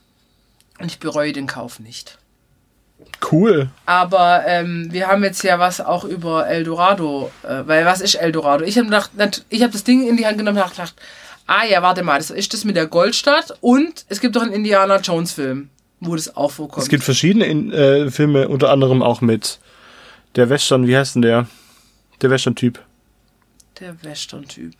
Und 0.78 0.86
ich 0.86 0.98
bereue 0.98 1.32
den 1.32 1.46
Kauf 1.46 1.80
nicht. 1.80 2.18
Cool. 3.30 3.68
Aber 3.84 4.44
ähm, 4.46 4.88
wir 4.90 5.08
haben 5.08 5.24
jetzt 5.24 5.42
ja 5.42 5.58
was 5.58 5.80
auch 5.80 6.04
über 6.04 6.46
Eldorado, 6.46 7.30
äh, 7.42 7.62
weil 7.66 7.84
was 7.84 8.00
ist 8.00 8.14
Eldorado? 8.14 8.64
Ich 8.64 8.78
habe 8.78 8.86
gedacht, 8.86 9.44
ich 9.48 9.62
habe 9.62 9.72
das 9.72 9.84
Ding 9.84 10.06
in 10.06 10.16
die 10.16 10.26
Hand 10.26 10.38
genommen 10.38 10.58
und 10.58 10.70
gedacht, 10.70 10.94
ah 11.46 11.64
ja, 11.64 11.82
warte 11.82 12.02
mal, 12.02 12.18
das 12.18 12.30
ist 12.30 12.54
das 12.54 12.64
mit 12.64 12.76
der 12.76 12.86
Goldstadt 12.86 13.56
und 13.60 14.04
es 14.08 14.20
gibt 14.20 14.36
doch 14.36 14.42
einen 14.42 14.52
Indiana 14.52 14.98
Jones 14.98 15.32
Film, 15.32 15.70
wo 16.00 16.14
das 16.14 16.36
auch 16.36 16.52
vorkommt. 16.52 16.82
Es 16.82 16.88
gibt 16.88 17.02
verschiedene 17.02 17.46
in, 17.46 17.72
äh, 17.72 18.10
Filme, 18.10 18.48
unter 18.48 18.70
anderem 18.70 19.02
auch 19.02 19.20
mit 19.20 19.58
der 20.36 20.48
Western, 20.48 20.86
wie 20.86 20.96
heißt 20.96 21.16
denn 21.16 21.22
der? 21.22 21.46
Der 22.22 22.30
Western-Typ. 22.30 22.80
der 23.80 23.94
Western-Typ. 24.02 24.74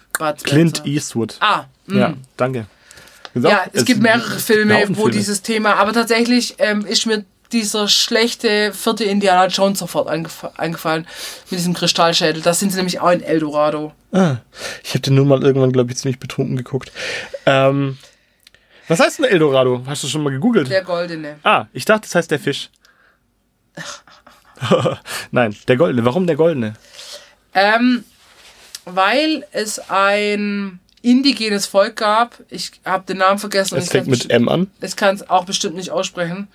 Spencer. 0.45 0.85
Eastwood. 0.87 1.37
Ah, 1.41 1.65
mh. 1.87 1.99
Ja, 1.99 2.15
danke. 2.37 2.67
Ja, 3.35 3.67
es, 3.73 3.85
gibt 3.85 4.01
mehrere 4.01 4.39
Filme, 4.39 4.83
wo 4.89 5.03
Filme. 5.03 5.11
dieses 5.13 5.43
Thema, 5.43 5.75
aber 5.77 5.93
tatsächlich 5.93 6.57
ähm, 6.59 6.85
ist 6.85 7.07
mir 7.07 7.25
dieser 7.53 7.89
schlechte 7.89 8.73
vierte 8.73 9.05
Indiana 9.05 9.47
Jones 9.47 9.79
sofort 9.79 10.09
eingef 10.09 10.45
eingefallen 10.57 11.07
mit 11.51 11.59
diesem 11.59 11.75
Kristallschädel. 11.75 12.43
Das 12.43 12.61
sind 12.61 12.71
sie 12.71 12.77
nämlich 12.77 13.01
auch 13.01 13.11
in 13.11 13.23
Eldorado. 13.23 13.93
Ah, 14.13 14.37
ich 14.83 14.91
habe 14.91 15.01
den 15.01 15.15
nur 15.15 15.27
mal 15.27 15.43
irgendwann, 15.43 15.73
glaube 15.73 15.91
ich, 15.91 15.99
ziemlich 15.99 16.19
betrunken 16.19 16.57
geguckt. 16.57 16.93
Ähm, 17.47 17.99
was 18.89 19.01
heißt 19.01 19.19
denn 19.19 19.27
Eldorado? 19.27 19.83
Hast 19.87 20.03
du 20.05 20.09
schon 20.09 20.23
mal 20.23 20.31
gegoogelt? 20.31 20.71
Der 20.71 20.83
goldene. 20.83 21.37
Ah, 21.43 21.67
ich 21.73 21.85
dachte, 21.85 22.03
das 22.03 22.15
heißt 22.15 22.31
der 22.31 22.39
Fisch. 22.39 22.71
Nein, 25.31 25.55
der 25.69 25.77
goldene. 25.77 26.05
Warum 26.05 26.27
der 26.27 26.37
goldene? 26.37 26.75
Ähm, 27.55 28.05
weil 28.85 29.47
es 29.53 29.79
ein 29.91 30.81
indigenes 31.03 31.67
Volk 31.67 31.97
gab. 31.97 32.41
Ich 32.49 32.73
habe 32.85 33.05
den 33.07 33.19
Namen 33.19 33.39
vergessen. 33.39 33.77
Es 33.79 33.91
fängt 33.91 34.09
mit 34.09 34.31
M 34.31 34.49
an. 34.49 34.71
ich 34.81 34.97
kann 34.97 35.15
es 35.15 35.29
auch 35.29 35.45
bestimmt 35.45 35.77
nicht 35.77 35.91
aussprechen. 35.91 36.49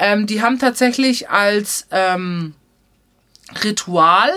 Ähm, 0.00 0.26
die 0.26 0.42
haben 0.42 0.58
tatsächlich 0.58 1.28
als 1.30 1.86
ähm, 1.90 2.54
Ritual 3.62 4.30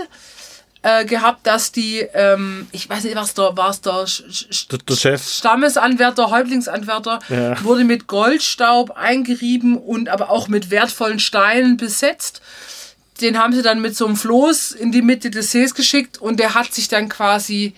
äh, 0.82 1.06
gehabt, 1.06 1.48
dass 1.48 1.72
die, 1.72 2.00
ähm, 2.14 2.68
ich 2.74 2.90
weiß 2.90 3.06
nicht, 3.06 3.16
was 3.16 3.34
da 3.34 3.56
war, 3.56 3.70
es 3.70 3.80
Der, 3.82 4.78
der 4.80 4.96
Chef. 4.96 5.26
Stammesanwärter, 5.38 6.30
Häuptlingsanwärter, 6.30 7.20
Ja. 7.30 7.64
wurde 7.64 7.86
mit 7.86 8.08
Goldstaub 8.08 8.92
eingerieben 8.92 9.78
und 9.78 10.10
aber 10.10 10.30
auch 10.30 10.50
mit 10.50 10.70
wertvollen 10.70 11.20
Steinen 11.20 11.78
besetzt. 11.78 12.42
Den 13.22 13.38
haben 13.40 13.54
sie 13.54 13.62
dann 13.62 13.82
mit 13.82 13.96
so 13.96 14.06
einem 14.06 14.18
Floß 14.18 14.72
in 14.72 14.92
die 14.92 15.02
Mitte 15.04 15.30
des 15.30 15.52
Sees 15.52 15.74
geschickt 15.76 16.18
und 16.18 16.38
der 16.40 16.56
hat 16.56 16.74
sich 16.74 16.90
dann 16.90 17.08
quasi 17.08 17.74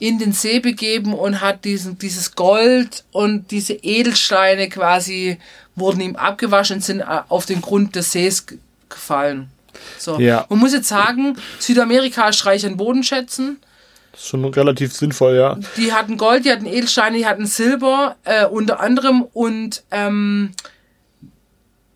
in 0.00 0.18
den 0.18 0.32
See 0.32 0.58
begeben 0.58 1.14
und 1.14 1.40
hat 1.40 1.64
diesen, 1.64 1.96
dieses 1.98 2.34
Gold 2.34 3.04
und 3.12 3.50
diese 3.52 3.74
Edelsteine 3.74 4.68
quasi 4.68 5.38
wurden 5.76 6.00
ihm 6.00 6.16
abgewaschen 6.16 6.76
und 6.76 6.82
sind 6.82 7.00
äh, 7.00 7.20
auf 7.28 7.46
den 7.46 7.60
Grund 7.60 7.94
des 7.94 8.10
Sees 8.10 8.46
ge- 8.46 8.58
gefallen. 8.88 9.50
So. 9.98 10.18
Ja. 10.18 10.46
Man 10.48 10.58
muss 10.58 10.72
jetzt 10.72 10.88
sagen, 10.88 11.36
Südamerika 11.58 12.28
ist 12.28 12.44
reich 12.44 12.66
an 12.66 12.76
Bodenschätzen. 12.76 13.58
Das 14.12 14.22
ist 14.22 14.28
schon 14.28 14.44
relativ 14.44 14.92
sinnvoll, 14.92 15.36
ja. 15.36 15.56
Die 15.76 15.92
hatten 15.92 16.16
Gold, 16.16 16.44
die 16.44 16.50
hatten 16.50 16.66
Edelsteine, 16.66 17.18
die 17.18 17.26
hatten 17.26 17.46
Silber, 17.46 18.16
äh, 18.24 18.46
unter 18.46 18.80
anderem. 18.80 19.22
Und 19.32 19.84
ähm, 19.90 20.50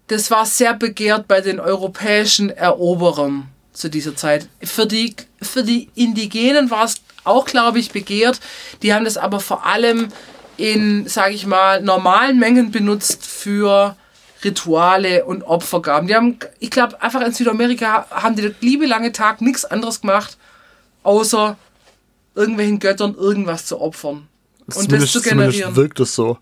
das 0.07 0.31
war 0.31 0.47
sehr 0.47 0.75
begehrt 0.75 1.27
bei 1.27 1.41
den 1.41 1.59
europäischen 1.59 2.51
Eroberern 2.51 3.49
zu 3.73 3.91
dieser 3.91 4.15
Zeit. 4.15 4.47
Für 4.63 4.87
die, 4.87 5.17
für 5.43 5.65
die 5.65 5.89
Indigenen 5.97 6.71
war 6.71 6.85
es 6.85 6.97
auch, 7.25 7.47
glaube 7.47 7.79
ich, 7.79 7.91
begehrt. 7.91 8.41
Die 8.83 8.95
haben 8.95 9.05
das 9.05 9.17
aber 9.17 9.41
vor 9.41 9.67
allem 9.67 10.09
in, 10.57 11.09
sage 11.09 11.35
ich 11.35 11.47
mal, 11.47 11.83
normalen 11.83 12.39
Mengen 12.39 12.71
benutzt 12.71 13.27
für 13.27 13.97
Rituale 14.45 15.25
und 15.25 15.43
Opfergaben. 15.43 16.07
Die 16.07 16.15
haben, 16.15 16.39
ich 16.61 16.71
glaube, 16.71 17.01
einfach 17.03 17.23
in 17.23 17.33
Südamerika 17.33 18.07
haben 18.11 18.37
die 18.37 18.43
den 18.43 18.55
liebe 18.61 18.87
lange 18.87 19.11
Tag 19.13 19.41
nichts 19.41 19.65
anderes 19.65 20.01
gemacht, 20.03 20.37
außer 21.03 21.57
irgendwelchen 22.35 22.79
Göttern 22.79 23.15
irgendwas 23.15 23.67
zu 23.67 23.81
opfern. 23.81 24.29
Und 24.61 24.69
das 24.69 24.77
Zumindest- 24.85 25.13
zu 25.13 25.21
zumindest 25.21 25.53
generieren. 25.53 25.77
wirkt 25.77 26.01
es 26.01 26.15
so. 26.15 26.39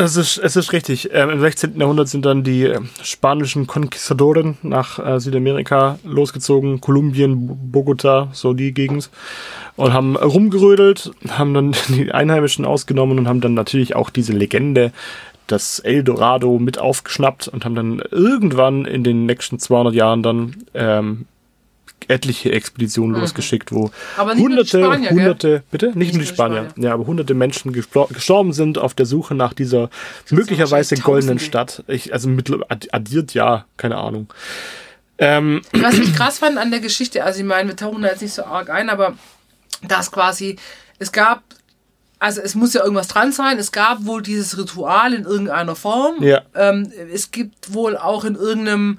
Es 0.00 0.14
ist, 0.14 0.38
es 0.38 0.54
ist 0.54 0.72
richtig. 0.72 1.10
Ähm, 1.12 1.28
Im 1.28 1.40
16. 1.40 1.80
Jahrhundert 1.80 2.06
sind 2.06 2.24
dann 2.24 2.44
die 2.44 2.66
äh, 2.66 2.78
spanischen 3.02 3.66
Konquistadoren 3.66 4.56
nach 4.62 5.00
äh, 5.04 5.18
Südamerika 5.18 5.98
losgezogen, 6.04 6.80
Kolumbien, 6.80 7.72
Bogota, 7.72 8.28
so 8.30 8.52
die 8.54 8.72
Gegend, 8.72 9.10
und 9.74 9.92
haben 9.92 10.14
rumgerödelt, 10.14 11.10
haben 11.30 11.52
dann 11.52 11.74
die 11.88 12.12
Einheimischen 12.12 12.64
ausgenommen 12.64 13.18
und 13.18 13.26
haben 13.26 13.40
dann 13.40 13.54
natürlich 13.54 13.96
auch 13.96 14.10
diese 14.10 14.32
Legende, 14.32 14.92
das 15.48 15.80
Eldorado, 15.80 16.60
mit 16.60 16.78
aufgeschnappt 16.78 17.48
und 17.48 17.64
haben 17.64 17.74
dann 17.74 18.00
irgendwann 18.12 18.84
in 18.84 19.02
den 19.02 19.26
nächsten 19.26 19.58
200 19.58 19.94
Jahren 19.94 20.22
dann 20.22 20.58
ähm, 20.74 21.26
etliche 22.08 22.50
Expeditionen 22.52 23.20
losgeschickt, 23.20 23.70
wo 23.72 23.84
Mhm. 23.84 23.90
Nur 24.24 24.34
die 24.34 24.40
hunderte, 24.42 24.78
Spanier, 24.84 25.08
gell? 25.08 25.18
hunderte, 25.18 25.62
bitte? 25.70 25.86
Nicht, 25.86 25.96
Nicht 25.96 26.12
nur 26.14 26.22
die 26.22 26.28
Spanier. 26.28 26.66
Spanier. 26.70 26.88
Ja, 26.88 26.94
aber 26.94 27.06
hunderte 27.06 27.34
Menschen 27.34 27.72
gestorben 27.72 28.52
sind 28.52 28.78
auf 28.78 28.94
der 28.94 29.06
Suche 29.06 29.34
nach 29.34 29.52
dieser 29.52 29.90
möglicherweise 30.30 30.96
goldenen. 30.96 31.38
Stadt. 31.38 31.84
Ich, 31.86 32.12
also 32.12 32.28
mit, 32.28 32.50
addiert 32.92 33.34
ja, 33.34 33.64
keine 33.76 33.96
Ahnung. 33.96 34.32
Ähm, 35.18 35.62
Was 35.72 35.98
ich 35.98 36.14
krass 36.14 36.38
fand 36.38 36.58
an 36.58 36.70
der 36.70 36.80
Geschichte, 36.80 37.24
also 37.24 37.40
ich 37.40 37.46
meine, 37.46 37.68
wir 37.68 37.76
tauchen 37.76 38.02
da 38.02 38.08
jetzt 38.08 38.22
nicht 38.22 38.34
so 38.34 38.44
arg 38.44 38.70
ein, 38.70 38.88
aber 38.88 39.14
das 39.86 40.10
quasi, 40.12 40.56
es 41.00 41.10
gab, 41.12 41.42
also 42.20 42.40
es 42.40 42.54
muss 42.54 42.72
ja 42.74 42.82
irgendwas 42.82 43.08
dran 43.08 43.32
sein, 43.32 43.58
es 43.58 43.72
gab 43.72 44.06
wohl 44.06 44.22
dieses 44.22 44.56
Ritual 44.58 45.12
in 45.14 45.24
irgendeiner 45.24 45.74
Form. 45.76 46.22
Ja. 46.22 46.42
Ähm, 46.54 46.92
es 47.12 47.30
gibt 47.32 47.72
wohl 47.74 47.96
auch 47.96 48.24
in 48.24 48.34
irgendeinem 48.36 48.98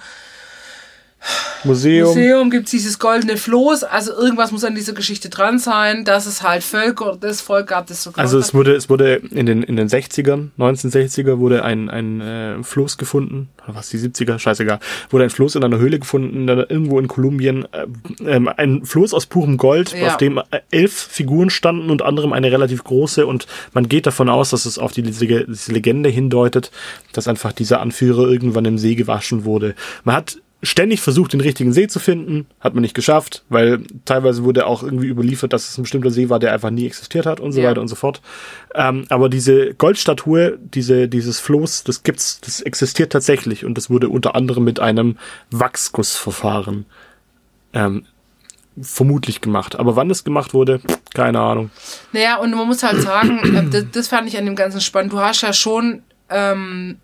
Museum. 1.66 2.08
Museum 2.08 2.50
gibt 2.50 2.66
es 2.66 2.72
dieses 2.72 3.00
goldene 3.00 3.36
Floß, 3.36 3.84
also 3.84 4.14
irgendwas 4.14 4.52
muss 4.52 4.64
an 4.64 4.76
dieser 4.76 4.94
Geschichte 4.94 5.30
dran 5.30 5.60
sein, 5.60 6.06
dass 6.06 6.26
es 6.26 6.42
halt 6.42 6.64
Völker, 6.64 7.18
das 7.20 7.42
Volk 7.42 7.68
gab, 7.68 7.88
das 7.88 8.04
so 8.04 8.12
Also 8.16 8.40
es 8.40 8.54
wurde, 8.54 8.74
es 8.76 8.90
wurde 8.90 9.16
in 9.16 9.46
den, 9.46 9.64
in 9.64 9.76
den 9.76 9.90
60ern, 9.90 10.50
1960er 10.58 11.40
wurde 11.40 11.64
ein, 11.64 11.90
ein 11.90 12.22
äh, 12.22 12.64
Floß 12.64 12.98
gefunden, 12.98 13.50
oder 13.66 13.76
was, 13.76 13.90
die 13.90 13.98
70er, 13.98 14.40
scheißegal, 14.40 14.80
wurde 15.10 15.26
ein 15.26 15.30
Floß 15.30 15.56
in 15.56 15.64
einer 15.66 15.80
Höhle 15.80 16.00
gefunden, 16.00 16.48
dann 16.48 16.60
irgendwo 16.60 16.98
in 16.98 17.10
Kolumbien, 17.10 17.66
äh, 17.74 17.88
ähm, 18.26 18.48
ein 18.48 18.86
Floß 18.86 19.14
aus 19.14 19.26
purem 19.26 19.58
Gold, 19.58 19.94
Ja. 19.94 20.08
auf 20.08 20.18
dem 20.18 20.38
äh, 20.38 20.62
elf 20.72 20.94
Figuren 20.94 21.50
standen, 21.50 21.90
unter 21.90 22.06
anderem 22.06 22.32
eine 22.32 22.52
relativ 22.52 22.86
große 22.86 23.28
und 23.28 23.48
man 23.74 23.90
geht 23.90 24.08
davon 24.08 24.30
aus, 24.30 24.52
dass 24.52 24.66
es 24.66 24.80
auf 24.80 24.94
die, 24.94 25.02
diese, 25.02 25.26
diese 25.28 25.72
Legende 25.74 26.08
hindeutet, 26.10 26.72
dass 27.12 27.28
einfach 27.28 27.52
dieser 27.52 27.82
Anführer 27.82 28.30
irgendwann 28.30 28.64
im 28.64 28.78
See 28.78 28.96
gewaschen 28.96 29.44
wurde. 29.44 29.76
Man 30.06 30.16
hat 30.16 30.38
ständig 30.62 31.00
versucht, 31.00 31.32
den 31.32 31.40
richtigen 31.40 31.72
See 31.72 31.88
zu 31.88 32.00
finden, 32.00 32.46
hat 32.60 32.74
man 32.74 32.82
nicht 32.82 32.94
geschafft, 32.94 33.44
weil 33.48 33.82
teilweise 34.04 34.44
wurde 34.44 34.66
auch 34.68 34.84
irgendwie 34.84 35.08
überliefert, 35.08 35.54
dass 35.54 35.70
es 35.70 35.78
ein 35.78 35.84
bestimmter 35.84 36.12
See 36.12 36.30
war, 36.30 36.38
der 36.40 36.52
einfach 36.54 36.70
nie 36.70 36.86
existiert 36.86 37.26
hat 37.26 37.40
und 37.40 37.54
so 37.54 37.62
Ja. 37.62 37.70
weiter 37.70 37.80
und 37.80 37.88
so 37.88 37.96
fort. 37.96 38.22
Ähm, 38.76 39.06
aber 39.10 39.30
diese 39.30 39.74
Goldstatue, 39.76 40.58
diese, 40.74 41.08
dieses 41.08 41.40
Floß, 41.40 41.86
das 41.86 42.04
gibt's, 42.04 42.42
das 42.42 42.60
existiert 42.60 43.12
tatsächlich 43.14 43.64
und 43.64 43.78
das 43.78 43.90
wurde 43.90 44.10
unter 44.10 44.36
anderem 44.36 44.66
mit 44.66 44.82
einem 44.82 45.18
Wachsgussverfahren 45.52 46.86
ähm, 47.74 48.06
vermutlich 48.82 49.42
gemacht. 49.42 49.78
Aber 49.80 49.96
wann 49.96 50.10
das 50.10 50.24
gemacht 50.24 50.54
wurde, 50.54 50.82
keine 51.14 51.40
Ahnung. 51.40 51.70
Naja, 52.12 52.38
und 52.38 52.52
man 52.52 52.68
muss 52.68 52.84
halt 52.84 53.02
sagen, 53.02 53.40
äh, 53.56 53.64
das, 53.70 53.86
das 53.92 54.08
fand 54.10 54.28
ich 54.28 54.38
an 54.38 54.46
dem 54.46 54.56
Ganzen 54.56 54.82
spannend. 54.82 55.14
Du 55.14 55.20
hast 55.20 55.42
ja 55.42 55.54
schon, 55.54 56.04
ähm, 56.30 56.98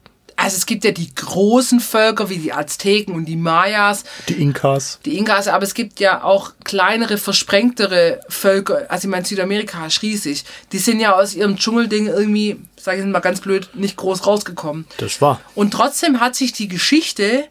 also 0.46 0.58
es 0.58 0.66
gibt 0.66 0.84
ja 0.86 0.92
die 0.92 1.14
großen 1.14 1.80
Völker 1.80 2.30
wie 2.30 2.38
die 2.38 2.54
Azteken 2.54 3.14
und 3.16 3.26
die 3.26 3.36
Mayas, 3.36 4.04
Die 4.30 4.42
Inkas. 4.42 5.00
die 5.06 5.18
Inkas, 5.18 5.48
aber 5.48 5.64
es 5.64 5.74
gibt 5.74 6.00
ja 6.00 6.24
auch 6.24 6.54
kleinere, 6.64 7.18
versprengtere 7.18 8.20
Völker. 8.30 8.86
Also 8.90 9.08
ich 9.08 9.12
meine, 9.12 9.26
Südamerika 9.26 9.86
ist 9.88 10.02
riesig. 10.02 10.44
Die 10.72 10.78
sind 10.78 11.00
ja 11.00 11.16
aus 11.16 11.34
ihrem 11.34 11.58
Dschungelding 11.58 12.08
irgendwie, 12.08 12.58
sage 12.80 13.00
ich 13.00 13.06
mal 13.06 13.20
ganz 13.20 13.42
blöd, 13.42 13.70
nicht 13.74 13.96
groß 13.98 14.28
rausgekommen. 14.28 14.86
Das 14.98 15.20
war. 15.22 15.42
Und 15.56 15.72
trotzdem 15.72 16.20
hat 16.20 16.36
sich 16.36 16.54
die 16.54 16.68
Geschichte 16.68 17.46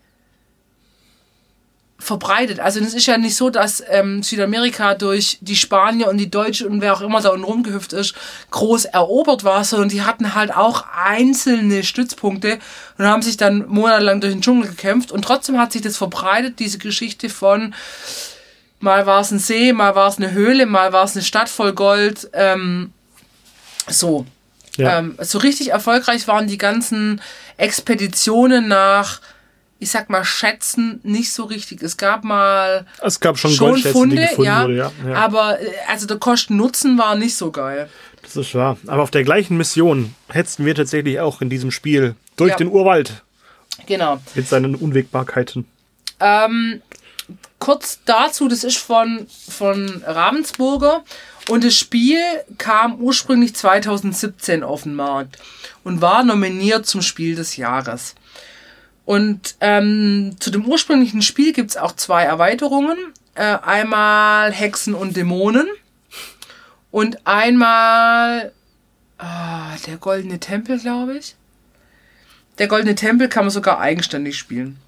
verbreitet. 2.05 2.61
Also 2.61 2.81
es 2.81 2.95
ist 2.95 3.07
ja 3.07 3.19
nicht 3.19 3.35
so, 3.35 3.51
dass 3.51 3.83
ähm, 3.89 4.23
Südamerika 4.23 4.95
durch 4.95 5.39
die 5.41 5.57
Spanier 5.57 6.09
und 6.09 6.19
die 6.19 6.31
Deutschen 6.31 6.69
und 6.69 6.81
wer 6.81 6.95
auch 6.95 7.01
immer 7.01 7.21
da 7.21 7.31
unten 7.31 7.45
rumgehüpft 7.45 7.93
ist, 7.93 8.15
groß 8.51 8.85
erobert 8.85 9.45
war, 9.45 9.65
sondern 9.65 9.89
die 9.89 10.03
hatten 10.03 10.35
halt 10.35 10.55
auch 10.55 10.85
einzelne 10.95 11.83
Stützpunkte 11.83 12.59
und 12.99 13.07
haben 13.07 13.23
sich 13.23 13.37
dann 13.37 13.67
monatelang 13.67 14.21
durch 14.21 14.33
den 14.33 14.43
Dschungel 14.43 14.69
gekämpft 14.69 15.11
und 15.11 15.23
trotzdem 15.23 15.59
hat 15.59 15.73
sich 15.73 15.83
das 15.83 15.97
verbreitet, 15.97 16.59
diese 16.59 16.79
Geschichte 16.79 17.29
von 17.29 17.75
mal 18.81 19.07
war 19.07 19.21
es 19.21 19.31
ein 19.31 19.39
See, 19.39 19.73
mal 19.73 19.95
war 19.95 20.09
es 20.09 20.19
eine 20.19 20.33
Höhle, 20.33 20.67
mal 20.67 20.93
war 20.93 21.05
es 21.05 21.17
eine 21.17 21.25
Stadt 21.25 21.49
voll 21.49 21.73
Gold, 21.73 22.29
ähm, 22.33 22.93
so. 23.89 24.27
Ja. 24.77 24.99
Ähm, 24.99 25.17
so 25.21 25.39
richtig 25.39 25.71
erfolgreich 25.71 26.27
waren 26.27 26.49
die 26.49 26.59
ganzen 26.59 27.21
Expeditionen 27.57 28.67
nach, 28.67 29.21
ich 29.85 29.91
sag 29.91 30.09
mal, 30.09 30.25
Schätzen 30.25 30.99
nicht 31.03 31.31
so 31.31 31.45
richtig. 31.45 31.83
Es 31.83 31.99
gab 31.99 32.25
mal 32.25 32.87
es 33.03 33.21
gab 33.21 33.37
schon, 33.39 33.51
schon 33.51 33.69
Goldschätze, 33.69 33.93
Funde, 33.93 34.29
ja, 34.39 34.63
wurde, 34.65 34.77
ja. 34.77 34.93
ja. 35.07 35.15
aber 35.15 35.61
äh, 35.61 35.67
also 35.89 36.07
der 36.07 36.17
Kosten-Nutzen 36.17 36.97
war 36.97 37.15
nicht 37.17 37.37
so 37.37 37.51
geil. 37.51 37.91
Das 38.23 38.35
ist 38.35 38.55
wahr. 38.55 38.79
Aber 38.87 39.03
auf 39.03 39.11
der 39.11 39.25
gleichen 39.25 39.59
Mission 39.59 40.15
hetzten 40.31 40.65
wir 40.65 40.75
tatsächlich 40.75 41.21
auch 41.21 41.43
in 41.43 41.51
diesem 41.51 41.71
Spiel 41.71 42.15
durch 42.37 42.53
Ja. 42.53 42.57
den 42.57 42.69
Urwald 42.69 43.23
Genau. 43.87 44.19
mit 44.35 44.49
seinen 44.49 44.75
Unwägbarkeiten. 44.75 45.67
Ähm, 46.19 46.81
kurz 47.59 47.99
dazu, 48.07 48.49
das 48.49 48.65
ist 48.65 48.79
von, 48.79 49.27
von 49.51 50.03
Ravensburger 50.07 51.05
und 51.51 51.63
das 51.63 51.77
Spiel 51.77 52.23
kam 52.57 52.95
ursprünglich 52.95 53.55
2017 53.55 54.63
auf 54.63 54.85
den 54.85 54.95
Markt 54.95 55.37
und 55.83 56.01
war 56.01 56.25
nominiert 56.25 56.87
zum 56.87 57.03
Spiel 57.03 57.35
des 57.35 57.59
Jahres. 57.59 58.15
Und 59.05 59.57
ähm, 59.61 60.37
zu 60.41 60.51
dem 60.51 60.65
ursprünglichen 60.65 61.23
Spiel 61.23 61.53
gibt 61.53 61.71
es 61.71 61.77
auch 61.77 61.93
zwei 61.93 62.25
Erweiterungen. 62.25 62.97
Äh, 63.35 63.59
einmal 63.63 64.53
Hexen 64.53 64.95
und 64.95 65.17
Dämonen 65.17 65.67
und 66.91 67.27
einmal 67.27 68.53
ah, 69.19 69.75
der 69.87 69.97
Goldene 69.97 70.39
Tempel, 70.39 70.79
glaube 70.79 71.19
ich. 71.19 71.35
Der 72.59 72.69
Goldene 72.69 72.95
Tempel 72.95 73.29
kann 73.29 73.45
man 73.45 73.51
sogar 73.51 73.81
eigenständig 73.81 74.39
spielen. 74.39 74.79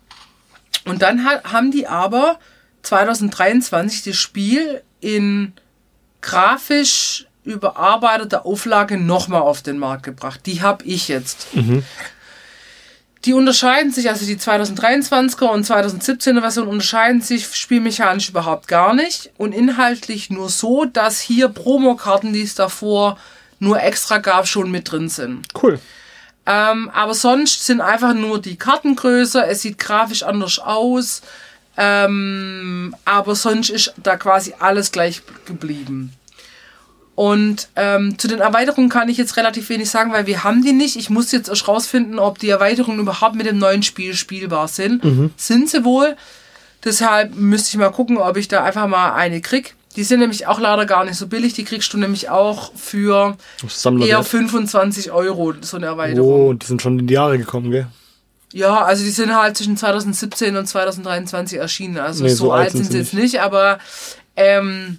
Und 0.84 1.02
dann 1.02 1.24
ha 1.26 1.42
haben 1.42 1.72
die 1.72 1.88
aber 1.88 2.38
2023 2.82 4.04
das 4.04 4.16
Spiel 4.16 4.82
in 5.00 5.52
grafisch 6.20 7.26
überarbeiteter 7.42 8.46
Auflage 8.46 8.98
nochmal 8.98 9.42
auf 9.42 9.62
den 9.62 9.78
Markt 9.78 10.04
gebracht. 10.04 10.46
Die 10.46 10.62
habe 10.62 10.84
ich 10.84 11.08
jetzt. 11.08 11.48
Die 13.26 13.34
unterscheiden 13.34 13.90
sich, 13.90 14.08
also 14.08 14.24
die 14.24 14.36
2023er 14.36 15.46
und 15.46 15.66
2017er 15.66 16.40
Version 16.40 16.68
unterscheiden 16.68 17.20
sich 17.20 17.56
spielmechanisch 17.56 18.28
überhaupt 18.28 18.68
gar 18.68 18.94
nicht 18.94 19.30
und 19.36 19.52
inhaltlich 19.52 20.30
nur 20.30 20.48
so, 20.48 20.84
dass 20.84 21.18
hier 21.18 21.48
Promokarten, 21.48 22.32
die 22.32 22.42
es 22.42 22.54
davor 22.54 23.18
nur 23.58 23.82
extra 23.82 24.18
gab, 24.18 24.46
schon 24.46 24.70
mit 24.70 24.92
drin 24.92 25.08
sind. 25.08 25.48
Cool. 25.60 25.80
Ähm, 26.46 26.88
aber 26.90 27.14
sonst 27.14 27.66
sind 27.66 27.80
einfach 27.80 28.14
nur 28.14 28.40
die 28.40 28.56
Karten 28.56 28.94
größer, 28.94 29.48
es 29.48 29.62
sieht 29.62 29.78
grafisch 29.80 30.22
anders 30.22 30.60
aus. 30.60 31.22
Ähm, 31.76 32.94
aber 33.04 33.34
sonst 33.34 33.70
ist 33.70 33.92
da 33.96 34.16
quasi 34.16 34.54
alles 34.60 34.92
gleich 34.92 35.22
geblieben. 35.46 36.12
Und 37.16 37.68
ähm, 37.76 38.18
zu 38.18 38.28
den 38.28 38.40
Erweiterungen 38.40 38.90
kann 38.90 39.08
ich 39.08 39.16
jetzt 39.16 39.36
relativ 39.38 39.68
wenig 39.70 39.88
sagen, 39.90 40.12
weil 40.12 40.26
wir 40.26 40.44
haben 40.44 40.62
die 40.62 40.72
nicht. 40.74 40.96
Ich 40.96 41.08
muss 41.10 41.32
jetzt 41.32 41.48
erst 41.48 41.66
rausfinden, 41.66 42.18
ob 42.18 42.38
die 42.38 42.50
Erweiterungen 42.50 43.00
überhaupt 43.00 43.34
mit 43.34 43.46
dem 43.46 43.58
neuen 43.58 43.82
Spiel 43.82 44.14
spielbar 44.14 44.68
sind. 44.68 45.02
Sind 45.36 45.68
sie 45.70 45.84
wohl. 45.84 46.14
Deshalb 46.84 47.34
müsste 47.34 47.70
ich 47.70 47.76
mal 47.78 47.90
gucken, 47.90 48.18
ob 48.18 48.36
ich 48.36 48.48
da 48.48 48.62
einfach 48.62 48.86
mal 48.86 49.14
eine 49.14 49.40
krieg. 49.40 49.74
Die 49.96 50.04
sind 50.04 50.20
nämlich 50.20 50.46
auch 50.46 50.60
leider 50.60 50.84
gar 50.84 51.06
nicht 51.06 51.16
so 51.16 51.26
billig. 51.26 51.54
Die 51.54 51.64
kriegst 51.64 51.90
du 51.94 51.96
nämlich 51.96 52.28
auch 52.28 52.70
für 52.76 53.38
Sammler 53.66 54.06
eher 54.06 54.22
25 54.22 55.10
Euro, 55.10 55.54
so 55.62 55.78
eine 55.78 55.86
Erweiterung. 55.86 56.48
Oh, 56.48 56.52
die 56.52 56.66
sind 56.66 56.82
schon 56.82 56.98
in 56.98 57.06
die 57.06 57.14
Jahre 57.14 57.38
gekommen, 57.38 57.70
gell? 57.70 57.86
Ja, 58.52 58.84
also 58.84 59.02
die 59.02 59.10
sind 59.10 59.34
halt 59.34 59.56
zwischen 59.56 59.78
2017 59.78 60.54
und 60.54 60.66
2023 60.66 61.58
erschienen. 61.58 61.96
Also 61.96 62.24
Nee, 62.24 62.30
so, 62.30 62.46
so 62.46 62.52
alt 62.52 62.72
sind 62.72 62.92
sie 62.92 62.98
jetzt 62.98 63.14
nicht, 63.14 63.40
aber 63.40 63.78
ähm, 64.36 64.98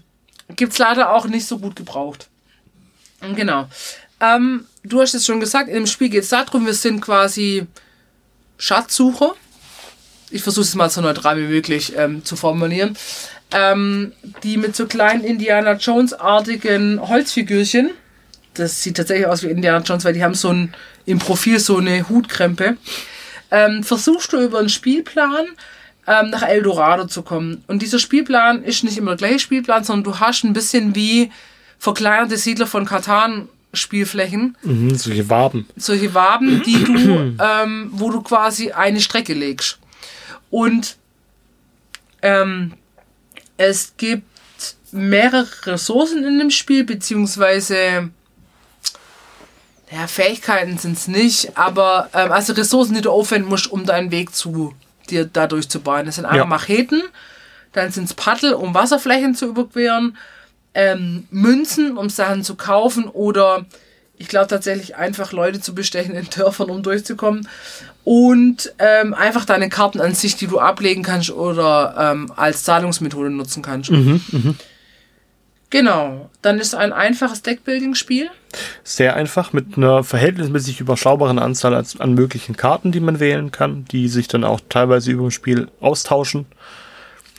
gibt's 0.56 0.78
leider 0.78 1.14
auch 1.14 1.26
nicht 1.28 1.48
so 1.48 1.60
gut 1.60 1.76
gebraucht. 1.76 2.28
Genau. 3.36 3.68
Ähm, 4.20 4.66
du 4.84 5.02
hast 5.02 5.14
es 5.14 5.26
schon 5.26 5.40
gesagt, 5.40 5.70
dem 5.70 5.88
Spiel 5.88 6.10
geht 6.10 6.24
es 6.24 6.30
darum, 6.30 6.66
wir 6.66 6.74
sind 6.74 7.02
quasi 7.02 7.68
Schatzsucher. 8.58 9.36
Ich 10.30 10.44
versuche 10.44 10.66
es 10.66 10.76
mal 10.76 10.90
so 10.90 11.02
neutral 11.02 11.38
wie 11.38 11.48
möglich 11.48 11.94
ähm, 11.96 12.26
zu 12.26 12.36
formulieren. 12.36 12.98
Ähm, 13.52 14.12
die 14.44 14.58
mit 14.58 14.76
so 14.76 14.88
kleinen 14.88 15.24
Indiana 15.24 15.74
Jones-artigen 15.74 17.08
Holzfigürchen. 17.08 17.92
Das 18.56 18.84
sieht 18.84 18.98
tatsächlich 18.98 19.28
aus 19.28 19.44
wie 19.44 19.48
Indiana 19.48 19.84
Jones, 19.84 20.04
weil 20.04 20.14
die 20.14 20.24
haben 20.24 20.34
so 20.34 20.50
ein 20.52 20.74
im 21.06 21.20
Profil 21.20 21.60
so 21.60 21.78
eine 21.78 22.10
Hutkrempe. 22.10 22.76
Ähm, 23.52 23.84
versuchst 23.84 24.34
du 24.34 24.42
über 24.42 24.60
einen 24.60 24.70
Spielplan 24.70 25.48
ähm, 26.08 26.30
nach 26.30 26.44
Eldorado 26.44 27.06
zu 27.06 27.22
kommen. 27.22 27.64
Und 27.68 27.82
dieser 27.82 28.00
Spielplan 28.00 28.64
ist 28.64 28.84
nicht 28.84 28.98
immer 28.98 29.12
der 29.16 29.28
gleiche 29.28 29.40
Spielplan, 29.40 29.84
sondern 29.84 30.06
du 30.14 30.20
hast 30.20 30.44
ein 30.44 30.54
bisschen 30.54 30.96
wie 30.96 31.32
verkleinerte 31.78 32.38
Siedler 32.38 32.66
von 32.68 32.86
Katan 32.86 33.50
Spielflächen, 33.74 34.58
Mhm, 34.64 34.96
solche 34.96 35.30
Waben. 35.30 35.68
solche 35.76 36.14
Waben, 36.14 36.64
die 36.64 36.84
du, 36.84 37.36
ähm, 37.44 37.90
wo 37.92 38.10
du 38.10 38.22
quasi 38.22 38.72
eine 38.72 39.02
Strecke 39.02 39.34
legst. 39.34 39.78
Und 40.50 40.96
ähm, 42.22 42.74
es 43.58 43.94
gibt 43.98 44.24
mehrere 44.92 45.46
Ressourcen 45.66 46.24
in 46.24 46.40
dem 46.40 46.50
Spiel, 46.50 46.86
beziehungsweise 46.86 48.10
ja, 49.92 50.08
Fähigkeiten 50.08 50.78
sind 50.78 50.98
es 50.98 51.08
nicht, 51.08 51.58
aber 51.58 52.10
ähm, 52.14 52.32
also 52.32 52.54
Ressourcen, 52.54 52.96
die 52.96 53.02
du 53.02 53.12
aufwenden 53.12 53.50
musst, 53.50 53.68
um 53.72 53.86
deinen 53.86 54.12
Weg 54.12 54.34
zu 54.34 54.74
dir 55.08 55.26
dadurch 55.26 55.70
zu 55.70 55.80
bauen. 55.80 56.06
Das 56.06 56.16
sind 56.16 56.26
einmal 56.26 56.40
Ja. 56.40 56.46
Macheten, 56.46 57.02
dann 57.74 57.92
sind 57.92 58.06
es 58.06 58.14
Paddel, 58.14 58.54
um 58.54 58.74
Wasserflächen 58.74 59.36
zu 59.36 59.48
überqueren, 59.48 60.18
ähm, 60.74 61.28
Münzen, 61.32 61.98
um 61.98 62.10
Sachen 62.10 62.44
zu 62.44 62.56
kaufen 62.56 63.06
oder 63.06 63.66
ich 64.20 64.28
glaube 64.28 64.48
tatsächlich 64.48 64.96
einfach 64.96 65.32
Leute 65.32 65.62
zu 65.62 65.76
bestechen 65.76 66.16
in 66.16 66.28
Dörfern, 66.30 66.70
um 66.70 66.82
durchzukommen. 66.82 67.48
Und 68.04 68.74
ähm, 68.80 69.14
einfach 69.14 69.46
deine 69.46 69.70
Karten 69.70 70.00
an 70.02 70.16
sich, 70.16 70.36
die 70.36 70.48
du 70.48 70.60
ablegen 70.60 71.04
kannst 71.04 71.30
oder 71.30 71.96
ähm, 72.00 72.32
als 72.36 72.64
Zahlungsmethode 72.64 73.30
nutzen 73.30 73.62
kannst. 73.62 73.92
Genau. 75.70 76.30
Dann 76.42 76.60
ist 76.60 76.76
ein 76.76 76.94
einfaches 76.94 77.42
Deckbuilding-Spiel. 77.42 78.30
Sehr 78.84 79.16
einfach, 79.16 79.52
mit 79.52 79.78
einer 79.78 80.04
verhältnismäßig 80.04 80.80
überschaubaren 80.80 81.40
Anzahl 81.40 81.74
an 81.76 82.14
möglichen 82.14 82.56
Karten, 82.56 82.92
die 82.92 83.02
man 83.02 83.20
wählen 83.20 83.52
kann, 83.52 83.86
die 83.86 84.08
sich 84.08 84.28
dann 84.28 84.44
auch 84.44 84.62
teilweise 84.70 85.12
über 85.12 85.24
dem 85.24 85.32
Spiel 85.32 85.68
austauschen. 85.82 86.46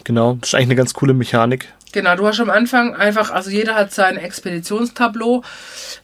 Genau, 0.05 0.35
das 0.41 0.51
ist 0.51 0.55
eigentlich 0.55 0.68
eine 0.68 0.76
ganz 0.76 0.95
coole 0.95 1.14
Mechanik. 1.14 1.68
Genau, 1.93 2.16
du 2.16 2.26
hast 2.26 2.41
am 2.41 2.51
Anfang 2.51 2.95
einfach, 2.95 3.31
also 3.31 3.49
jeder 3.49 3.74
hat 3.74 3.95
sein 3.95 4.18
Expeditionstableau, 4.18 5.43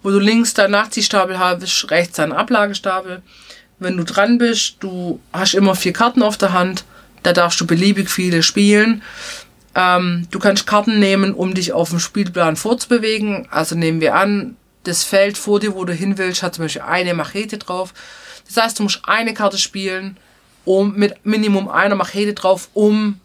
wo 0.02 0.10
du 0.10 0.18
links 0.18 0.54
deinen 0.54 0.70
Nachziehstapel 0.70 1.38
hast, 1.38 1.90
rechts 1.90 2.16
deinen 2.16 2.32
Ablagestapel. 2.32 3.20
Wenn 3.78 3.98
du 3.98 4.04
dran 4.04 4.38
bist, 4.38 4.76
du 4.80 5.20
hast 5.32 5.54
immer 5.54 5.74
vier 5.74 5.92
Karten 5.92 6.22
auf 6.22 6.38
der 6.38 6.54
Hand, 6.54 6.84
da 7.22 7.32
darfst 7.32 7.60
du 7.60 7.66
beliebig 7.66 8.08
viele 8.10 8.42
spielen. 8.42 9.02
Ähm, 9.74 10.28
du 10.30 10.38
kannst 10.38 10.66
Karten 10.66 10.98
nehmen, 10.98 11.34
um 11.34 11.54
dich 11.54 11.72
auf 11.72 11.90
dem 11.90 11.98
Spielplan 11.98 12.56
vorzubewegen. 12.56 13.48
Also 13.50 13.74
nehmen 13.74 14.00
wir 14.00 14.14
an, 14.14 14.56
das 14.84 15.02
Feld 15.02 15.36
vor 15.36 15.60
dir, 15.60 15.74
wo 15.74 15.84
du 15.84 15.92
hin 15.92 16.18
willst, 16.18 16.42
hat 16.42 16.54
zum 16.54 16.64
Beispiel 16.64 16.82
eine 16.82 17.14
Machete 17.14 17.58
drauf. 17.58 17.92
Das 18.46 18.62
heißt, 18.62 18.78
du 18.78 18.84
musst 18.84 19.02
eine 19.04 19.34
Karte 19.34 19.58
spielen, 19.58 20.16
um 20.64 20.94
mit 20.94 21.24
Minimum 21.24 21.68
einer 21.68 21.94
Machete 21.94 22.34
drauf, 22.34 22.68
um 22.74 23.20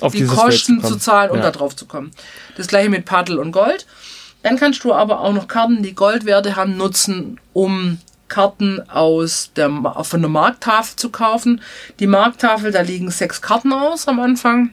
Auf 0.00 0.12
die 0.12 0.26
Kosten 0.26 0.80
zu 0.80 0.88
kommen. 0.88 1.00
zahlen, 1.00 1.30
um 1.30 1.38
ja. 1.38 1.44
da 1.44 1.50
drauf 1.50 1.76
zu 1.76 1.86
kommen. 1.86 2.10
Das 2.56 2.66
gleiche 2.66 2.90
mit 2.90 3.04
Paddel 3.04 3.38
und 3.38 3.52
Gold. 3.52 3.86
Dann 4.42 4.58
kannst 4.58 4.84
du 4.84 4.92
aber 4.92 5.20
auch 5.20 5.32
noch 5.32 5.48
Karten, 5.48 5.82
die 5.82 5.94
Goldwerte 5.94 6.56
haben, 6.56 6.76
nutzen, 6.76 7.40
um 7.52 7.98
Karten 8.28 8.88
aus 8.90 9.50
der, 9.56 9.70
von 10.02 10.20
der 10.20 10.30
Markttafel 10.30 10.96
zu 10.96 11.10
kaufen. 11.10 11.60
Die 12.00 12.06
Markttafel, 12.06 12.72
da 12.72 12.82
liegen 12.82 13.10
sechs 13.10 13.40
Karten 13.40 13.72
aus 13.72 14.08
am 14.08 14.20
Anfang. 14.20 14.70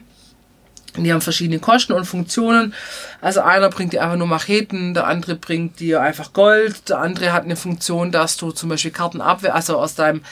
Die 0.96 1.12
haben 1.12 1.20
verschiedene 1.20 1.58
Kosten 1.58 1.92
und 1.92 2.04
Funktionen. 2.04 2.72
Also 3.20 3.40
einer 3.40 3.68
bringt 3.68 3.92
dir 3.92 4.02
einfach 4.02 4.16
nur 4.16 4.28
Macheten, 4.28 4.94
der 4.94 5.06
andere 5.06 5.34
bringt 5.34 5.80
dir 5.80 6.00
einfach 6.00 6.32
Gold, 6.32 6.88
der 6.88 7.00
andere 7.00 7.32
hat 7.32 7.44
eine 7.44 7.56
Funktion, 7.56 8.12
dass 8.12 8.36
du 8.36 8.52
zum 8.52 8.68
Beispiel 8.68 8.92
Karten 8.92 9.20
abwehr, 9.20 9.54
also 9.54 9.78
aus 9.78 9.94
deinem 9.94 10.22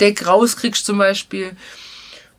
Deck 0.00 0.26
rauskriegst 0.26 0.86
zum 0.86 0.98
Beispiel. 0.98 1.56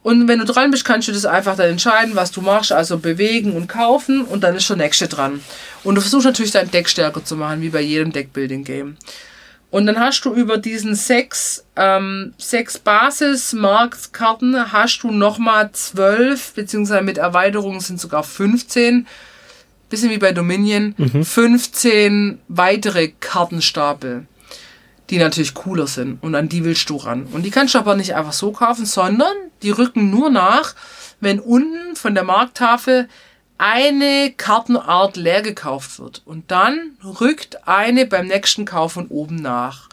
Und 0.03 0.27
wenn 0.27 0.37
du 0.37 0.45
dran 0.45 0.69
bist, 0.69 0.85
kannst 0.85 1.07
du 1.07 1.11
das 1.11 1.25
einfach 1.25 1.55
dann 1.55 1.71
entscheiden, 1.71 2.15
was 2.15 2.31
du 2.31 2.41
machst, 2.41 2.71
also 2.71 2.99
bewegen 2.99 3.53
und 3.53 3.67
kaufen 3.67 4.23
und 4.23 4.43
dann 4.43 4.55
ist 4.55 4.69
der 4.69 4.77
nächste 4.77 5.07
dran. 5.07 5.43
Und 5.83 5.95
du 5.95 6.01
versuchst 6.01 6.27
natürlich 6.27 6.51
dein 6.51 6.69
Deck 6.69 6.87
stärker 6.87 7.25
zu 7.25 7.35
machen, 7.35 7.61
wie 7.61 7.69
bei 7.69 7.81
jedem 7.81 8.11
Deckbuilding-Game. 8.11 8.97
Und 9.75 9.87
dann 9.87 9.99
hast 9.99 10.21
du 10.21 10.33
über 10.33 10.57
diesen 10.57 10.95
sechs, 10.95 11.65
ähm, 11.75 12.33
sechs 12.37 12.79
Basis-Marktkarten 12.79 14.71
hast 14.71 14.99
du 14.99 15.11
nochmal 15.11 15.69
zwölf, 15.73 16.53
beziehungsweise 16.53 17.03
mit 17.03 17.17
Erweiterungen 17.17 17.81
sind 17.81 17.99
sogar 17.99 18.23
15, 18.23 19.05
bisschen 19.89 20.11
wie 20.11 20.17
bei 20.17 20.31
Dominion, 20.31 20.95
15 20.95 22.39
weitere 22.47 23.09
Kartenstapel, 23.19 24.27
die 25.09 25.17
natürlich 25.17 25.53
cooler 25.53 25.87
sind 25.87 26.23
und 26.23 26.35
an 26.35 26.47
die 26.47 26.63
willst 26.63 26.89
du 26.89 26.95
ran. 26.95 27.25
Und 27.33 27.43
die 27.43 27.51
kannst 27.51 27.75
du 27.75 27.79
aber 27.79 27.97
nicht 27.97 28.15
einfach 28.15 28.31
so 28.31 28.53
kaufen, 28.53 28.85
sondern 28.85 29.35
die 29.61 29.71
rücken 29.71 30.09
nur 30.09 30.29
nach, 30.29 30.73
wenn 31.19 31.41
unten 31.41 31.97
von 31.97 32.15
der 32.15 32.23
Markttafel 32.23 33.09
eine 33.57 34.33
Kartenart 34.35 35.17
leer 35.17 35.41
gekauft 35.41 35.99
wird. 35.99 36.21
Und 36.25 36.51
dann 36.51 36.91
rückt 37.03 37.67
eine 37.67 38.05
beim 38.05 38.27
nächsten 38.27 38.65
Kauf 38.65 38.93
von 38.93 39.07
oben 39.07 39.37
nach. 39.37 39.89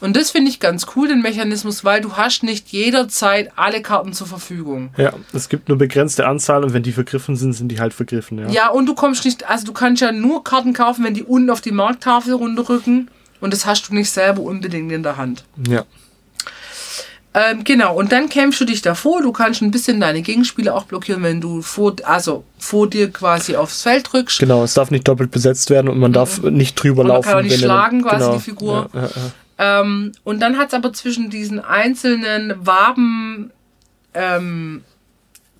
Und 0.00 0.14
das 0.14 0.30
finde 0.30 0.50
ich 0.50 0.60
ganz 0.60 0.86
cool, 0.94 1.08
den 1.08 1.22
Mechanismus, 1.22 1.82
weil 1.82 2.02
du 2.02 2.16
hast 2.16 2.42
nicht 2.42 2.68
jederzeit 2.68 3.52
alle 3.56 3.80
Karten 3.80 4.12
zur 4.12 4.26
Verfügung. 4.26 4.90
Ja, 4.98 5.14
es 5.32 5.48
gibt 5.48 5.68
nur 5.68 5.78
begrenzte 5.78 6.26
Anzahl 6.26 6.64
und 6.64 6.74
wenn 6.74 6.82
die 6.82 6.92
vergriffen 6.92 7.34
sind, 7.34 7.54
sind 7.54 7.68
die 7.68 7.80
halt 7.80 7.94
vergriffen. 7.94 8.38
Ja, 8.38 8.48
Ja, 8.50 8.68
und 8.68 8.86
du 8.86 8.94
kommst 8.94 9.24
nicht, 9.24 9.48
also 9.48 9.64
du 9.64 9.72
kannst 9.72 10.02
ja 10.02 10.12
nur 10.12 10.44
Karten 10.44 10.74
kaufen, 10.74 11.02
wenn 11.02 11.14
die 11.14 11.22
unten 11.22 11.48
auf 11.48 11.62
die 11.62 11.72
Markttafel 11.72 12.34
runterrücken. 12.34 13.10
Und 13.40 13.52
das 13.52 13.64
hast 13.64 13.88
du 13.88 13.94
nicht 13.94 14.10
selber 14.10 14.42
unbedingt 14.42 14.92
in 14.92 15.02
der 15.02 15.16
Hand. 15.16 15.44
ja. 15.66 15.84
Ähm, 17.38 17.64
genau, 17.64 17.94
und 17.94 18.12
dann 18.12 18.30
kämpfst 18.30 18.60
du 18.62 18.64
dich 18.64 18.80
davor. 18.80 19.20
Du 19.20 19.30
kannst 19.30 19.60
ein 19.60 19.70
bisschen 19.70 20.00
deine 20.00 20.22
Gegenspieler 20.22 20.74
auch 20.74 20.84
blockieren, 20.84 21.22
wenn 21.22 21.38
du 21.42 21.60
vor, 21.60 21.94
also 22.04 22.44
vor 22.58 22.88
dir 22.88 23.10
quasi 23.12 23.56
aufs 23.56 23.82
Feld 23.82 24.10
drückst. 24.10 24.38
Genau, 24.38 24.64
es 24.64 24.72
darf 24.72 24.90
nicht 24.90 25.06
doppelt 25.06 25.30
besetzt 25.32 25.68
werden 25.68 25.88
und 25.88 25.98
man 25.98 26.14
darf 26.14 26.40
nicht 26.42 26.76
drüber 26.76 27.02
Und 27.02 27.08
man 27.08 27.16
laufen. 27.16 27.28
kann 27.28 27.38
auch 27.38 27.42
nicht 27.42 27.58
schlagen, 27.58 28.00
quasi, 28.02 28.16
genau. 28.24 28.32
die 28.36 28.40
Figur. 28.42 28.88
Ja, 28.94 29.00
ja, 29.02 29.08
ja. 29.58 29.80
Ähm, 29.80 30.12
und 30.24 30.40
dann 30.40 30.56
hat 30.56 30.68
es 30.68 30.74
aber 30.74 30.94
zwischen 30.94 31.28
diesen 31.28 31.60
einzelnen 31.62 32.54
Waben 32.66 33.50
ähm, 34.14 34.82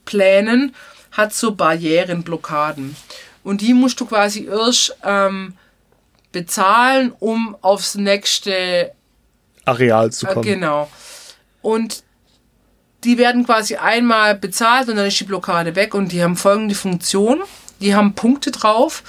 Plänen 0.07 0.75
hat 1.13 1.35
so 1.35 1.55
Barrieren, 1.55 2.23
Blockaden. 2.23 2.97
Und 3.45 3.61
die 3.61 3.75
musst 3.75 4.01
du 4.01 4.07
quasi 4.07 4.47
erst 4.47 4.97
ähm, 5.05 5.53
bezahlen, 6.33 7.13
um 7.19 7.55
aufs 7.61 7.97
nächste 7.97 8.93
Areal 9.67 10.11
zu 10.13 10.27
Äh, 10.27 10.33
kommen. 10.33 10.45
Genau. 10.47 10.91
Und 11.67 12.05
die 13.03 13.19
werden 13.19 13.45
quasi 13.45 13.75
einmal 13.75 14.37
bezahlt 14.37 14.89
und 14.89 14.95
dann 14.95 15.07
ist 15.07 15.19
die 15.19 15.25
Blockade 15.25 15.75
weg 15.75 15.95
und 15.95 16.13
die 16.13 16.23
haben 16.23 16.37
folgende 16.37 16.77
Funktion. 16.77 17.43
Die 17.81 17.97
haben 17.97 18.15
Punkte 18.15 18.53
drauf 18.53 19.03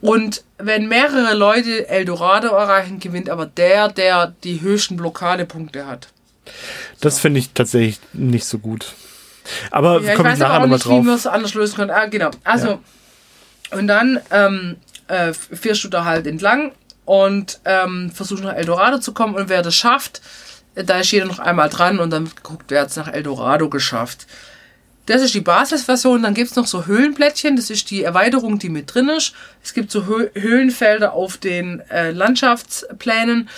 und 0.00 0.42
wenn 0.58 0.88
mehrere 0.88 1.34
Leute 1.34 1.88
Eldorado 1.88 2.48
erreichen, 2.48 2.98
gewinnt 2.98 3.30
aber 3.30 3.46
der, 3.46 3.88
der 3.88 4.34
die 4.42 4.60
höchsten 4.62 4.96
Blockadepunkte 4.96 5.86
hat. 5.86 6.08
Das 7.00 7.20
finde 7.20 7.38
ich 7.38 7.50
tatsächlich 7.52 8.00
nicht 8.12 8.46
so 8.46 8.58
gut. 8.58 8.94
Aber 9.70 10.00
Ja, 10.00 10.10
ich 10.10 10.16
komme 10.16 10.30
ich 10.30 10.32
weiß 10.32 10.38
nachher 10.40 10.54
nochmal 10.54 10.68
nicht, 10.70 10.86
wie 10.86 10.88
drauf. 10.88 11.04
man 11.04 11.14
es 11.14 11.26
anders 11.28 11.54
lösen 11.54 11.76
kann. 11.76 11.90
Ah, 11.90 12.06
genau. 12.06 12.30
Also, 12.42 12.80
und 13.70 13.86
dann 13.86 14.20
ähm, 14.32 14.76
äh, 15.06 15.32
fährst 15.32 15.84
du 15.84 15.88
da 15.88 16.04
halt 16.04 16.26
entlang 16.26 16.72
und 17.04 17.60
ähm, 17.64 18.10
versuchst 18.12 18.42
nach 18.42 18.54
Eldorado 18.54 18.98
zu 18.98 19.14
kommen 19.14 19.36
und 19.36 19.48
wer 19.48 19.62
das 19.62 19.76
schafft, 19.76 20.20
da 20.84 21.00
ist 21.00 21.10
jeder 21.10 21.26
noch 21.26 21.38
einmal 21.38 21.68
dran 21.68 21.98
und 21.98 22.10
dann 22.10 22.26
geguckt, 22.26 22.66
wer 22.68 22.82
hat 22.82 22.90
es 22.90 22.96
nach 22.96 23.08
Eldorado 23.08 23.68
geschafft. 23.68 24.26
Das 25.06 25.22
ist 25.22 25.34
die 25.34 25.40
Basisversion, 25.40 26.22
dann 26.22 26.34
gibt 26.34 26.50
es 26.50 26.56
noch 26.56 26.66
so 26.66 26.86
Höhlenplättchen, 26.86 27.54
das 27.54 27.70
ist 27.70 27.90
die 27.90 28.02
Erweiterung, 28.02 28.58
die 28.58 28.68
mit 28.68 28.92
drin 28.92 29.08
ist. 29.08 29.34
Es 29.62 29.72
gibt 29.72 29.92
so 29.92 30.06
Hö 30.06 30.28
Höhlenfelder 30.34 31.12
auf 31.12 31.36
den 31.36 31.80
äh, 31.90 32.10
Landschaftsplänen. 32.10 33.48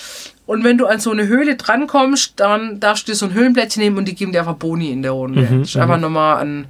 Und 0.45 0.63
wenn 0.63 0.77
du 0.77 0.85
an 0.85 0.99
so 0.99 1.11
eine 1.11 1.27
Höhle 1.27 1.55
drankommst, 1.55 2.33
dann 2.35 2.79
darfst 2.79 3.07
du 3.07 3.11
dir 3.11 3.15
so 3.15 3.25
ein 3.25 3.33
Höhlenplättchen 3.33 3.81
nehmen 3.81 3.97
und 3.97 4.05
die 4.05 4.15
geben 4.15 4.31
dir 4.31 4.39
einfach 4.39 4.55
Boni 4.55 4.91
in 4.91 5.01
der 5.01 5.11
Runde. 5.11 5.41
das 5.43 5.69
ist 5.69 5.77
einfach 5.77 5.99
nochmal 5.99 6.37
ein, 6.37 6.65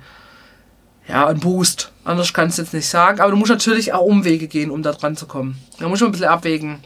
ja, 1.10 1.28
ein 1.28 1.40
Boost. 1.40 1.92
Anders 2.06 2.34
kannst 2.34 2.58
du 2.58 2.62
jetzt 2.62 2.74
nicht 2.74 2.88
sagen. 2.88 3.20
Aber 3.20 3.32
du 3.32 3.38
musst 3.38 3.52
natürlich 3.52 3.94
auch 3.94 4.02
Umwege 4.06 4.48
gehen, 4.48 4.72
um 4.72 4.82
da 4.82 4.94
dran 4.94 5.18
zu 5.18 5.28
kommen. 5.28 5.58
Da 5.80 5.90
musst 5.90 6.02
du 6.02 6.06
ein 6.06 6.12
bisschen 6.12 6.28
abwägen. 6.28 6.80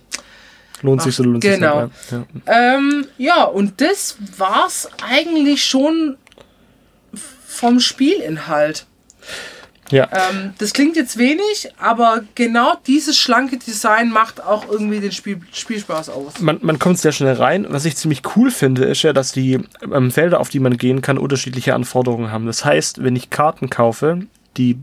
Lohnt 0.84 1.02
sich 1.02 1.16
so, 1.16 1.24
lohnt 1.24 1.42
genau. 1.42 1.90
sich 2.08 2.12
nicht. 2.12 2.48
Ja. 2.48 2.76
Ähm, 2.76 3.08
ja, 3.18 3.44
und 3.44 3.82
das 3.82 4.18
war's 4.38 4.90
eigentlich 5.02 5.64
schon 5.64 6.18
vom 7.48 7.80
Spielinhalt. 7.80 8.86
Ja. 9.92 10.10
Ähm, 10.12 10.54
das 10.58 10.74
klingt 10.74 10.96
jetzt 10.96 11.18
wenig, 11.18 11.70
aber 11.78 12.24
genau 12.36 12.74
dieses 12.88 13.18
schlanke 13.18 13.58
Design 13.58 14.10
macht 14.10 14.44
auch 14.44 14.68
irgendwie 14.70 15.00
den 15.00 15.12
Spiel 15.12 15.40
Spielspaß 15.52 16.10
aus. 16.10 16.40
Man, 16.40 16.60
man 16.62 16.80
kommt 16.80 17.00
sehr 17.00 17.12
schnell 17.12 17.34
rein. 17.34 17.68
Was 17.70 17.86
ich 17.86 17.96
ziemlich 17.96 18.22
cool 18.36 18.50
finde, 18.50 18.86
ist 18.86 19.04
ja, 19.04 19.14
dass 19.14 19.34
die 19.34 19.60
ähm, 19.82 20.12
Felder, 20.12 20.40
auf 20.40 20.50
die 20.50 20.60
man 20.60 20.78
gehen 20.78 21.02
kann, 21.02 21.18
unterschiedliche 21.18 21.76
Anforderungen 21.76 22.32
haben. 22.32 22.46
Das 22.46 22.66
heißt, 22.66 23.04
wenn 23.04 23.16
ich 23.16 23.30
Karten 23.30 23.70
kaufe, 23.70 24.22
die, 24.58 24.80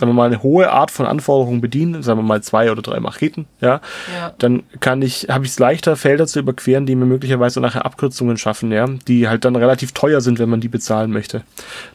sagen 0.00 0.10
wir 0.10 0.14
mal, 0.14 0.26
eine 0.26 0.42
hohe 0.42 0.70
Art 0.70 0.90
von 0.90 1.06
Anforderungen 1.06 1.60
bedienen, 1.60 2.02
sagen 2.02 2.18
wir 2.18 2.22
mal 2.24 2.42
zwei 2.42 2.72
oder 2.72 2.80
drei 2.82 2.98
Macheten, 3.00 3.46
ja, 3.60 3.80
Ja. 4.18 4.32
dann 4.38 4.62
kann 4.80 5.02
ich, 5.02 5.26
habe 5.28 5.44
ich 5.44 5.50
es 5.52 5.58
leichter, 5.58 5.94
Felder 5.94 6.26
zu 6.26 6.38
überqueren, 6.40 6.86
die 6.86 6.96
mir 6.96 7.04
möglicherweise 7.04 7.60
nachher 7.60 7.84
Abkürzungen 7.84 8.38
schaffen, 8.38 8.72
ja, 8.72 8.86
die 9.06 9.28
halt 9.28 9.44
dann 9.44 9.54
relativ 9.56 9.92
teuer 9.92 10.20
sind, 10.22 10.38
wenn 10.38 10.48
man 10.48 10.60
die 10.60 10.68
bezahlen 10.68 11.10
möchte. 11.10 11.42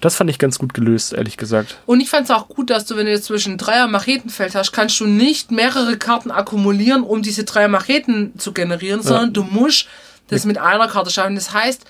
Das 0.01 0.15
fand 0.15 0.29
ich 0.29 0.37
ganz 0.39 0.59
gut 0.59 0.73
gelöst, 0.73 1.13
ehrlich 1.13 1.37
gesagt. 1.37 1.77
Und 1.87 1.99
ich 1.99 2.09
fand 2.09 2.25
es 2.25 2.31
auch 2.31 2.47
gut, 2.47 2.69
dass 2.69 2.85
du, 2.85 2.95
wenn 2.95 3.07
du 3.07 3.11
jetzt 3.11 3.25
zwischen 3.25 3.57
Dreier 3.57 3.87
Machetenfeld 3.87 4.55
hast, 4.55 4.71
kannst 4.71 4.99
du 4.99 5.07
nicht 5.07 5.51
mehrere 5.51 5.97
Karten 5.97 6.29
akkumulieren, 6.31 7.03
um 7.03 7.21
diese 7.23 7.43
drei 7.43 7.67
Macheten 7.67 8.37
zu 8.37 8.53
generieren, 8.53 9.01
sondern 9.01 9.33
du 9.33 9.43
musst 9.43 9.87
das 10.27 10.45
mit 10.45 10.57
einer 10.57 10.87
Karte 10.87 11.09
schaffen. 11.11 11.35
Das 11.35 11.53
heißt, 11.53 11.85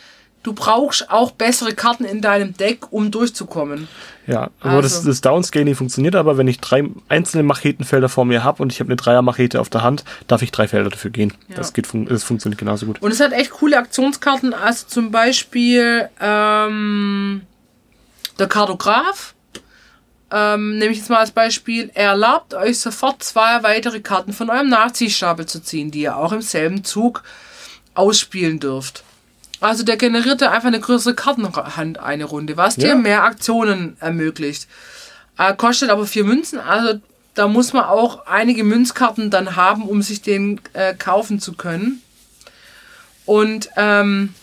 du 0.46 0.54
brauchst 0.54 1.10
auch 1.10 1.32
bessere 1.32 1.74
Karten 1.74 2.06
in 2.06 2.22
deinem 2.22 2.56
Deck, 2.56 2.92
um 2.92 3.10
durchzukommen. 3.10 3.88
Ja, 4.28 4.50
aber 4.60 4.82
das, 4.82 4.98
Also. 4.98 5.10
das 5.10 5.22
Downscaling 5.22 5.76
funktioniert 5.76 6.16
aber, 6.16 6.38
wenn 6.38 6.48
ich 6.48 6.60
drei 6.60 6.84
einzelne 7.10 7.44
Machetenfelder 7.44 8.10
vor 8.10 8.26
mir 8.26 8.44
habe 8.44 8.62
und 8.62 8.72
ich 8.72 8.80
habe 8.80 8.90
eine 8.90 8.96
Dreier-Machete 8.96 9.60
auf 9.60 9.70
der 9.70 9.82
Hand, 9.82 10.04
darf 10.28 10.42
ich 10.42 10.52
drei 10.52 10.68
Felder 10.68 10.90
dafür 10.90 11.12
gehen. 11.12 11.34
Ja. 11.48 11.56
Das, 11.56 11.74
geht, 11.74 11.88
das 11.94 12.24
funktioniert 12.24 12.60
genauso 12.60 12.86
gut. 12.86 13.02
Und 13.02 13.12
es 13.12 13.20
hat 13.20 13.34
echt 13.34 13.52
coole 13.52 13.78
Aktionskarten, 13.78 14.54
also 14.54 14.86
zum 14.88 15.12
Beispiel 15.12 16.10
ähm, 16.20 17.42
der 18.38 18.48
Kartograf. 18.48 19.34
Ähm, 20.32 20.78
nehme 20.78 20.92
ich 20.92 20.98
jetzt 20.98 21.10
mal 21.10 21.20
als 21.20 21.32
Beispiel. 21.32 21.92
Er 21.94 22.10
erlaubt 22.10 22.56
euch 22.56 22.80
sofort 22.80 23.24
zwei 23.24 23.64
weitere 23.64 24.00
Karten 24.00 24.34
von 24.34 24.50
eurem 24.50 24.70
Nachziehstapel 24.70 25.46
zu 25.46 25.62
ziehen, 25.62 25.92
die 25.92 26.02
ihr 26.02 26.18
auch 26.18 26.32
im 26.32 26.42
selben 26.42 26.84
Zug 26.84 27.24
ausspielen 27.94 28.60
dürft. 28.60 29.05
Also 29.62 29.84
der 29.84 29.98
generierte 29.98 30.52
einfach 30.52 30.68
eine 30.68 30.80
größere 30.80 31.16
Kartenhand 31.16 32.00
eine 32.00 32.26
Runde, 32.26 32.58
was 32.58 32.76
dir 32.76 32.90
Ja. 32.90 32.96
mehr 32.96 33.24
Aktionen 33.24 33.98
ermöglicht. 34.00 34.68
Äh, 35.38 35.56
kostet 35.56 35.90
aber 35.90 36.06
vier 36.06 36.24
Münzen, 36.24 36.60
also 36.60 37.00
da 37.34 37.48
muss 37.48 37.74
man 37.74 37.84
auch 37.86 38.26
einige 38.28 38.64
Münzkarten 38.64 39.30
dann 39.30 39.56
haben, 39.58 39.84
um 39.84 40.02
sich 40.02 40.22
den 40.22 40.62
äh, 40.74 40.94
kaufen 40.94 41.40
zu 41.40 41.54
können. 41.54 42.02
Und 43.26 43.70
ähm, 43.76 44.34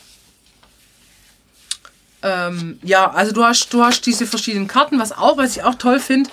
ähm, 2.23 2.79
ja, 2.83 3.11
also 3.11 3.33
du 3.33 3.45
hast, 3.45 3.73
du 3.73 3.83
hast 3.85 4.05
diese 4.07 4.27
verschiedenen 4.27 4.69
Karten, 4.69 4.99
was 4.99 5.13
auch, 5.17 5.39
was 5.39 5.57
ich 5.57 5.65
auch 5.65 5.75
toll 5.77 5.99
finde, 6.01 6.31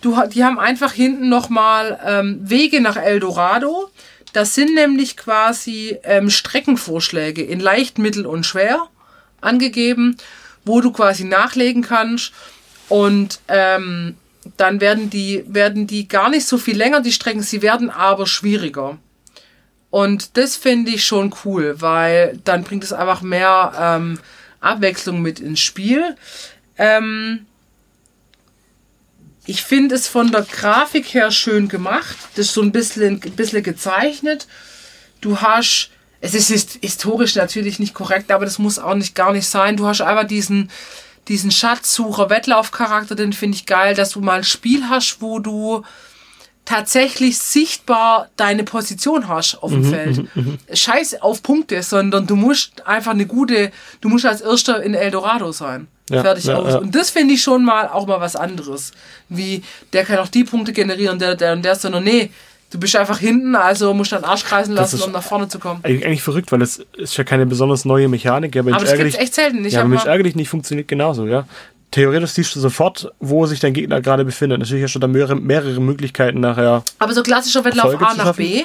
du, 0.00 0.16
die 0.28 0.44
haben 0.44 0.58
einfach 0.58 0.92
hinten 0.92 1.28
nochmal 1.28 1.98
ähm, 2.04 2.38
Wege 2.42 2.80
nach 2.80 2.96
Eldorado. 2.96 3.90
Das 4.36 4.54
sind 4.54 4.74
nämlich 4.74 5.16
quasi 5.16 5.96
ähm, 6.02 6.28
Streckenvorschläge 6.28 7.42
in 7.42 7.58
leicht, 7.58 7.96
mittel 7.96 8.26
und 8.26 8.44
schwer 8.44 8.86
angegeben, 9.40 10.18
wo 10.66 10.82
du 10.82 10.92
quasi 10.92 11.24
nachlegen 11.24 11.80
kannst. 11.80 12.34
Und 12.90 13.40
ähm, 13.48 14.14
dann 14.58 14.82
werden 14.82 15.08
die, 15.08 15.42
werden 15.48 15.86
die 15.86 16.06
gar 16.06 16.28
nicht 16.28 16.44
so 16.44 16.58
viel 16.58 16.76
länger, 16.76 17.00
die 17.00 17.12
Strecken, 17.12 17.40
sie 17.40 17.62
werden 17.62 17.88
aber 17.88 18.26
schwieriger. 18.26 18.98
Und 19.88 20.36
das 20.36 20.54
finde 20.54 20.90
ich 20.90 21.06
schon 21.06 21.34
cool, 21.46 21.80
weil 21.80 22.38
dann 22.44 22.62
bringt 22.62 22.84
es 22.84 22.92
einfach 22.92 23.22
mehr 23.22 23.72
ähm, 23.80 24.18
Abwechslung 24.60 25.22
mit 25.22 25.40
ins 25.40 25.60
Spiel. 25.60 26.14
Ähm, 26.76 27.46
ich 29.46 29.62
finde 29.62 29.94
es 29.94 30.08
von 30.08 30.30
der 30.32 30.42
Grafik 30.42 31.14
her 31.14 31.30
schön 31.30 31.68
gemacht. 31.68 32.16
Das 32.34 32.46
ist 32.46 32.54
so 32.54 32.62
ein 32.62 32.72
bisschen, 32.72 33.20
ein 33.24 33.32
bisschen 33.32 33.62
gezeichnet. 33.62 34.46
Du 35.20 35.40
hast, 35.40 35.90
es 36.20 36.34
ist 36.34 36.48
his- 36.48 36.78
historisch 36.82 37.34
natürlich 37.36 37.78
nicht 37.78 37.94
korrekt, 37.94 38.30
aber 38.32 38.44
das 38.44 38.58
muss 38.58 38.78
auch 38.78 38.94
nicht 38.94 39.14
gar 39.14 39.32
nicht 39.32 39.48
sein. 39.48 39.76
Du 39.76 39.86
hast 39.86 40.00
einfach 40.00 40.26
diesen, 40.26 40.70
diesen 41.28 41.50
Schatzsucher-Wettlauf-Charakter, 41.50 43.14
den 43.14 43.32
finde 43.32 43.56
ich 43.56 43.66
geil, 43.66 43.94
dass 43.94 44.10
du 44.10 44.20
mal 44.20 44.38
ein 44.38 44.44
Spiel 44.44 44.88
hast, 44.88 45.18
wo 45.20 45.38
du 45.38 45.82
tatsächlich 46.64 47.38
sichtbar 47.38 48.28
deine 48.36 48.64
Position 48.64 49.28
hast 49.28 49.62
auf 49.62 49.70
dem 49.70 49.84
Feld. 49.84 50.26
Scheiß 50.72 51.22
auf 51.22 51.42
Punkte, 51.42 51.82
sondern 51.82 52.26
du 52.26 52.34
musst 52.34 52.84
einfach 52.86 53.12
eine 53.12 53.26
gute, 53.26 53.70
du 54.00 54.08
musst 54.08 54.26
als 54.26 54.40
Erster 54.40 54.82
in 54.82 54.94
Eldorado 54.94 55.52
sein. 55.52 55.86
Ja, 56.10 56.22
Fertig 56.22 56.44
ja, 56.44 56.56
aus. 56.56 56.72
ja. 56.72 56.78
Und 56.78 56.94
das 56.94 57.10
finde 57.10 57.34
ich 57.34 57.42
schon 57.42 57.64
mal 57.64 57.88
auch 57.88 58.06
mal 58.06 58.20
was 58.20 58.36
anderes. 58.36 58.92
Wie, 59.28 59.62
der 59.92 60.04
kann 60.04 60.18
auch 60.18 60.28
die 60.28 60.44
Punkte 60.44 60.72
generieren, 60.72 61.18
der, 61.18 61.34
der 61.34 61.52
und 61.52 61.64
der, 61.64 61.74
sondern 61.74 62.04
nee, 62.04 62.30
du 62.70 62.78
bist 62.78 62.94
einfach 62.94 63.18
hinten, 63.18 63.56
also 63.56 63.92
musst 63.92 64.12
deinen 64.12 64.24
Arsch 64.24 64.44
kreisen 64.44 64.74
lassen, 64.74 65.00
um 65.02 65.12
nach 65.12 65.22
vorne 65.22 65.48
zu 65.48 65.58
kommen. 65.58 65.80
Eigentlich 65.82 66.22
verrückt, 66.22 66.52
weil 66.52 66.62
es 66.62 66.84
ist 66.96 67.16
ja 67.16 67.24
keine 67.24 67.46
besonders 67.46 67.84
neue 67.84 68.08
Mechanik. 68.08 68.56
Aber, 68.56 68.70
Aber 68.70 68.80
das 68.80 68.90
ärgerlich, 68.90 69.18
echt 69.18 69.34
selten. 69.34 69.64
Ich 69.64 69.72
ja, 69.72 69.80
aber 69.80 69.88
Mensch, 69.88 70.04
ärgerlich 70.04 70.36
nicht 70.36 70.48
funktioniert 70.48 70.88
genauso, 70.88 71.26
ja. 71.26 71.46
Theoretisch 71.90 72.30
siehst 72.32 72.54
du 72.54 72.60
sofort, 72.60 73.10
wo 73.20 73.46
sich 73.46 73.60
dein 73.60 73.72
Gegner 73.72 74.00
gerade 74.00 74.24
befindet. 74.24 74.58
Natürlich 74.58 74.84
hast 74.84 74.94
du 74.94 74.98
da 74.98 75.06
mehrere, 75.06 75.36
mehrere 75.36 75.80
Möglichkeiten 75.80 76.40
nachher. 76.40 76.84
aber 76.98 77.14
so 77.14 77.22
klassischer 77.22 77.64
Wettlauf 77.64 77.92
Erfolge 77.92 78.06
A 78.06 78.14
nach? 78.14 78.36
B. 78.36 78.64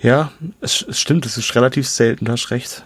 Ja, 0.00 0.30
es, 0.60 0.84
es 0.88 1.00
stimmt, 1.00 1.26
es 1.26 1.36
ist 1.36 1.54
relativ 1.56 1.88
selten, 1.88 2.24
du 2.24 2.32
hast 2.32 2.50
recht. 2.50 2.84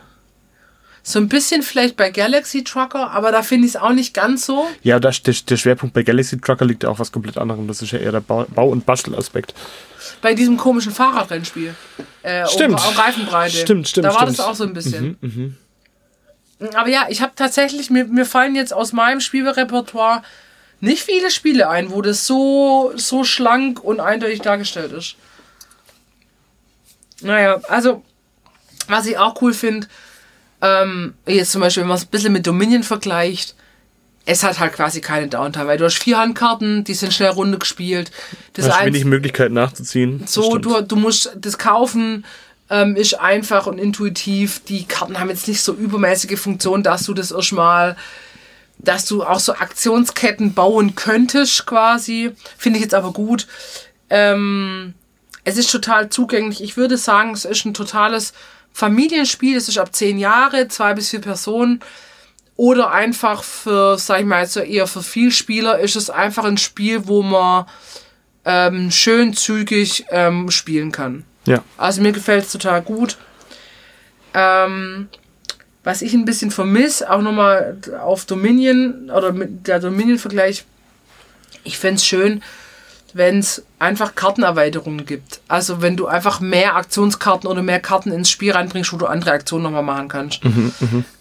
So 1.05 1.19
ein 1.19 1.29
bisschen 1.29 1.63
vielleicht 1.63 1.97
bei 1.97 2.11
Galaxy 2.11 2.63
Trucker, 2.63 3.11
aber 3.11 3.33
da 3.33 3.43
finde 3.43 3.67
ich 3.67 3.75
es 3.75 3.81
auch 3.81 3.93
nicht 3.93 4.15
ganz 4.15 4.47
so. 4.47 4.69
Ja, 4.83 5.01
das, 5.01 5.23
der, 5.23 5.35
der 5.35 5.57
Schwerpunkt 5.57 5.95
bei 5.95 6.05
Galaxy 6.05 6.41
Trucker 6.41 6.65
liegt 6.65 6.85
ja 6.85 6.91
auch 6.91 7.01
was 7.01 7.11
komplett 7.11 7.39
anderem. 7.39 7.67
Das 7.67 7.83
ist 7.83 7.91
ja 7.91 7.99
eher 7.99 8.13
der 8.13 8.21
Bau- 8.21 8.69
und 8.69 8.87
Bastelaspekt. 8.87 9.53
Bei 10.21 10.35
diesem 10.35 10.57
komischen 10.57 10.93
Fahrradrennspiel. 10.93 11.75
Äh, 12.23 12.47
Stimmt. 12.47 12.81
Um, 12.81 12.89
um 12.89 12.95
Reifenbreite. 12.95 13.57
Stimmt, 13.57 13.89
stimmt, 13.89 14.05
Da 14.07 14.11
war 14.11 14.23
stimmt. 14.23 14.39
das 14.39 14.47
auch 14.47 14.55
so 14.55 14.65
ein 14.65 14.75
bisschen. 14.75 15.59
Aber 16.75 16.89
ja, 16.89 17.07
ich 17.09 17.21
habe 17.21 17.33
tatsächlich, 17.35 17.91
mir, 17.91 18.05
mir 18.05 18.25
fallen 18.25 18.55
jetzt 18.55 18.73
aus 18.73 18.93
meinem 18.93 19.21
Spielrepertoire 19.21 20.23
nicht 20.81 21.03
viele 21.03 21.31
Spiele 21.31 21.69
ein, 21.69 21.91
wo 21.91 22.03
das 22.03 22.27
so, 22.27 22.93
so 22.95 23.25
schlank 23.25 23.83
und 23.83 23.99
eindeutig 23.99 24.41
dargestellt 24.41 24.93
ist. 24.93 25.17
Naja, 27.21 27.61
also, 27.69 28.05
was 28.89 29.07
ich 29.07 29.19
auch 29.19 29.41
cool 29.43 29.55
finde, 29.55 29.87
ähm, 30.63 31.15
jetzt 31.27 31.53
zum 31.53 31.61
Beispiel, 31.61 31.83
wenn 31.83 31.89
man 31.89 31.99
es 31.99 32.05
ein 32.05 32.11
bisschen 32.11 32.33
mit 32.33 32.47
Dominion 32.47 32.85
vergleicht, 32.85 33.55
es 34.25 34.45
hat 34.45 34.61
halt 34.61 34.73
quasi 34.73 35.01
keine 35.01 35.27
Downtime, 35.27 35.67
weil 35.67 35.79
du 35.79 35.85
hast 35.85 35.99
vier 35.99 36.19
Handkarten, 36.19 36.85
die 36.85 36.95
sind 36.95 37.13
schnell 37.13 37.31
runter 37.31 37.59
gespielt. 37.59 38.13
Das 38.53 38.67
Du 38.67 38.73
hast 38.73 38.87
wenig 38.87 39.05
Möglichkeiten 39.05 39.55
nachzuziehen. 39.55 40.23
So, 40.27 40.59
du, 40.59 40.81
du 40.81 40.95
musst 40.95 41.37
das 41.37 41.59
kaufen, 41.59 42.25
ähm, 42.71 42.95
ist 42.95 43.19
einfach 43.19 43.67
und 43.67 43.79
intuitiv. 43.79 44.63
Die 44.65 44.85
Karten 44.85 45.19
haben 45.19 45.29
jetzt 45.29 45.49
nicht 45.49 45.61
so 45.61 45.75
übermäßige 45.75 46.39
Funktionen, 46.39 46.85
dass 46.85 47.05
du 47.05 47.15
das 47.15 47.33
erstmal, 47.33 47.97
dass 48.79 49.07
du 49.07 49.25
auch 49.25 49.41
so 49.41 49.55
Aktionsketten 49.55 50.55
bauen 50.55 50.95
könntest, 50.95 51.67
quasi. 51.67 52.31
Finde 52.57 52.79
ich 52.79 52.85
jetzt 52.85 52.95
aber 52.95 53.13
gut. 53.13 53.49
Ähm, 54.09 54.95
es 55.43 55.57
ist 55.57 55.73
total 55.73 56.11
zugänglich. 56.11 56.63
Ich 56.63 56.77
würde 56.77 56.97
sagen, 56.97 57.33
es 57.33 57.45
ist 57.45 57.65
ein 57.65 57.75
totales 57.75 58.33
Familienspiel. 58.73 59.57
Es 59.57 59.69
ist 59.69 59.79
ab 59.79 59.95
zehn 59.95 60.19
Jahre, 60.19 60.69
zwei 60.69 60.95
bis 60.95 61.11
vier 61.11 61.21
Personen. 61.21 61.81
Oder 62.57 62.91
einfach 62.91 63.43
für, 63.43 63.99
sag 63.99 64.21
ich 64.21 64.27
mal, 64.27 64.47
so 64.47 64.61
eher 64.61 64.87
für 64.87 65.03
viel 65.03 65.31
Spieler 65.31 65.79
ist 65.79 65.97
es 65.97 66.11
einfach 66.11 66.45
ein 66.45 66.59
Spiel, 66.59 67.07
wo 67.07 67.23
man 67.23 67.67
ähm, 68.45 68.91
schön 68.91 69.35
zügig 69.35 70.05
ähm, 70.11 70.51
spielen 70.51 70.93
kann. 70.93 71.25
Ja. 71.47 71.65
Also 71.77 72.03
mir 72.03 72.13
gefällt 72.13 72.45
es 72.45 72.53
total 72.53 72.83
gut. 72.83 73.17
Ähm, 74.35 75.09
was 75.85 76.03
ich 76.03 76.15
ein 76.15 76.25
bisschen 76.25 76.51
vermisse, 76.51 77.11
auch 77.11 77.23
nochmal 77.23 77.79
auf 78.01 78.25
Dominion 78.25 79.11
oder 79.11 79.33
mit 79.33 79.67
der 79.67 79.81
Dominion-Vergleich, 79.81 80.65
ich 81.65 81.79
fände 81.79 81.97
es 81.97 82.07
schön, 82.07 82.43
wenn 83.15 83.39
es 83.39 83.63
einfach 83.79 84.15
Kartenerweiterungen 84.15 85.05
gibt. 85.07 85.41
Also 85.49 85.83
wenn 85.83 85.97
du 85.97 86.07
einfach 86.07 86.41
mehr 86.41 86.77
Aktionskarten 86.77 87.49
oder 87.49 87.63
mehr 87.63 87.81
Karten 87.81 88.13
ins 88.13 88.31
Spiel 88.31 88.53
reinbringst, 88.53 88.93
wo 88.93 88.97
du 88.97 89.07
andere 89.07 89.33
Aktionen 89.33 89.65
nochmal 89.65 89.83
machen 89.83 90.09
kannst. 90.09 90.41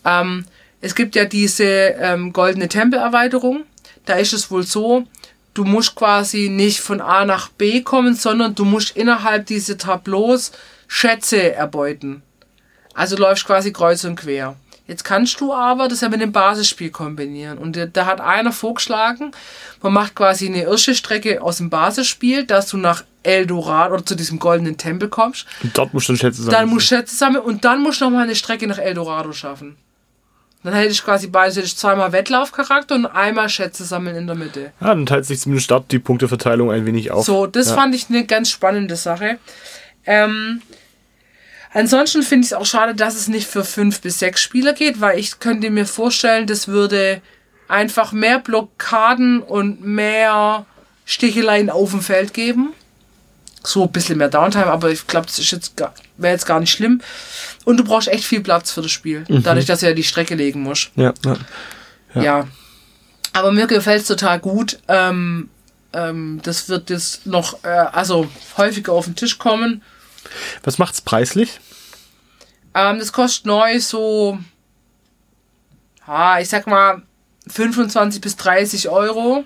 Ähm, 0.05 0.45
es 0.81 0.95
gibt 0.95 1.15
ja 1.15 1.25
diese 1.25 1.63
ähm, 1.63 2.33
goldene 2.33 2.67
Tempel-Erweiterung. 2.67 3.63
Da 4.05 4.15
ist 4.15 4.33
es 4.33 4.49
wohl 4.49 4.63
so, 4.63 5.05
du 5.53 5.63
musst 5.63 5.95
quasi 5.95 6.49
nicht 6.49 6.79
von 6.79 7.01
A 7.01 7.25
nach 7.25 7.49
B 7.49 7.81
kommen, 7.81 8.15
sondern 8.15 8.55
du 8.55 8.65
musst 8.65 8.97
innerhalb 8.97 9.45
dieser 9.45 9.77
Tableaus 9.77 10.51
Schätze 10.87 11.53
erbeuten. 11.53 12.23
Also 12.93 13.15
läufst 13.15 13.45
quasi 13.45 13.71
kreuz 13.71 14.03
und 14.03 14.15
quer. 14.15 14.55
Jetzt 14.91 15.05
kannst 15.05 15.39
du 15.39 15.53
aber 15.53 15.87
das 15.87 16.01
ja 16.01 16.09
mit 16.09 16.19
dem 16.19 16.33
Basisspiel 16.33 16.89
kombinieren. 16.89 17.57
Und 17.59 17.79
da- 17.93 18.05
hat 18.05 18.19
einer 18.19 18.51
vorgeschlagen, 18.51 19.31
man 19.81 19.93
macht 19.93 20.15
quasi 20.15 20.47
eine 20.47 20.63
erste 20.63 20.95
Strecke 20.95 21.41
aus 21.41 21.59
dem 21.59 21.69
Basisspiel, 21.69 22.43
dass 22.45 22.67
du 22.67 22.75
nach 22.75 23.05
Eldorado 23.23 23.93
oder 23.93 24.05
zu 24.05 24.15
diesem 24.15 24.37
goldenen 24.37 24.75
Tempel 24.75 25.07
kommst. 25.07 25.45
Und 25.63 25.77
dort 25.77 25.93
musst 25.93 26.09
du 26.09 26.11
dann 26.11 26.19
Schätze 26.19 26.41
Dann 26.41 26.51
sammeln. 26.51 26.69
musst 26.71 26.91
du 26.91 26.95
Schätze 26.97 27.15
sammeln 27.15 27.41
und 27.45 27.63
dann 27.63 27.81
musst 27.81 28.01
du 28.01 28.05
nochmal 28.05 28.23
eine 28.23 28.35
Strecke 28.35 28.67
nach 28.67 28.79
Eldorado 28.79 29.31
schaffen. 29.31 29.77
Dann 30.63 30.73
hätte 30.73 30.91
ich 30.91 31.01
quasi 31.05 31.27
beides, 31.27 31.55
hätte 31.55 31.67
ich 31.67 31.77
zweimal 31.77 32.11
Wettlaufcharakter 32.11 32.95
und 32.95 33.05
einmal 33.05 33.47
Schätze 33.47 33.85
sammeln 33.85 34.17
in 34.17 34.27
der 34.27 34.35
Mitte. 34.35 34.73
Ja, 34.81 34.87
dann 34.87 35.05
teilt 35.05 35.25
sich 35.25 35.39
zumindest 35.39 35.63
Start 35.67 35.89
die 35.89 35.99
Punkteverteilung 35.99 36.69
ein 36.69 36.85
wenig 36.85 37.11
auf. 37.11 37.25
So, 37.25 37.47
das 37.47 37.69
ja. 37.69 37.75
fand 37.75 37.95
ich 37.95 38.09
eine 38.09 38.25
ganz 38.25 38.49
spannende 38.49 38.97
Sache. 38.97 39.39
Ähm, 40.05 40.61
ansonsten 41.73 42.23
finde 42.23 42.45
ich 42.45 42.51
es 42.51 42.57
auch 42.57 42.65
schade, 42.65 42.95
dass 42.95 43.15
es 43.15 43.27
nicht 43.27 43.47
für 43.47 43.63
fünf 43.63 44.01
bis 44.01 44.19
sechs 44.19 44.41
Spieler 44.41 44.73
geht, 44.73 45.01
weil 45.01 45.19
ich 45.19 45.39
könnte 45.39 45.69
mir 45.69 45.85
vorstellen, 45.85 46.47
das 46.47 46.67
würde 46.67 47.21
einfach 47.67 48.11
mehr 48.11 48.39
Blockaden 48.39 49.41
und 49.41 49.81
mehr 49.83 50.65
Sticheleien 51.05 51.69
auf 51.69 51.91
dem 51.91 52.01
Feld 52.01 52.33
geben. 52.33 52.73
So 53.63 53.83
ein 53.83 53.91
bisschen 53.91 54.17
mehr 54.17 54.29
Downtime, 54.29 54.65
aber 54.65 54.89
ich 54.89 55.05
glaube, 55.05 55.27
das 55.27 55.37
ist 55.37 55.51
jetzt 55.51 55.81
wäre 56.17 56.33
jetzt 56.33 56.45
gar 56.45 56.59
nicht 56.59 56.71
schlimm. 56.71 57.01
Und 57.63 57.77
du 57.77 57.83
brauchst 57.83 58.07
echt 58.07 58.23
viel 58.23 58.41
Platz 58.41 58.71
für 58.71 58.81
das 58.81 58.91
Spiel, 58.91 59.23
dadurch, 59.27 59.65
dass 59.65 59.81
du 59.81 59.87
ja 59.87 59.93
die 59.93 60.03
Strecke 60.03 60.35
legen 60.35 60.61
musst. 60.63 60.91
Ja, 60.95 61.13
ja. 61.23 61.37
Ja. 62.21 62.47
Aber 63.33 63.51
mir 63.51 63.67
gefällt 63.67 64.01
es 64.01 64.07
total 64.07 64.39
gut. 64.39 64.79
Ähm, 64.87 65.49
ähm, 65.93 66.39
das 66.43 66.69
wird 66.69 66.89
jetzt 66.89 67.25
noch, 67.25 67.63
äh, 67.63 67.67
also 67.67 68.27
häufiger 68.57 68.93
auf 68.93 69.05
den 69.05 69.15
Tisch 69.15 69.37
kommen. 69.37 69.81
Was 70.63 70.77
macht's 70.77 71.01
preislich? 71.01 71.59
Ähm, 72.73 72.99
das 72.99 73.11
kostet 73.11 73.45
neu 73.45 73.79
so, 73.79 74.39
ah, 76.05 76.39
ich 76.39 76.49
sag 76.49 76.67
mal, 76.67 77.01
25 77.47 78.21
bis 78.21 78.35
30 78.37 78.89
Euro. 78.89 79.43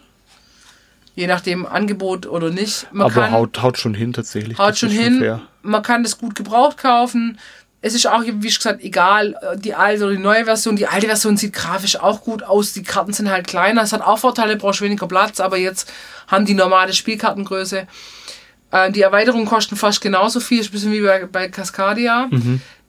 Je 1.15 1.27
nachdem 1.27 1.65
Angebot 1.65 2.25
oder 2.27 2.49
nicht. 2.49 2.87
Man 2.91 3.05
Aber 3.09 3.21
kann, 3.21 3.31
haut, 3.31 3.61
haut 3.61 3.77
schon 3.77 3.93
hin 3.93 4.11
tatsächlich. 4.11 4.57
haut 4.57 4.77
schon 4.77 4.89
hin. 4.89 5.19
fair. 5.19 5.41
Man 5.61 5.81
kann 5.81 6.03
das 6.03 6.17
gut 6.17 6.35
gebraucht 6.35 6.77
kaufen. 6.77 7.39
Es 7.81 7.93
ist 7.93 8.05
auch, 8.07 8.23
wie 8.25 8.51
schon 8.51 8.59
gesagt, 8.63 8.83
egal, 8.83 9.35
äh, 9.41 9.57
die 9.57 9.75
alte 9.75 10.03
oder 10.05 10.13
die 10.13 10.19
neue 10.21 10.43
Version. 10.45 10.75
Die 10.75 10.87
alte 10.87 11.07
Version 11.07 11.37
sieht 11.37 11.53
grafisch 11.53 11.95
auch 11.97 12.21
gut 12.21 12.43
aus. 12.43 12.73
Die 12.73 12.83
Karten 12.83 13.13
sind 13.13 13.29
halt 13.29 13.47
kleiner. 13.47 13.83
Es 13.83 13.93
hat 13.93 14.01
auch 14.01 14.19
Vorteile, 14.19 14.57
brauchst 14.57 14.81
weniger 14.81 15.07
Platz, 15.07 15.39
aber 15.39 15.57
jetzt 15.57 15.91
haben 16.27 16.45
die 16.45 16.53
normale 16.53 16.91
Spielkartengröße. 16.93 17.87
Äh, 18.75 18.91
die 18.91 19.01
Erweiterungen 19.01 19.45
kosten 19.45 19.77
fast 19.77 20.01
genauso 20.01 20.41
viel, 20.41 20.59
ist 20.59 20.67
ein 20.67 20.71
bisschen 20.71 20.91
wie 20.91 21.01
bei, 21.01 21.25
bei 21.25 21.47
Cascadia. 21.47 22.29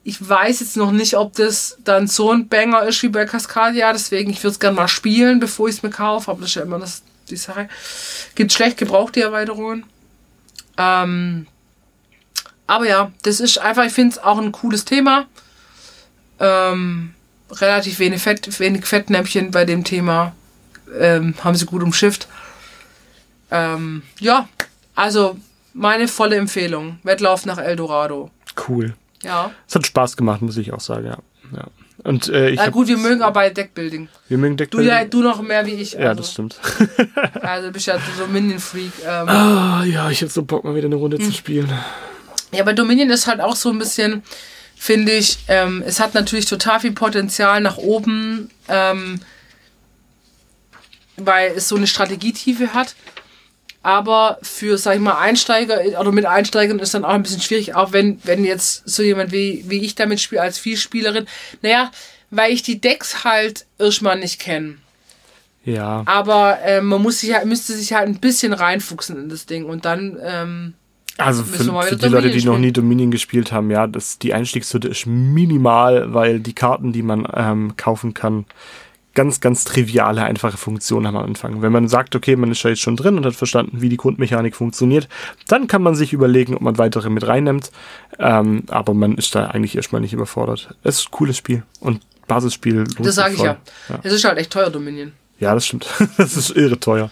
Ich 0.03 0.27
weiß 0.27 0.59
jetzt 0.59 0.75
noch 0.75 0.91
nicht, 0.91 1.15
ob 1.15 1.33
das 1.33 1.77
dann 1.83 2.07
so 2.07 2.31
ein 2.31 2.49
Banger 2.49 2.83
ist 2.83 3.01
wie 3.03 3.09
bei 3.09 3.25
Cascadia, 3.25 3.93
deswegen 3.93 4.29
ich 4.31 4.43
würde 4.43 4.51
es 4.51 4.59
gerne 4.59 4.75
mal 4.75 4.89
spielen, 4.89 5.39
bevor 5.39 5.69
ich 5.69 5.75
es 5.75 5.83
mir 5.83 5.89
kaufe, 5.89 6.29
aber 6.29 6.41
das 6.41 6.49
ist 6.49 6.55
ja 6.55 6.63
immer 6.63 6.79
das, 6.79 7.03
die 7.29 7.37
Sache. 7.37 7.69
Gibt 8.35 8.51
schlecht 8.51 8.77
gebraucht, 8.77 9.15
die 9.15 9.21
Erweiterungen. 9.21 9.85
Ähm, 10.77 11.47
aber 12.67 12.85
ja, 12.85 13.11
das 13.23 13.39
ist 13.39 13.57
einfach, 13.57 13.85
ich 13.85 13.93
finde 13.93 14.15
es 14.15 14.23
auch 14.23 14.39
ein 14.39 14.51
cooles 14.51 14.83
Thema. 14.83 15.25
Ähm, 16.39 17.13
relativ 17.49 17.99
wenig, 17.99 18.21
Fett, 18.21 18.59
wenig 18.59 18.85
Fettnäpfchen 18.85 19.51
bei 19.51 19.63
dem 19.63 19.85
Thema. 19.85 20.35
Ähm, 20.99 21.33
haben 21.43 21.55
sie 21.55 21.65
gut 21.65 21.81
umschifft. 21.81 22.27
Ähm, 23.51 24.03
ja, 24.19 24.49
also 24.95 25.37
meine 25.77 26.07
volle 26.07 26.35
Empfehlung. 26.35 26.99
Wettlauf 27.03 27.45
nach 27.45 27.57
Eldorado. 27.59 28.31
Cool. 28.67 28.93
Ja. 29.23 29.51
Es 29.67 29.75
hat 29.75 29.85
Spaß 29.85 30.17
gemacht, 30.17 30.41
muss 30.41 30.57
ich 30.57 30.73
auch 30.73 30.79
sagen, 30.79 31.05
ja. 31.07 31.17
ja. 31.55 31.67
Und 32.03 32.29
äh, 32.29 32.49
ich 32.51 32.57
Na 32.57 32.69
gut, 32.69 32.87
wir 32.87 32.97
mögen 32.97 33.21
aber 33.23 33.49
Deckbuilding. 33.49 34.07
wir 34.27 34.37
mögen 34.37 34.55
Du, 34.55 34.63
Deckbuilding. 34.63 34.89
ja, 34.89 35.05
du 35.05 35.21
noch 35.23 35.41
mehr 35.41 35.65
wie 35.65 35.73
ich. 35.73 35.93
ja, 35.93 36.09
also, 36.09 36.21
das 36.21 36.31
stimmt. 36.31 36.59
Also 37.41 37.71
bist 37.71 37.87
ja 37.87 37.97
so 38.17 38.27
Minion-Freak. 38.27 38.91
Ähm, 39.05 39.29
Ah, 39.29 39.83
ja, 39.83 40.09
ich 40.11 40.21
hab 40.21 40.29
so 40.29 40.43
Bock, 40.43 40.63
mal 40.63 40.75
wieder 40.75 40.85
eine 40.85 40.95
Hm. 40.95 41.01
Runde 41.01 41.19
zu 41.19 41.31
spielen. 41.31 41.71
Ja, 42.51 42.63
bei 42.63 42.73
Dominion 42.73 43.09
ist 43.09 43.27
halt 43.27 43.41
auch 43.41 43.55
so 43.55 43.69
ein 43.69 43.79
bisschen, 43.79 44.21
finde 44.75 45.11
ich, 45.13 45.39
ähm, 45.47 45.83
es 45.85 45.99
hat 45.99 46.13
natürlich 46.13 46.45
total 46.45 46.79
viel 46.79 46.91
Potenzial 46.93 47.61
nach 47.61 47.77
oben, 47.77 48.49
ähm, 48.69 49.19
weil 51.17 51.51
es 51.57 51.67
so 51.67 51.75
eine 51.75 51.87
Strategietiefe 51.87 52.73
hat. 52.73 52.95
Aber 53.87 54.37
für, 54.41 54.77
sag 54.77 54.95
ich 54.95 54.99
mal, 54.99 55.17
Einsteiger 55.17 55.79
oder 55.97 56.11
mit 56.11 56.25
Einsteigern 56.25 56.77
ist 56.79 56.93
dann 56.93 57.05
auch 57.05 57.11
ein 57.13 57.23
bisschen 57.23 57.39
schwierig, 57.39 57.73
auch 57.73 57.93
wenn, 57.93 58.19
wenn 58.25 58.43
jetzt 58.43 58.81
so 58.85 59.01
jemand 59.01 59.31
wie, 59.31 59.63
wie 59.69 59.79
ich 59.79 59.95
damit 59.95 60.19
spiele, 60.19 60.41
als 60.41 60.59
Vielspielerin. 60.59 61.25
Naja, 61.61 61.89
weil 62.29 62.51
ich 62.51 62.61
die 62.63 62.81
Decks 62.81 63.23
halt 63.23 63.65
erstmal 63.79 64.19
nicht 64.19 64.41
kenne. 64.41 64.75
Ja. 65.63 66.03
Aber 66.05 66.59
äh, 66.65 66.81
man 66.81 67.01
muss 67.01 67.21
sich 67.21 67.33
halt, 67.33 67.45
müsste 67.45 67.71
sich 67.71 67.93
halt 67.93 68.09
ein 68.09 68.19
bisschen 68.19 68.51
reinfuchsen 68.51 69.23
in 69.23 69.29
das 69.29 69.45
Ding 69.45 69.63
und 69.63 69.85
dann, 69.85 70.17
ähm, 70.21 70.73
Also 71.17 71.45
für, 71.45 71.63
für 71.63 71.63
die 71.63 71.69
Leute, 71.69 71.95
Dominion 71.97 72.21
die 72.31 72.37
noch 72.39 72.41
spielen. 72.41 72.61
nie 72.61 72.71
Dominion 72.73 73.11
gespielt 73.11 73.53
haben, 73.53 73.71
ja, 73.71 73.87
das, 73.87 74.19
die 74.19 74.33
Einstiegshürde 74.33 74.89
ist 74.89 75.05
minimal, 75.05 76.13
weil 76.13 76.41
die 76.41 76.53
Karten, 76.53 76.91
die 76.91 77.03
man 77.03 77.25
ähm, 77.33 77.77
kaufen 77.77 78.13
kann, 78.13 78.43
ganz, 79.17 79.41
ganz 79.41 79.65
triviale, 79.65 80.23
einfache 80.23 80.55
Funktionen 80.55 81.07
haben 81.07 81.17
am 81.17 81.25
Anfang. 81.25 81.61
Wenn 81.61 81.73
man 81.73 81.89
sagt, 81.89 82.15
okay, 82.15 82.37
man 82.37 82.51
ist 82.51 82.63
da 82.63 82.69
jetzt 82.69 82.79
schon 82.81 82.95
drin 82.95 83.17
und 83.17 83.25
hat 83.25 83.35
verstanden, 83.35 83.81
wie 83.81 83.89
die 83.89 83.97
Grundmechanik 83.97 84.55
funktioniert, 84.55 85.09
dann 85.47 85.67
kann 85.67 85.81
man 85.81 85.95
sich 85.95 86.13
überlegen, 86.13 86.55
ob 86.55 86.61
man 86.61 86.77
weitere 86.77 87.09
mit 87.09 87.27
reinnimmt. 87.27 87.71
Ähm, 88.19 88.63
aber 88.69 88.93
man 88.93 89.15
ist 89.15 89.35
da 89.35 89.47
eigentlich 89.47 89.75
erstmal 89.75 89.99
nicht 89.99 90.13
überfordert. 90.13 90.73
Es 90.83 90.99
ist 90.99 91.07
ein 91.07 91.11
cooles 91.11 91.35
Spiel 91.35 91.63
und 91.81 92.01
Basisspiel 92.27 92.85
das 92.99 93.15
sage 93.15 93.33
ich 93.33 93.39
voll. 93.39 93.57
ja. 93.89 93.99
Es 94.03 94.13
ist 94.13 94.23
halt 94.23 94.37
echt 94.37 94.51
teuer, 94.51 94.69
Dominion. 94.69 95.11
Ja, 95.39 95.53
das 95.53 95.65
stimmt. 95.65 95.87
das 96.17 96.37
ist 96.37 96.51
irre 96.51 96.79
teuer. 96.79 97.09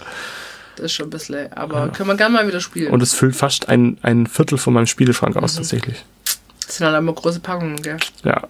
Das 0.76 0.86
ist 0.88 0.94
schon 0.94 1.08
ein 1.08 1.10
bisschen, 1.10 1.52
aber 1.54 1.88
können 1.90 2.10
wir 2.10 2.16
gerne 2.18 2.34
mal 2.36 2.48
wieder 2.48 2.60
spielen. 2.62 2.92
Und 2.92 3.02
es 3.02 3.14
füllt 3.14 3.36
fast 3.36 3.70
ein, 3.70 3.98
ein 4.02 4.28
Viertel 4.28 4.58
von 4.58 4.74
meinem 4.74 4.88
Spielschrank 4.88 5.36
Mhm. 5.36 5.44
aus, 5.44 5.56
tatsächlich. 5.56 6.04
das 6.66 6.78
sind 6.78 6.86
halt 6.86 6.98
immer 6.98 7.14
große 7.14 7.40
Packungen, 7.40 7.82
gell? 7.82 7.98
Ja. 8.24 8.42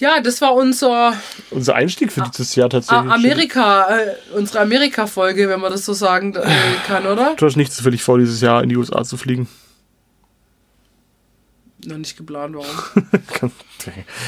Ja, 0.00 0.20
das 0.20 0.40
war 0.40 0.54
unser 0.54 1.14
Unser 1.50 1.74
Einstieg 1.76 2.10
für 2.10 2.22
dieses 2.22 2.54
Jahr 2.56 2.68
tatsächlich. 2.70 3.10
A- 3.10 3.14
Amerika, 3.14 3.96
äh, 3.98 4.14
unsere 4.34 4.60
Amerika-Folge, 4.60 5.48
wenn 5.48 5.60
man 5.60 5.70
das 5.70 5.84
so 5.84 5.92
sagen 5.92 6.34
äh, 6.34 6.50
kann, 6.86 7.06
oder? 7.06 7.34
Du 7.36 7.46
hast 7.46 7.56
nicht 7.56 7.72
zufällig 7.72 8.02
vor, 8.02 8.18
dieses 8.18 8.40
Jahr 8.40 8.62
in 8.62 8.70
die 8.70 8.76
USA 8.76 9.04
zu 9.04 9.16
fliegen. 9.16 9.46
Noch 11.84 11.96
nicht 11.98 12.16
geplant, 12.16 12.54
warum? 12.56 13.52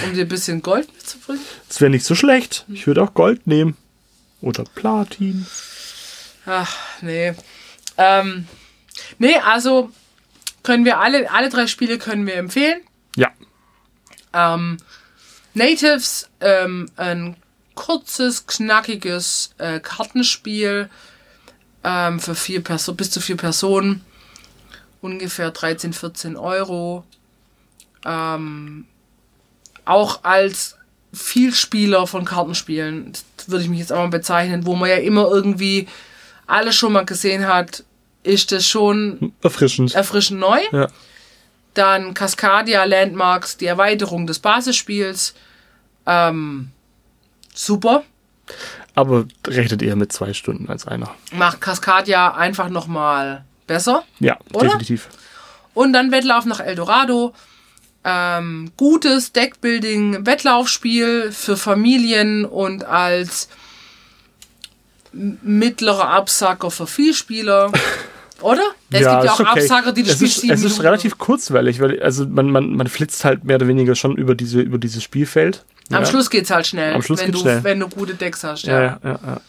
Um 0.06 0.14
dir 0.14 0.22
ein 0.22 0.28
bisschen 0.28 0.62
Gold 0.62 0.90
mitzubringen? 0.94 1.42
Das 1.68 1.80
wäre 1.82 1.90
nicht 1.90 2.06
so 2.06 2.14
schlecht. 2.14 2.64
Ich 2.68 2.86
würde 2.86 3.02
auch 3.02 3.12
Gold 3.12 3.46
nehmen. 3.46 3.76
Oder 4.40 4.64
Platin. 4.74 5.46
Ach, 6.46 6.74
nee. 7.02 7.34
Ähm, 7.98 8.46
nee, 9.18 9.36
also 9.36 9.90
können 10.62 10.86
wir 10.86 10.98
alle, 11.00 11.30
alle 11.30 11.50
drei 11.50 11.66
Spiele 11.66 11.98
können 11.98 12.26
wir 12.26 12.36
empfehlen. 12.36 12.80
Ja. 13.16 13.28
Ähm, 14.32 14.78
Natives, 15.54 16.28
ähm, 16.40 16.88
ein 16.96 17.36
kurzes, 17.74 18.46
knackiges 18.46 19.54
äh, 19.58 19.80
Kartenspiel 19.80 20.88
ähm, 21.84 22.20
für 22.20 22.34
vier 22.34 22.62
Perso 22.62 22.94
bis 22.94 23.10
zu 23.10 23.20
vier 23.20 23.36
Personen. 23.36 24.04
Ungefähr 25.00 25.50
13, 25.50 25.92
14 25.92 26.36
Euro. 26.36 27.04
Ähm, 28.04 28.86
auch 29.84 30.22
als 30.24 30.76
Vielspieler 31.12 32.06
von 32.06 32.24
Kartenspielen, 32.24 33.12
würde 33.46 33.64
ich 33.64 33.70
mich 33.70 33.80
jetzt 33.80 33.92
auch 33.92 33.98
mal 33.98 34.08
bezeichnen, 34.08 34.64
wo 34.64 34.76
man 34.76 34.88
ja 34.88 34.96
immer 34.96 35.28
irgendwie 35.28 35.88
alles 36.46 36.74
schon 36.76 36.92
mal 36.92 37.04
gesehen 37.04 37.46
hat, 37.46 37.84
ist 38.22 38.52
das 38.52 38.66
schon 38.66 39.32
Erfrischend. 39.42 39.94
erfrischend 39.94 40.40
neu. 40.40 40.60
Ja. 40.70 40.88
Dann 41.74 42.14
Cascadia 42.14 42.84
Landmarks, 42.84 43.56
die 43.56 43.66
Erweiterung 43.66 44.26
des 44.26 44.38
Basisspiels. 44.38 45.34
Ähm, 46.06 46.70
super. 47.54 48.04
Aber 48.94 49.24
rechnet 49.46 49.82
eher 49.82 49.96
mit 49.96 50.12
zwei 50.12 50.34
Stunden 50.34 50.68
als 50.68 50.86
einer. 50.86 51.10
Macht 51.32 51.62
Cascadia 51.62 52.34
einfach 52.34 52.68
nochmal 52.68 53.44
besser. 53.66 54.04
Ja, 54.20 54.36
Oder? 54.52 54.66
definitiv. 54.66 55.08
Und 55.74 55.94
dann 55.94 56.12
Wettlauf 56.12 56.44
nach 56.44 56.60
Eldorado. 56.60 57.32
Ähm, 58.04 58.72
gutes 58.76 59.32
Deckbuilding-Wettlaufspiel 59.32 61.32
für 61.32 61.56
Familien 61.56 62.44
und 62.44 62.84
als 62.84 63.48
mittlerer 65.12 66.08
Absacker 66.08 66.70
für 66.70 66.86
Vielspieler. 66.86 67.72
Oder? 68.42 68.62
Es 68.90 68.98
gibt 68.98 69.02
ja 69.02 69.32
auch 69.32 69.40
okay. 69.40 69.48
Absacker, 69.60 69.92
die 69.92 70.02
das 70.02 70.20
es 70.20 70.36
Spiel 70.36 70.50
ist, 70.52 70.64
es 70.64 70.72
ist 70.72 70.82
relativ 70.82 71.18
kurzweilig, 71.18 71.80
weil 71.80 72.02
also 72.02 72.26
man, 72.26 72.50
man, 72.50 72.74
man 72.74 72.86
flitzt 72.88 73.24
halt 73.24 73.44
mehr 73.44 73.56
oder 73.56 73.68
weniger 73.68 73.94
schon 73.94 74.16
über 74.16 74.34
diese 74.34 74.60
über 74.60 74.78
dieses 74.78 75.02
Spielfeld. 75.02 75.64
Am 75.90 76.02
ja. 76.02 76.06
Schluss 76.06 76.30
geht's 76.30 76.50
halt 76.50 76.66
schnell, 76.66 76.94
Am 76.94 77.02
Schluss 77.02 77.20
wenn, 77.20 77.26
geht's 77.26 77.38
du, 77.38 77.42
schnell. 77.44 77.64
wenn 77.64 77.80
du 77.80 77.88
gute 77.88 78.14
Decks 78.14 78.44
hast. 78.44 78.64
Ja, 78.64 78.72
Ja. 78.72 78.82
ja, 78.82 78.98
ja, 79.10 79.18
ja. 79.26 79.40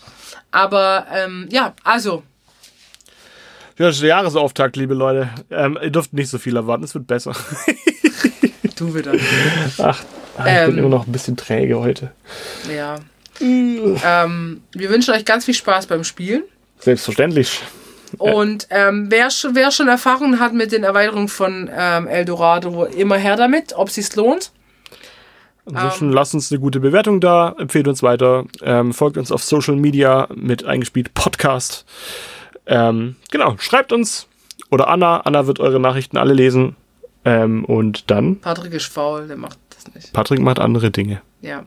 Aber 0.52 1.08
ähm, 1.12 1.48
ja, 1.52 1.74
also 1.84 2.24
Ja, 3.78 3.88
das 3.88 3.96
ist 3.96 4.02
der 4.02 4.10
Jahresauftakt, 4.10 4.76
liebe 4.76 4.94
Leute. 4.94 5.30
Ähm, 5.50 5.78
ihr 5.82 5.90
dürft 5.90 6.14
nicht 6.14 6.30
so 6.30 6.38
viel 6.38 6.56
erwarten, 6.56 6.84
es 6.84 6.94
wird 6.94 7.08
besser. 7.08 7.34
du 8.76 8.94
wieder. 8.96 9.14
Ach, 9.80 10.00
ich 10.40 10.44
Ähm. 10.46 10.70
bin 10.72 10.78
immer 10.80 10.90
noch 10.90 11.08
ein 11.08 11.12
bisschen 11.12 11.38
träge 11.38 11.80
heute. 11.80 12.12
Ja. 12.76 12.96
ähm, 13.40 14.62
wir 14.74 14.90
wünschen 14.90 15.14
euch 15.14 15.26
ganz 15.26 15.46
viel 15.46 15.54
Spaß 15.56 15.88
beim 15.88 16.04
Spielen. 16.04 16.44
Selbstverständlich. 16.80 17.62
Und 18.18 18.68
ähm, 18.70 19.08
wer, 19.10 19.30
schon, 19.30 19.56
wer 19.56 19.72
schon 19.72 19.88
Erfahrung 19.88 20.40
hat 20.40 20.54
mit 20.54 20.72
den 20.72 20.84
Erweiterungen 20.84 21.28
von 21.28 21.70
ähm, 21.76 22.08
Eldorado, 22.08 22.86
immer 22.86 23.18
her 23.18 23.36
damit, 23.36 23.74
ob 23.76 23.90
sich's 23.90 24.16
lohnt. 24.16 24.52
Ansonsten 25.66 26.06
Ähm. 26.06 26.14
lasst 26.14 26.34
uns 26.34 26.52
eine 26.52 26.60
gute 26.60 26.80
Bewertung 26.80 27.22
da, 27.22 27.56
empfehlt 27.58 27.88
uns 27.88 28.04
weiter, 28.04 28.46
ähm, 28.62 28.94
folgt 28.94 29.18
uns 29.18 29.32
auf 29.32 29.44
Social 29.44 29.76
Media 29.76 30.28
mit 30.36 30.66
eingespielt 30.66 31.14
Podcast. 31.14 31.86
Ähm, 32.66 33.16
genau, 33.32 33.56
schreibt 33.58 33.92
uns 33.92 34.28
oder 34.70 34.88
Anna. 34.88 35.22
Anna 35.22 35.48
wird 35.48 35.60
eure 35.60 35.80
Nachrichten 35.80 36.18
alle 36.18 36.34
lesen. 36.34 36.76
Ähm, 37.26 37.64
und 37.64 38.12
dann, 38.12 38.42
Patrick 38.42 38.74
ist 38.74 38.92
faul, 38.92 39.28
der 39.28 39.38
macht 39.38 39.58
das 39.70 39.94
nicht. 39.94 40.12
Patrick 40.12 40.42
macht 40.42 40.60
andere 40.60 40.92
Dinge. 40.92 41.22
Ja. 41.42 41.64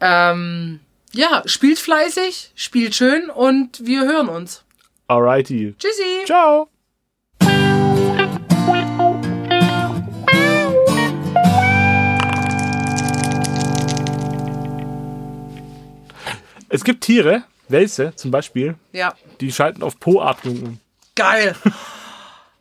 Ähm, 0.00 0.78
ja, 1.12 1.42
spielt 1.46 1.78
fleißig, 1.78 2.52
spielt 2.54 2.94
schön 2.94 3.30
und 3.30 3.84
wir 3.84 4.02
hören 4.02 4.28
uns. 4.28 4.62
Alrighty. 5.08 5.74
Tschüssi! 5.78 6.24
Ciao. 6.26 6.68
Es 16.68 16.84
gibt 16.84 17.02
Tiere, 17.04 17.44
Wälse 17.68 18.12
zum 18.16 18.30
Beispiel, 18.30 18.74
Ja, 18.92 19.14
die 19.40 19.52
schalten 19.52 19.82
auf 19.82 19.98
Po-Atmung 19.98 20.62
um. 20.62 20.80
geil. 21.14 21.54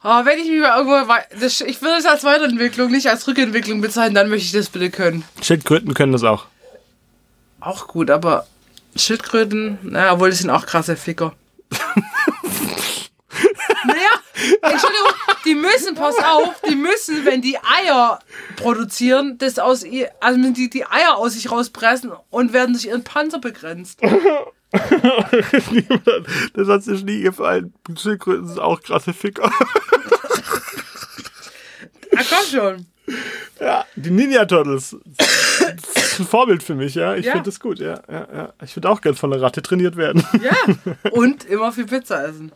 Aber 0.01 0.25
wenn 0.29 0.39
ich 0.39 0.47
mich 0.49 0.61
mal 0.61 0.77
irgendwo. 0.77 1.13
Das, 1.41 1.59
ich 1.61 1.81
würde 1.81 1.97
es 1.97 2.05
als 2.05 2.23
Weiterentwicklung, 2.23 2.91
nicht 2.91 3.07
als 3.09 3.27
Rückentwicklung 3.27 3.81
bezeichnen, 3.81 4.15
dann 4.15 4.29
möchte 4.29 4.45
ich 4.45 4.51
das 4.53 4.69
bitte 4.69 4.89
können. 4.89 5.23
Schildkröten 5.41 5.93
können 5.93 6.13
das 6.13 6.23
auch. 6.23 6.45
Auch 7.59 7.87
gut, 7.87 8.09
aber 8.09 8.47
Schildkröten, 8.95 9.79
naja, 9.81 10.13
obwohl 10.13 10.29
die 10.29 10.35
sind 10.37 10.49
auch 10.49 10.65
krasse 10.65 10.95
Ficker. 10.95 11.33
Entschuldigung, 14.61 15.13
die 15.45 15.55
müssen, 15.55 15.95
pass 15.95 16.15
auf, 16.17 16.61
die 16.69 16.75
müssen, 16.75 17.25
wenn 17.25 17.41
die 17.41 17.57
Eier 17.57 18.19
produzieren, 18.55 19.37
das 19.37 19.57
aus 19.59 19.83
ihr, 19.83 20.11
also 20.19 20.41
wenn 20.41 20.53
die 20.53 20.69
die 20.69 20.85
Eier 20.85 21.17
aus 21.17 21.33
sich 21.33 21.49
rauspressen 21.51 22.11
und 22.29 22.53
werden 22.53 22.73
durch 22.73 22.85
ihren 22.85 23.03
Panzer 23.03 23.39
begrenzt. 23.39 23.99
das 26.53 26.67
hat 26.67 26.83
sich 26.83 27.03
nie 27.03 27.21
gefallen. 27.21 27.73
Schildkröten 27.97 28.47
sind 28.47 28.59
auch 28.59 28.81
krasse 28.81 29.13
Ficker. 29.13 29.49
Ah, 32.15 32.23
komm 32.29 32.45
schon. 32.51 32.85
Ja, 33.59 33.85
die 33.95 34.11
Ninja 34.11 34.45
Turtles. 34.45 34.95
Das 35.09 35.95
ist 36.13 36.19
ein 36.19 36.27
Vorbild 36.27 36.61
für 36.63 36.75
mich, 36.75 36.95
ja. 36.95 37.15
Ich 37.15 37.25
Ja. 37.25 37.33
finde 37.33 37.45
das 37.49 37.59
gut, 37.59 37.79
ja, 37.79 38.01
ja, 38.09 38.27
ja. 38.33 38.53
Ich 38.63 38.75
würde 38.75 38.89
auch 38.89 39.01
gern 39.01 39.15
von 39.15 39.31
einer 39.31 39.41
Ratte 39.41 39.61
trainiert 39.61 39.95
werden. 39.97 40.25
Ja, 40.41 40.55
und 41.11 41.45
immer 41.45 41.71
viel 41.71 41.85
Pizza 41.85 42.27
essen. 42.27 42.51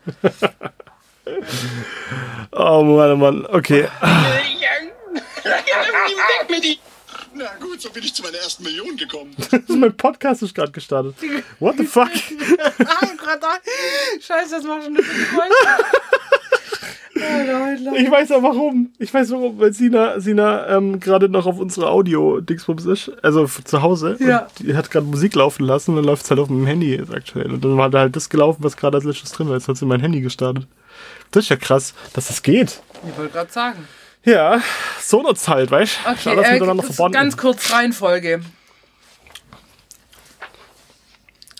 Oh 2.52 2.82
Mann, 2.82 3.12
oh 3.12 3.16
Mann. 3.16 3.46
Okay. 3.46 3.88
Weg 5.44 6.50
mit. 6.50 6.78
Na 7.34 7.46
gut, 7.60 7.80
so 7.80 7.90
bin 7.90 8.02
ich 8.02 8.12
zu 8.12 8.22
meiner 8.22 8.38
ersten 8.38 8.62
Million 8.62 8.96
gekommen. 8.96 9.34
mein 9.68 9.96
Podcast 9.96 10.42
ist 10.42 10.54
gerade 10.54 10.72
gestartet. 10.72 11.14
What 11.60 11.76
the 11.78 11.84
fuck? 11.84 12.10
Ah, 12.80 13.06
grad 13.16 13.42
da. 13.42 13.54
Scheiße, 14.20 14.56
das 14.56 14.64
macht 14.64 14.84
schon 14.84 14.96
eine. 14.96 15.04
Alter, 17.22 17.64
Alter. 17.64 17.92
Ich 17.96 18.10
weiß 18.10 18.32
auch 18.32 18.42
warum. 18.42 18.90
Ich 18.98 19.14
weiß 19.14 19.30
warum, 19.30 19.58
weil 19.58 19.72
Sina, 19.72 20.20
Sina 20.20 20.66
ähm, 20.68 21.00
gerade 21.00 21.28
noch 21.28 21.46
auf 21.46 21.58
unserer 21.58 21.90
Audio-Dingsbums 21.90 22.84
ist. 22.86 23.12
Also 23.22 23.46
zu 23.46 23.80
Hause. 23.80 24.16
Ja. 24.20 24.48
Und 24.58 24.68
die 24.68 24.74
hat 24.74 24.90
gerade 24.90 25.06
Musik 25.06 25.34
laufen 25.34 25.64
lassen 25.64 25.92
und 25.92 25.96
dann 25.96 26.04
läuft 26.04 26.24
es 26.24 26.30
halt 26.30 26.40
auf 26.40 26.50
meinem 26.50 26.66
Handy 26.66 26.94
jetzt 26.94 27.14
aktuell. 27.14 27.52
Und 27.52 27.64
dann 27.64 27.76
war 27.76 27.90
da 27.90 28.00
halt 28.00 28.16
das 28.16 28.28
gelaufen, 28.28 28.62
was 28.62 28.76
gerade 28.76 28.96
als 28.96 29.04
letztes 29.04 29.32
drin 29.32 29.48
war. 29.48 29.54
Jetzt 29.54 29.68
hat 29.68 29.76
sie 29.76 29.86
mein 29.86 30.00
Handy 30.00 30.20
gestartet. 30.20 30.66
Das 31.30 31.44
ist 31.44 31.48
ja 31.48 31.56
krass, 31.56 31.94
dass 32.12 32.28
das 32.28 32.42
geht. 32.42 32.80
Ich 33.08 33.16
wollte 33.16 33.32
gerade 33.32 33.52
sagen. 33.52 33.88
Ja, 34.24 34.62
so 35.00 35.22
nutzt 35.22 35.48
halt, 35.48 35.70
weißt 35.70 35.98
du? 36.04 36.10
Okay, 36.10 36.28
alles 36.30 36.48
äh, 36.48 36.52
miteinander 36.54 36.82
verbunden. 36.84 37.12
ganz 37.12 37.36
kurz 37.36 37.72
Reihenfolge. 37.72 38.42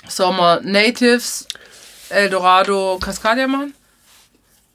Sollen 0.09 0.37
wir 0.37 0.61
Natives, 0.62 1.49
Eldorado, 2.11 2.99
Cascadia 3.01 3.47
machen? 3.47 3.74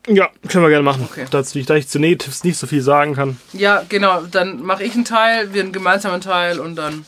Ja, 0.07 0.29
können 0.47 0.63
wir 0.63 0.69
gerne 0.69 0.83
machen. 0.83 1.07
Okay. 1.09 1.25
Dazu, 1.29 1.61
da 1.63 1.75
ich 1.75 1.87
zu 1.87 1.99
Natives 1.99 2.43
nicht 2.43 2.57
so 2.57 2.65
viel 2.65 2.81
sagen 2.81 3.13
kann. 3.13 3.39
Ja, 3.51 3.83
genau. 3.87 4.21
Dann 4.21 4.61
mache 4.63 4.83
ich 4.83 4.93
einen 4.93 5.05
Teil, 5.05 5.53
wir 5.53 5.61
einen 5.61 5.73
gemeinsamen 5.73 6.21
Teil 6.21 6.59
und 6.59 6.75
dann. 6.75 7.05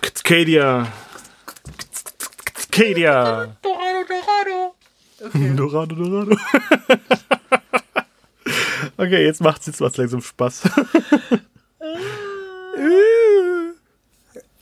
Cascadia. 0.00 0.86
Cascadia. 2.44 3.56
Dorado, 3.62 4.04
Dorado. 4.06 4.74
Okay. 5.22 5.52
Dorado, 5.56 5.94
Dorado. 5.94 6.36
okay, 8.96 9.24
jetzt 9.24 9.40
macht's 9.40 9.66
jetzt 9.66 9.80
was 9.80 9.96
langsam 9.96 10.22
Spaß. 10.22 10.62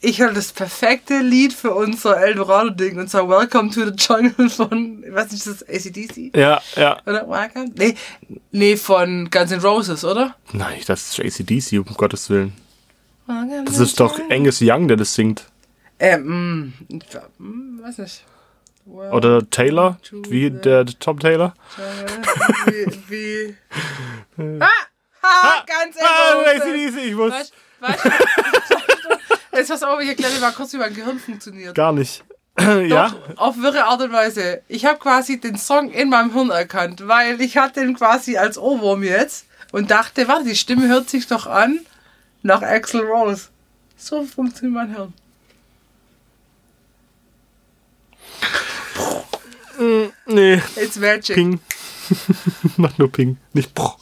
Ich 0.01 0.21
habe 0.21 0.33
das 0.33 0.53
perfekte 0.53 1.19
Lied 1.21 1.53
für 1.53 1.75
unser 1.75 2.19
Eldorado-Ding 2.19 2.99
und 2.99 3.11
zwar 3.11 3.29
Welcome 3.29 3.71
to 3.71 3.85
the 3.85 3.93
Jungle 3.97 4.49
von, 4.49 5.03
ich 5.05 5.13
weiß 5.13 5.33
nicht, 5.33 5.45
ist 5.45 5.63
das 5.63 5.69
ACDC? 5.69 6.37
ja, 6.37 6.61
ja. 6.77 7.01
Oder 7.05 7.29
Welcome? 7.29 7.73
Nee, 7.75 7.97
nee, 8.53 8.77
von 8.77 9.29
Guns 9.31 9.51
N' 9.51 9.61
Roses, 9.61 10.05
oder? 10.05 10.37
Nein, 10.53 10.81
das 10.87 11.19
ist 11.19 11.41
ACDC, 11.41 11.79
um 11.79 11.95
Gottes 11.97 12.31
Willen. 12.31 12.53
Das 13.67 13.79
ist 13.79 13.99
doch 13.99 14.19
Angus 14.31 14.61
Young, 14.63 14.89
der 14.89 14.97
das 14.97 15.15
singt. 15.15 15.47
Ähm, 15.99 16.75
ich 16.89 17.01
mh, 17.39 17.83
weiß 17.83 17.99
nicht. 17.99 18.25
Well, 18.91 19.13
Oder 19.13 19.51
Taylor, 19.51 19.99
wie 20.29 20.51
der 20.51 20.87
Tom 20.87 21.19
Taylor. 21.21 21.53
wie, 22.67 22.87
wie. 23.09 23.57
ah! 24.61 24.69
Ha, 25.23 25.65
ganz 25.67 25.97
Ah, 26.01 26.33
Roses. 26.35 26.63
ACDC, 26.63 27.07
ich 27.09 27.15
muss. 27.15 27.33
Weißt, 27.33 27.53
weißt, 27.81 28.05
du, 28.05 29.57
Jetzt 29.57 29.69
pass 29.69 29.83
auf, 29.83 30.01
ich 30.01 30.09
erkläre 30.09 30.33
dir 30.33 30.41
mal 30.41 30.53
kurz, 30.53 30.73
wie 30.73 30.79
mein 30.79 30.95
Gehirn 30.95 31.19
funktioniert. 31.19 31.75
Gar 31.75 31.93
nicht. 31.93 32.25
ja? 32.59 33.09
Doch, 33.09 33.37
auf 33.37 33.59
wirre 33.59 33.85
Art 33.85 34.01
und 34.01 34.13
Weise. 34.13 34.63
Ich 34.69 34.87
habe 34.87 34.99
quasi 34.99 35.39
den 35.39 35.59
Song 35.59 35.91
in 35.91 36.09
meinem 36.09 36.33
Hirn 36.33 36.51
erkannt, 36.51 37.07
weil 37.07 37.41
ich 37.43 37.59
hatte 37.59 37.81
den 37.81 37.95
quasi 37.95 38.39
als 38.39 38.57
Ohrwurm 38.57 39.03
jetzt 39.03 39.47
und 39.71 39.91
dachte, 39.91 40.29
warte, 40.29 40.45
die 40.45 40.57
Stimme 40.57 40.89
hört 40.89 41.11
sich 41.11 41.27
doch 41.27 41.47
an 41.47 41.81
nach 42.43 42.63
Axel 42.63 43.03
Rose. 43.03 43.49
So 43.99 44.25
funktioniert 44.25 44.75
mein 44.75 44.95
Hirn. 44.95 45.13
Nee. 50.27 50.61
It's 50.77 50.97
magic. 50.97 51.35
Ping. 51.37 51.61
Macht 52.77 52.99
nur 52.99 53.11
Ping. 53.11 53.37
Nicht 53.53 53.75
Poch. 53.75 53.99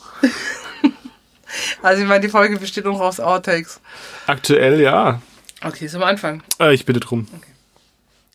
Also 1.83 2.03
ich 2.03 2.09
meine, 2.09 2.21
die 2.21 2.29
Folge 2.29 2.59
besteht 2.59 2.85
noch 2.85 3.01
aus 3.01 3.21
Outtakes. 3.21 3.81
Aktuell 4.27 4.81
ja. 4.81 5.21
Okay, 5.63 5.87
zum 5.89 6.03
Anfang. 6.03 6.43
Äh, 6.61 6.75
ich 6.75 6.85
bitte 6.85 7.01
drum. 7.01 7.27
Okay. 7.35 7.56